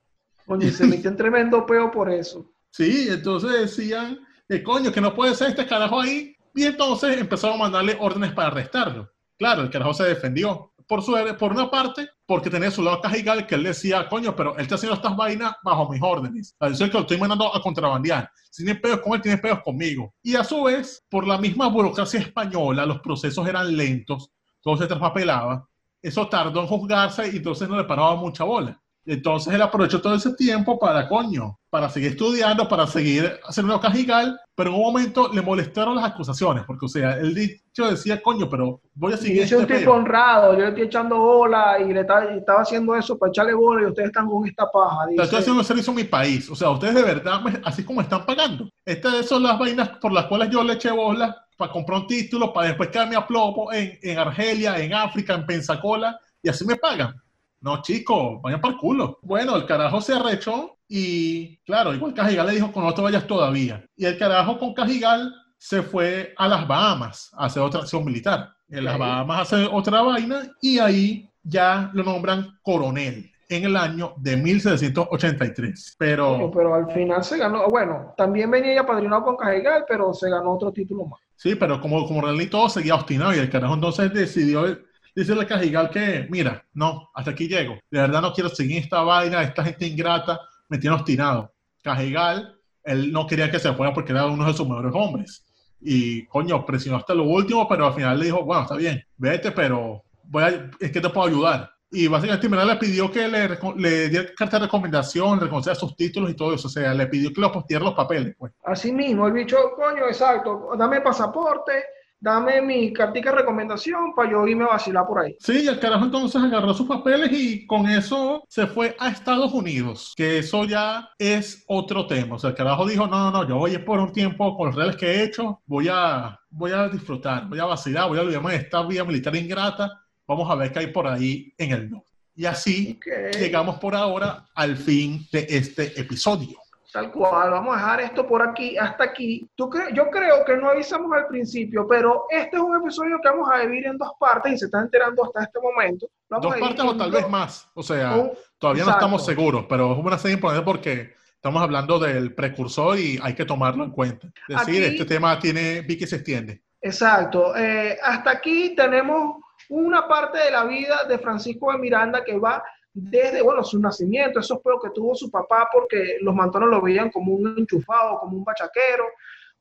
Oye, 0.47 0.71
se 0.71 0.87
metió 0.87 1.11
en 1.11 1.17
tremendo 1.17 1.65
peo 1.65 1.91
por 1.91 2.09
eso. 2.09 2.51
Sí, 2.71 3.07
entonces 3.09 3.51
decían, 3.51 4.19
eh, 4.47 4.63
coño, 4.63 4.91
que 4.91 5.01
no 5.01 5.13
puede 5.13 5.35
ser 5.35 5.49
este 5.49 5.67
carajo 5.67 6.01
ahí. 6.01 6.35
Y 6.55 6.63
entonces 6.63 7.17
empezaron 7.17 7.57
a 7.57 7.63
mandarle 7.63 7.97
órdenes 7.99 8.33
para 8.33 8.47
arrestarlo. 8.47 9.11
Claro, 9.37 9.61
el 9.61 9.69
carajo 9.69 9.93
se 9.93 10.03
defendió. 10.05 10.73
Por, 10.87 11.03
su, 11.03 11.15
por 11.37 11.51
una 11.51 11.69
parte, 11.69 12.09
porque 12.25 12.49
tenía 12.49 12.71
su 12.71 12.81
lado 12.81 12.99
cajigal 12.99 13.45
que 13.45 13.53
él 13.53 13.63
decía, 13.63 14.09
coño, 14.09 14.35
pero 14.35 14.55
él 14.55 14.63
está 14.63 14.73
haciendo 14.73 14.95
estas 14.95 15.15
vainas 15.15 15.53
bajo 15.63 15.87
mis 15.87 16.01
órdenes. 16.01 16.55
A 16.59 16.69
decir 16.69 16.87
que 16.87 16.93
lo 16.93 17.01
estoy 17.01 17.17
mandando 17.17 17.55
a 17.55 17.61
contrabandear. 17.61 18.31
Si 18.49 18.65
tiene 18.65 18.79
pedos 18.79 19.01
con 19.01 19.13
él, 19.13 19.21
tiene 19.21 19.37
pedos 19.37 19.59
conmigo. 19.63 20.15
Y 20.23 20.35
a 20.35 20.43
su 20.43 20.63
vez, 20.63 21.05
por 21.09 21.27
la 21.27 21.37
misma 21.37 21.67
burocracia 21.67 22.19
española, 22.19 22.87
los 22.87 23.01
procesos 23.01 23.47
eran 23.47 23.77
lentos 23.77 24.31
todo 24.61 24.77
se 24.77 24.87
traspapelaba, 24.87 25.67
eso 26.01 26.27
tardó 26.27 26.61
en 26.61 26.67
juzgarse 26.67 27.29
y 27.31 27.37
entonces 27.37 27.67
no 27.67 27.77
le 27.77 27.83
paraba 27.83 28.15
mucha 28.15 28.43
bola. 28.43 28.79
Entonces 29.05 29.53
él 29.53 29.61
aprovechó 29.61 30.01
todo 30.01 30.13
ese 30.13 30.33
tiempo 30.35 30.77
para, 30.77 31.07
coño, 31.07 31.57
para 31.69 31.89
seguir 31.89 32.11
estudiando, 32.11 32.67
para 32.67 32.85
seguir 32.85 33.39
haciendo 33.43 33.79
cajigal, 33.79 34.39
pero 34.53 34.69
en 34.69 34.75
un 34.75 34.81
momento 34.81 35.31
le 35.33 35.41
molestaron 35.41 35.95
las 35.95 36.05
acusaciones, 36.05 36.63
porque, 36.65 36.85
o 36.85 36.89
sea, 36.89 37.13
él 37.13 37.33
dicho 37.33 37.89
decía, 37.89 38.21
coño, 38.21 38.47
pero 38.49 38.81
voy 38.93 39.13
a 39.13 39.17
seguir. 39.17 39.41
Yo 39.41 39.47
soy 39.47 39.57
un 39.59 39.67
tipo 39.67 39.91
honrado, 39.93 40.53
yo 40.53 40.59
le 40.59 40.67
estoy 40.67 40.83
echando 40.83 41.17
bola 41.17 41.79
y 41.79 41.91
le 41.91 42.01
estaba, 42.01 42.61
haciendo 42.61 42.95
eso 42.95 43.17
para 43.17 43.31
echarle 43.31 43.53
bola 43.53 43.81
y 43.81 43.85
ustedes 43.85 44.09
están 44.09 44.29
con 44.29 44.45
esta 44.45 44.69
paja. 44.69 45.07
Dice. 45.07 45.23
Estoy 45.23 45.39
haciendo 45.39 45.61
un 45.61 45.65
servicio 45.65 45.91
a 45.91 45.95
mi 45.95 46.03
país, 46.03 46.49
o 46.49 46.55
sea, 46.55 46.69
ustedes 46.69 46.93
de 46.93 47.03
verdad, 47.03 47.41
así 47.63 47.83
como 47.83 48.01
están 48.01 48.25
pagando. 48.25 48.69
Estas 48.85 49.25
son 49.25 49.41
las 49.41 49.57
vainas 49.57 49.89
por 49.97 50.11
las 50.11 50.25
cuales 50.25 50.51
yo 50.51 50.63
le 50.63 50.73
eché 50.73 50.91
bola 50.91 51.48
para 51.59 51.73
comprar 51.73 51.99
un 51.99 52.07
título, 52.07 52.53
para 52.53 52.69
después 52.69 52.87
quedarme 52.87 53.17
a 53.17 53.27
plomo 53.27 53.69
en, 53.73 53.99
en 54.01 54.17
Argelia, 54.17 54.79
en 54.79 54.93
África, 54.93 55.33
en 55.33 55.45
Pensacola, 55.45 56.17
y 56.41 56.47
así 56.47 56.65
me 56.65 56.77
pagan. 56.77 57.21
No, 57.59 57.81
chicos, 57.81 58.41
vayan 58.41 58.61
para 58.61 58.75
el 58.75 58.79
culo. 58.79 59.19
Bueno, 59.21 59.57
el 59.57 59.65
carajo 59.65 59.99
se 59.99 60.13
arrechó 60.13 60.77
y, 60.87 61.57
claro, 61.65 61.93
igual 61.93 62.13
Cajigal 62.13 62.47
le 62.47 62.53
dijo, 62.53 62.71
con 62.71 62.85
no 62.85 62.93
te 62.93 63.01
vayas 63.01 63.27
todavía. 63.27 63.85
Y 63.97 64.05
el 64.05 64.17
carajo 64.17 64.57
con 64.57 64.73
Cajigal 64.73 65.35
se 65.57 65.83
fue 65.83 66.33
a 66.37 66.47
las 66.47 66.65
Bahamas 66.65 67.29
a 67.35 67.47
hacer 67.47 67.61
otra 67.61 67.81
acción 67.81 68.05
militar. 68.05 68.53
En 68.69 68.85
las 68.85 68.97
Bahamas 68.97 69.41
hace 69.41 69.65
otra 69.65 70.01
vaina 70.01 70.43
y 70.61 70.79
ahí 70.79 71.29
ya 71.43 71.91
lo 71.93 72.05
nombran 72.05 72.57
coronel 72.61 73.29
en 73.49 73.65
el 73.65 73.75
año 73.75 74.13
de 74.15 74.37
1783. 74.37 75.97
Pero, 75.99 76.49
pero 76.53 76.73
al 76.73 76.89
final 76.89 77.21
se 77.21 77.37
ganó, 77.37 77.67
bueno, 77.67 78.13
también 78.15 78.49
venía 78.49 78.75
ya 78.75 78.85
padrinado 78.85 79.23
con 79.23 79.35
Cajigal, 79.35 79.83
pero 79.85 80.13
se 80.13 80.29
ganó 80.29 80.53
otro 80.53 80.71
título 80.71 81.03
más. 81.03 81.19
Sí, 81.39 81.55
pero 81.55 81.79
como, 81.79 82.05
como 82.05 82.19
realmente 82.19 82.51
todo 82.51 82.67
seguía 82.67 82.95
obstinado 82.95 83.33
y 83.33 83.39
el 83.39 83.49
carajo 83.49 83.73
entonces 83.73 84.13
decidió 84.13 84.77
decirle 85.15 85.43
a 85.43 85.47
Cajigal 85.47 85.89
que, 85.89 86.27
mira, 86.29 86.65
no, 86.73 87.09
hasta 87.15 87.31
aquí 87.31 87.47
llego. 87.47 87.75
De 87.89 88.01
verdad 88.01 88.21
no 88.21 88.33
quiero 88.33 88.49
seguir 88.49 88.83
esta 88.83 89.03
vaina, 89.03 89.41
esta 89.41 89.63
gente 89.63 89.87
ingrata 89.87 90.37
me 90.67 90.77
tiene 90.77 90.97
obstinado. 90.97 91.53
Cajigal, 91.81 92.57
él 92.83 93.13
no 93.13 93.25
quería 93.25 93.49
que 93.49 93.57
se 93.57 93.71
fuera 93.71 93.93
porque 93.93 94.11
era 94.11 94.25
uno 94.25 94.45
de 94.45 94.53
sus 94.53 94.67
mejores 94.67 94.91
hombres. 94.93 95.45
Y, 95.79 96.25
coño, 96.25 96.65
presionó 96.65 96.97
hasta 96.97 97.13
lo 97.13 97.23
último, 97.23 97.65
pero 97.69 97.87
al 97.87 97.93
final 97.93 98.19
le 98.19 98.25
dijo, 98.25 98.43
bueno, 98.43 98.63
está 98.63 98.75
bien, 98.75 99.01
vete, 99.15 99.53
pero 99.53 100.03
voy 100.23 100.43
a, 100.43 100.69
es 100.77 100.91
que 100.91 100.99
te 100.99 101.09
puedo 101.09 101.25
ayudar. 101.25 101.71
Y 101.91 102.07
básicamente 102.07 102.47
Timberlake 102.47 102.73
le 102.73 102.87
pidió 102.87 103.11
que 103.11 103.27
le, 103.27 103.49
le 103.77 104.09
diera 104.09 104.29
carta 104.37 104.59
de 104.59 104.65
recomendación, 104.65 105.39
reconociera 105.39 105.75
sus 105.75 105.95
títulos 105.95 106.29
y 106.29 106.35
todo 106.35 106.53
eso. 106.53 106.67
O 106.67 106.71
sea, 106.71 106.93
le 106.93 107.07
pidió 107.07 107.33
que 107.33 107.41
le 107.41 107.49
posteara 107.49 107.85
los 107.85 107.95
papeles. 107.95 108.35
Pues. 108.37 108.51
Así 108.63 108.91
mismo, 108.91 109.27
el 109.27 109.33
bicho, 109.33 109.57
coño, 109.75 110.05
exacto, 110.05 110.69
dame 110.77 111.01
pasaporte, 111.01 111.71
dame 112.19 112.61
mi 112.61 112.93
cartica 112.93 113.31
de 113.31 113.37
recomendación 113.37 114.13
para 114.15 114.29
yo 114.29 114.47
irme 114.47 114.65
a 114.65 114.69
vacilar 114.69 115.07
por 115.07 115.19
ahí. 115.21 115.35
Sí, 115.39 115.67
el 115.67 115.79
carajo 115.79 116.05
entonces 116.05 116.41
agarró 116.41 116.73
sus 116.75 116.87
papeles 116.87 117.31
y 117.31 117.65
con 117.65 117.89
eso 117.89 118.43
se 118.47 118.67
fue 118.67 118.95
a 118.99 119.09
Estados 119.09 119.51
Unidos, 119.53 120.13
que 120.15 120.39
eso 120.39 120.65
ya 120.65 121.09
es 121.17 121.63
otro 121.67 122.05
tema. 122.05 122.35
O 122.35 122.39
sea, 122.39 122.51
el 122.51 122.55
carajo 122.55 122.85
dijo, 122.85 123.07
no, 123.07 123.17
no, 123.17 123.31
no, 123.31 123.47
yo 123.47 123.57
voy 123.57 123.73
a 123.73 123.83
por 123.83 123.99
un 123.99 124.11
tiempo 124.11 124.55
con 124.55 124.67
los 124.67 124.75
reales 124.75 124.95
que 124.95 125.07
he 125.07 125.23
hecho, 125.23 125.61
voy 125.65 125.87
a, 125.91 126.39
voy 126.51 126.71
a 126.71 126.87
disfrutar, 126.87 127.47
voy 127.47 127.59
a 127.59 127.65
vacilar, 127.65 128.09
voy 128.09 128.19
a 128.19 128.21
olvidarme 128.21 128.51
de 128.51 128.57
esta 128.57 128.83
vida 128.83 129.03
militar 129.03 129.35
ingrata 129.35 130.03
Vamos 130.29 130.47
a 130.51 130.53
ver 130.53 130.71
qué 130.71 130.77
hay 130.77 130.87
por 130.87 131.07
ahí 131.07 131.51
en 131.57 131.71
el 131.71 131.89
norte. 131.89 132.07
Y 132.35 132.45
así 132.45 132.99
llegamos 133.33 133.79
por 133.79 133.95
ahora 133.95 134.45
al 134.53 134.77
fin 134.77 135.27
de 135.31 135.47
este 135.49 135.99
episodio. 135.99 136.59
Tal 136.93 137.11
cual, 137.11 137.49
vamos 137.49 137.75
a 137.75 137.79
dejar 137.79 138.01
esto 138.01 138.27
por 138.27 138.43
aquí, 138.43 138.77
hasta 138.77 139.05
aquí. 139.05 139.49
¿Tú 139.55 139.71
yo 139.91 140.11
creo 140.11 140.45
que 140.45 140.55
no 140.55 140.69
avisamos 140.69 141.11
al 141.13 141.25
principio, 141.25 141.87
pero 141.87 142.25
este 142.29 142.57
es 142.57 142.61
un 142.61 142.79
episodio 142.79 143.19
que 143.21 143.29
vamos 143.29 143.49
a 143.51 143.59
dividir 143.61 143.87
en 143.87 143.97
dos 143.97 144.11
partes 144.19 144.53
y 144.53 144.57
se 144.59 144.65
está 144.65 144.81
enterando 144.81 145.25
hasta 145.25 145.45
este 145.45 145.59
momento. 145.59 146.07
dos 146.29 146.55
partes 146.57 146.85
o 146.85 146.95
tal 146.95 147.11
vez 147.11 147.27
más. 147.27 147.67
O 147.73 147.81
sea, 147.81 148.31
todavía 148.59 148.85
no 148.85 148.91
estamos 148.91 149.25
seguros, 149.25 149.65
pero 149.67 149.93
es 149.93 149.97
una 149.97 150.19
serie 150.19 150.35
importante 150.35 150.63
porque 150.63 151.15
estamos 151.33 151.63
hablando 151.63 151.97
del 151.97 152.35
precursor 152.35 152.99
y 152.99 153.19
hay 153.23 153.33
que 153.33 153.45
tomarlo 153.45 153.83
en 153.83 153.89
cuenta. 153.89 154.27
Es 154.47 154.59
decir, 154.59 154.83
este 154.83 155.05
tema 155.05 155.39
tiene, 155.39 155.81
vi 155.81 155.97
que 155.97 156.05
se 156.05 156.17
extiende. 156.17 156.61
Exacto. 156.81 157.55
Eh, 157.55 157.97
hasta 158.03 158.29
aquí 158.29 158.75
tenemos 158.75 159.48
una 159.69 160.07
parte 160.07 160.39
de 160.39 160.51
la 160.51 160.65
vida 160.65 161.05
de 161.07 161.17
Francisco 161.17 161.71
de 161.71 161.77
Miranda 161.77 162.23
que 162.23 162.37
va 162.37 162.63
desde, 162.93 163.41
bueno, 163.41 163.63
su 163.63 163.79
nacimiento, 163.79 164.39
esos 164.39 164.59
peos 164.61 164.81
que 164.83 164.89
tuvo 164.89 165.15
su 165.15 165.29
papá 165.29 165.69
porque 165.71 166.17
los 166.21 166.33
mantones 166.33 166.69
lo 166.69 166.81
veían 166.81 167.11
como 167.11 167.33
un 167.33 167.55
enchufado, 167.57 168.19
como 168.19 168.37
un 168.37 168.43
bachaquero, 168.43 169.05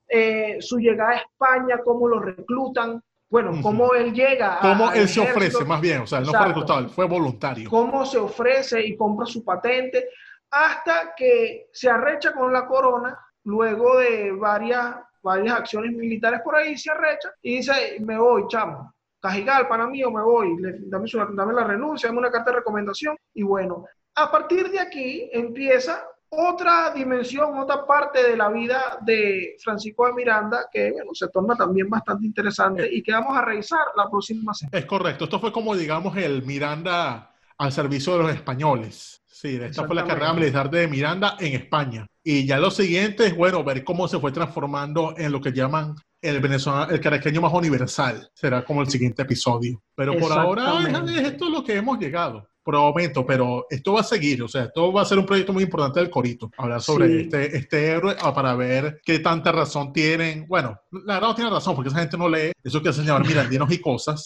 eh, 0.09 0.57
su 0.61 0.79
llegada 0.79 1.11
a 1.11 1.17
España, 1.17 1.81
cómo 1.85 2.09
lo 2.09 2.21
reclutan, 2.21 3.03
bueno, 3.31 3.53
cómo 3.63 3.93
él 3.93 4.15
llega. 4.15 4.59
Cómo 4.61 4.91
él 4.91 5.07
se 5.07 5.21
ofrece, 5.21 5.65
más 5.65 5.81
bien, 5.81 6.01
o 6.01 6.07
sea, 6.07 6.21
no 6.21 6.33
fue 6.33 6.47
reclutado, 6.47 6.89
fue 6.89 7.07
voluntario. 7.07 7.69
Cómo 7.69 8.07
se 8.07 8.17
ofrece 8.17 8.83
y 8.85 8.97
compra 8.97 9.27
su 9.27 9.45
patente, 9.45 10.09
hasta 10.51 11.15
que 11.15 11.69
se 11.73 11.91
arrecha 11.91 12.33
con 12.33 12.53
la 12.53 12.67
corona, 12.67 13.19
luego 13.45 13.99
de 13.99 14.33
varias, 14.33 14.97
varias 15.23 15.59
acciones 15.59 15.93
militares 15.93 16.41
por 16.43 16.57
ahí, 16.57 16.79
se 16.79 16.91
arrecha 16.91 17.31
y 17.43 17.57
dice, 17.57 17.99
me 18.01 18.19
voy, 18.19 18.47
chamo, 18.49 18.95
Cajigal, 19.21 19.67
para 19.69 19.87
mí, 19.87 20.03
o 20.05 20.11
me 20.11 20.23
voy, 20.23 20.57
dame, 20.87 21.09
dame 21.35 21.53
la 21.53 21.65
renuncia, 21.65 22.09
dame 22.09 22.21
una 22.21 22.31
carta 22.31 22.51
de 22.51 22.59
recomendación 22.59 23.17
y 23.35 23.43
bueno, 23.43 23.85
a 24.15 24.31
partir 24.31 24.71
de 24.71 24.79
aquí 24.79 25.29
empieza 25.33 26.05
otra 26.31 26.93
dimensión, 26.93 27.59
otra 27.59 27.87
parte 27.87 28.23
de 28.23 28.37
la 28.37 28.49
vida 28.49 28.99
de 29.01 29.57
Francisco 29.63 30.07
de 30.07 30.13
Miranda 30.13 30.67
que 30.71 30.93
bueno, 30.93 31.13
se 31.15 31.29
torna 31.29 31.57
también 31.57 31.89
bastante 31.89 32.27
interesante 32.27 32.89
y 32.93 33.03
que 33.03 33.13
vamos 33.13 33.37
a 33.37 33.43
revisar 33.43 33.81
la 33.97 34.09
próxima 34.11 34.53
semana. 34.53 34.79
Es 34.79 34.85
correcto, 34.85 35.25
esto 35.25 35.41
fue 35.41 35.53
como 35.53 35.75
digamos 35.75 36.17
el 36.17 36.43
Miranda 36.45 37.35
al 37.57 37.73
servicio 37.73 38.17
de 38.17 38.23
los 38.25 38.33
españoles. 38.33 39.23
Sí, 39.27 39.59
esta 39.61 39.87
fue 39.87 39.95
la 39.95 40.05
carrera 40.05 40.33
militar 40.33 40.69
de 40.69 40.89
Miranda 40.89 41.37
en 41.39 41.55
España. 41.55 42.07
Y 42.25 42.45
ya 42.45 42.59
lo 42.59 42.73
siguiente 42.73 43.27
es, 43.27 43.37
bueno, 43.37 43.63
ver 43.63 43.85
cómo 43.85 44.09
se 44.09 44.19
fue 44.19 44.33
transformando 44.33 45.15
en 45.17 45.31
lo 45.31 45.41
que 45.41 45.53
llaman 45.53 45.95
el 46.21 46.41
venezolano, 46.41 46.93
el 46.93 47.01
caraqueño 47.01 47.41
más 47.41 47.53
universal. 47.53 48.31
Será 48.35 48.65
como 48.65 48.83
el 48.83 48.89
siguiente 48.89 49.23
episodio. 49.23 49.83
Pero 49.95 50.17
por 50.19 50.33
ahora 50.33 50.81
esto 51.21 51.47
es 51.47 51.51
lo 51.51 51.65
que 51.65 51.77
hemos 51.77 51.99
llegado 51.99 52.49
momento, 52.77 53.25
pero 53.25 53.67
esto 53.71 53.95
va 53.95 54.01
a 54.01 54.05
seguir, 54.05 54.43
o 54.43 54.49
sea, 54.49 54.65
esto 54.65 54.93
va 54.93 55.03
a 55.03 55.07
ser 55.07 55.19
un 55.19 55.27
proyecto 55.27 55.53
muy 55.53 55.63
importante 55.63 56.01
del 56.01 56.11
Corito, 56.11 56.51
hablar 56.57 56.81
sobre 56.81 57.23
este, 57.23 57.57
este 57.57 57.87
héroe 57.87 58.17
ah, 58.21 58.35
para 58.35 58.55
ver 58.55 59.01
qué 59.05 59.19
tanta 59.21 59.53
razón 59.53 59.93
tienen. 59.93 60.47
Bueno, 60.47 60.79
la 60.91 61.15
verdad 61.15 61.29
no 61.29 61.35
tiene 61.35 61.51
razón, 61.51 61.75
porque 61.75 61.91
esa 61.91 62.01
gente 62.01 62.17
no 62.17 62.29
lee 62.29 62.53
eso 62.63 62.83
que 62.83 62.91
hacen 62.91 63.05
llamar 63.05 63.27
mirandinos 63.27 63.71
y 63.73 63.81
cosas. 63.81 64.25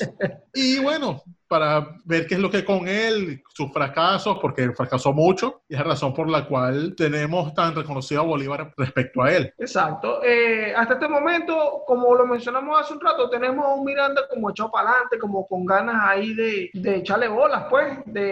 Y 0.55 0.78
bueno, 0.80 1.22
para 1.53 1.86
ver 2.07 2.26
qué 2.26 2.36
es 2.36 2.40
lo 2.40 2.51
que 2.51 2.64
con 2.64 2.88
él, 2.88 3.43
sus 3.55 3.70
fracasos, 3.74 4.38
porque 4.40 4.72
fracasó 4.72 5.12
mucho, 5.12 5.61
y 5.68 5.74
es 5.74 5.80
la 5.80 5.84
razón 5.84 6.14
por 6.14 6.26
la 6.30 6.47
cual 6.47 6.95
tenemos 6.97 7.53
tan 7.53 7.74
reconocido 7.74 8.22
a 8.22 8.24
Bolívar 8.24 8.72
respecto 8.74 9.22
a 9.22 9.30
él. 9.30 9.53
Exacto. 9.59 10.22
Eh, 10.24 10.72
hasta 10.74 10.95
este 10.95 11.09
momento, 11.09 11.82
como 11.86 12.14
lo 12.14 12.26
mencionamos 12.26 12.80
hace 12.80 12.95
un 12.95 13.03
rato, 13.03 13.28
tenemos 13.28 13.66
a 13.66 13.74
un 13.74 13.84
Miranda 13.84 14.22
como 14.30 14.49
echado 14.49 14.70
para 14.70 14.93
adelante, 14.93 15.18
como 15.18 15.47
con 15.47 15.66
ganas 15.66 15.97
ahí 16.01 16.32
de, 16.32 16.70
de 16.72 16.97
echarle 16.97 17.28
bolas, 17.28 17.66
pues, 17.68 17.99
de 18.07 18.32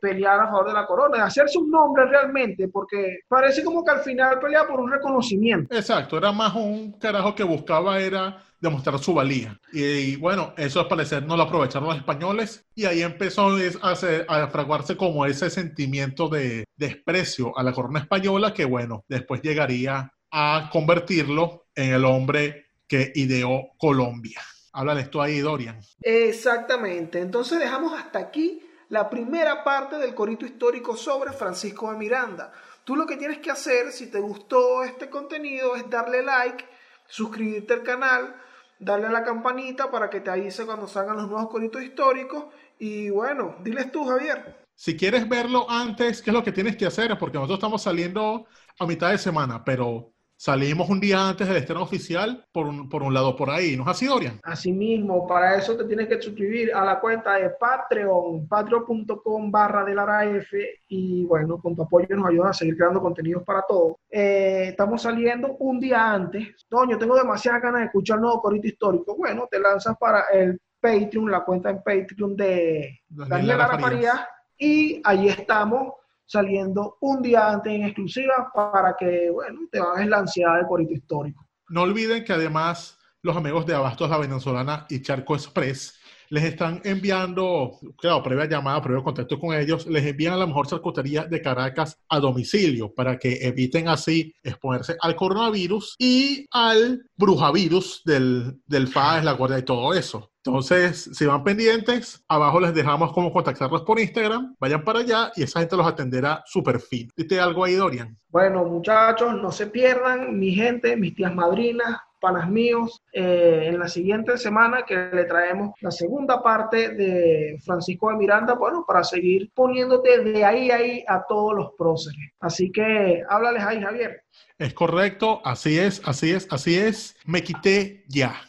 pelear 0.00 0.40
a 0.40 0.46
favor 0.46 0.68
de 0.68 0.72
la 0.72 0.86
corona, 0.86 1.18
de 1.18 1.22
hacerse 1.22 1.58
un 1.58 1.70
nombre 1.70 2.06
realmente, 2.06 2.68
porque 2.68 3.20
parece 3.28 3.62
como 3.62 3.84
que 3.84 3.90
al 3.90 4.00
final 4.00 4.38
pelea 4.38 4.66
por 4.66 4.80
un 4.80 4.90
reconocimiento. 4.90 5.74
Exacto, 5.74 6.18
era 6.18 6.32
más 6.32 6.54
un 6.54 6.92
carajo 6.92 7.34
que 7.34 7.42
buscaba 7.42 7.98
era 7.98 8.42
demostrar 8.60 8.98
su 8.98 9.14
valía. 9.14 9.58
Y, 9.72 10.16
bueno, 10.16 10.52
eso 10.56 10.80
al 10.80 10.88
parecer 10.88 11.24
no 11.24 11.36
lo 11.36 11.44
aprovecharon 11.44 11.88
los 11.88 11.96
españoles 11.96 12.66
y 12.74 12.86
ahí 12.86 13.02
empezó 13.02 13.50
a, 13.82 13.92
a 13.92 14.48
fraguarse 14.48 14.96
como 14.96 15.26
ese 15.26 15.50
sentimiento 15.50 16.28
de 16.28 16.64
desprecio 16.76 17.56
a 17.56 17.62
la 17.62 17.72
corona 17.72 18.00
española 18.00 18.52
que 18.52 18.64
bueno, 18.64 19.04
después 19.08 19.42
llegaría 19.42 20.12
a 20.30 20.68
convertirlo 20.72 21.66
en 21.74 21.94
el 21.94 22.04
hombre 22.04 22.66
que 22.86 23.12
ideó 23.14 23.70
Colombia. 23.78 24.40
Háblale 24.72 25.02
esto 25.02 25.20
ahí, 25.20 25.40
Dorian. 25.40 25.80
Exactamente. 26.02 27.20
Entonces 27.20 27.58
dejamos 27.58 27.92
hasta 27.98 28.18
aquí 28.18 28.62
la 28.88 29.10
primera 29.10 29.62
parte 29.64 29.96
del 29.96 30.14
corito 30.14 30.46
histórico 30.46 30.96
sobre 30.96 31.32
Francisco 31.32 31.90
de 31.90 31.98
Miranda. 31.98 32.52
Tú 32.84 32.96
lo 32.96 33.06
que 33.06 33.16
tienes 33.16 33.38
que 33.38 33.50
hacer, 33.50 33.92
si 33.92 34.10
te 34.10 34.18
gustó 34.18 34.82
este 34.82 35.10
contenido, 35.10 35.76
es 35.76 35.88
darle 35.90 36.22
like, 36.22 36.64
suscribirte 37.06 37.74
al 37.74 37.82
canal, 37.82 38.34
darle 38.78 39.08
a 39.08 39.12
la 39.12 39.24
campanita 39.24 39.90
para 39.90 40.08
que 40.08 40.20
te 40.20 40.30
avise 40.30 40.64
cuando 40.64 40.86
salgan 40.86 41.16
los 41.16 41.28
nuevos 41.28 41.50
coritos 41.50 41.82
históricos. 41.82 42.46
Y 42.78 43.10
bueno, 43.10 43.56
diles 43.62 43.92
tú, 43.92 44.06
Javier. 44.06 44.64
Si 44.74 44.96
quieres 44.96 45.28
verlo 45.28 45.68
antes, 45.68 46.22
¿qué 46.22 46.30
es 46.30 46.34
lo 46.34 46.44
que 46.44 46.52
tienes 46.52 46.76
que 46.76 46.86
hacer? 46.86 47.18
Porque 47.18 47.36
nosotros 47.36 47.58
estamos 47.58 47.82
saliendo 47.82 48.46
a 48.78 48.86
mitad 48.86 49.10
de 49.10 49.18
semana, 49.18 49.64
pero 49.64 50.12
Salimos 50.40 50.88
un 50.88 51.00
día 51.00 51.30
antes 51.30 51.48
del 51.48 51.56
estreno 51.56 51.82
oficial, 51.82 52.46
por 52.52 52.68
un, 52.68 52.88
por 52.88 53.02
un 53.02 53.12
lado 53.12 53.34
por 53.34 53.50
ahí, 53.50 53.76
¿no 53.76 53.82
es 53.82 53.88
así, 53.88 54.06
Dorian? 54.06 54.38
Así 54.44 54.72
mismo, 54.72 55.26
para 55.26 55.56
eso 55.56 55.76
te 55.76 55.82
tienes 55.82 56.06
que 56.06 56.22
suscribir 56.22 56.72
a 56.72 56.84
la 56.84 57.00
cuenta 57.00 57.34
de 57.34 57.50
Patreon, 57.50 58.46
patreon.com 58.46 59.50
barra 59.50 59.84
de 59.84 59.96
la 59.96 60.24
F 60.26 60.56
y 60.86 61.24
bueno, 61.24 61.60
con 61.60 61.74
tu 61.74 61.82
apoyo 61.82 62.14
nos 62.14 62.28
ayuda 62.28 62.50
a 62.50 62.52
seguir 62.52 62.76
creando 62.76 63.00
contenidos 63.00 63.42
para 63.42 63.62
todos. 63.66 63.94
Eh, 64.08 64.66
estamos 64.68 65.02
saliendo 65.02 65.56
un 65.58 65.80
día 65.80 66.12
antes. 66.12 66.54
Doño, 66.70 66.96
tengo 66.98 67.16
demasiadas 67.16 67.60
ganas 67.60 67.80
de 67.80 67.86
escuchar 67.86 68.20
nuevo 68.20 68.40
corito 68.40 68.68
histórico. 68.68 69.16
Bueno, 69.16 69.48
te 69.50 69.58
lanzas 69.58 69.96
para 69.98 70.26
el 70.32 70.60
Patreon, 70.80 71.32
la 71.32 71.44
cuenta 71.44 71.70
en 71.70 71.82
Patreon 71.82 72.36
de 72.36 73.00
Daniela 73.08 73.76
Farías 73.76 74.20
y 74.56 75.00
allí 75.02 75.30
estamos 75.30 75.94
saliendo 76.28 76.98
un 77.00 77.22
día 77.22 77.50
antes 77.50 77.72
en 77.72 77.84
exclusiva 77.84 78.50
para 78.54 78.94
que, 78.96 79.30
bueno, 79.30 79.60
te 79.72 79.80
bajes 79.80 80.06
la 80.06 80.18
ansiedad 80.18 80.58
de 80.60 80.66
corito 80.66 80.92
histórico. 80.92 81.48
No 81.68 81.82
olviden 81.82 82.22
que 82.24 82.34
además 82.34 82.98
los 83.22 83.36
amigos 83.36 83.64
de 83.66 83.74
Abastos 83.74 84.10
La 84.10 84.18
Venezolana 84.18 84.86
y 84.90 85.00
Charco 85.00 85.34
Express 85.34 85.97
les 86.30 86.44
están 86.44 86.80
enviando, 86.84 87.78
claro, 87.96 88.22
previa 88.22 88.46
llamada, 88.46 88.82
previo 88.82 89.02
contacto 89.02 89.38
con 89.38 89.54
ellos, 89.54 89.86
les 89.86 90.04
envían 90.04 90.34
a 90.34 90.38
la 90.38 90.46
mejor 90.46 90.66
charcutería 90.66 91.24
de 91.24 91.42
Caracas 91.42 91.98
a 92.08 92.20
domicilio 92.20 92.92
para 92.94 93.18
que 93.18 93.46
eviten 93.46 93.88
así 93.88 94.34
exponerse 94.42 94.96
al 95.00 95.16
coronavirus 95.16 95.96
y 95.98 96.46
al 96.50 97.02
brujavirus 97.16 98.02
del, 98.04 98.60
del 98.66 98.88
FAES, 98.88 99.24
la 99.24 99.32
guardia 99.32 99.58
y 99.58 99.62
todo 99.62 99.94
eso. 99.94 100.30
Entonces, 100.44 101.10
si 101.12 101.26
van 101.26 101.44
pendientes, 101.44 102.24
abajo 102.26 102.58
les 102.58 102.72
dejamos 102.72 103.12
cómo 103.12 103.30
contactarlos 103.30 103.82
por 103.82 104.00
Instagram. 104.00 104.56
Vayan 104.58 104.82
para 104.82 105.00
allá 105.00 105.30
y 105.36 105.42
esa 105.42 105.60
gente 105.60 105.76
los 105.76 105.86
atenderá 105.86 106.42
súper 106.46 106.80
fin. 106.80 107.10
¿Diste 107.14 107.38
algo 107.38 107.64
ahí, 107.64 107.74
Dorian? 107.74 108.16
Bueno, 108.28 108.64
muchachos, 108.64 109.34
no 109.34 109.52
se 109.52 109.66
pierdan, 109.66 110.38
mi 110.38 110.52
gente, 110.52 110.96
mis 110.96 111.14
tías 111.14 111.34
madrinas, 111.34 111.98
panas 112.20 112.48
míos, 112.48 113.02
eh, 113.12 113.64
en 113.66 113.78
la 113.78 113.88
siguiente 113.88 114.38
semana 114.38 114.84
que 114.86 114.96
le 115.12 115.24
traemos 115.24 115.74
la 115.80 115.90
segunda 115.90 116.42
parte 116.42 116.90
de 116.90 117.58
Francisco 117.64 118.10
de 118.10 118.16
Miranda, 118.16 118.54
bueno, 118.54 118.84
para 118.86 119.04
seguir 119.04 119.50
poniéndote 119.54 120.24
de 120.24 120.44
ahí 120.44 120.70
a 120.70 120.78
ahí 120.78 121.04
a 121.06 121.24
todos 121.28 121.54
los 121.54 121.72
próceres. 121.76 122.30
Así 122.40 122.70
que 122.70 123.22
háblales 123.28 123.62
ahí, 123.62 123.82
Javier. 123.82 124.22
Es 124.58 124.74
correcto, 124.74 125.40
así 125.44 125.78
es, 125.78 126.02
así 126.04 126.32
es, 126.32 126.48
así 126.50 126.76
es. 126.76 127.16
Me 127.26 127.42
quité 127.42 128.04
ya. 128.08 128.47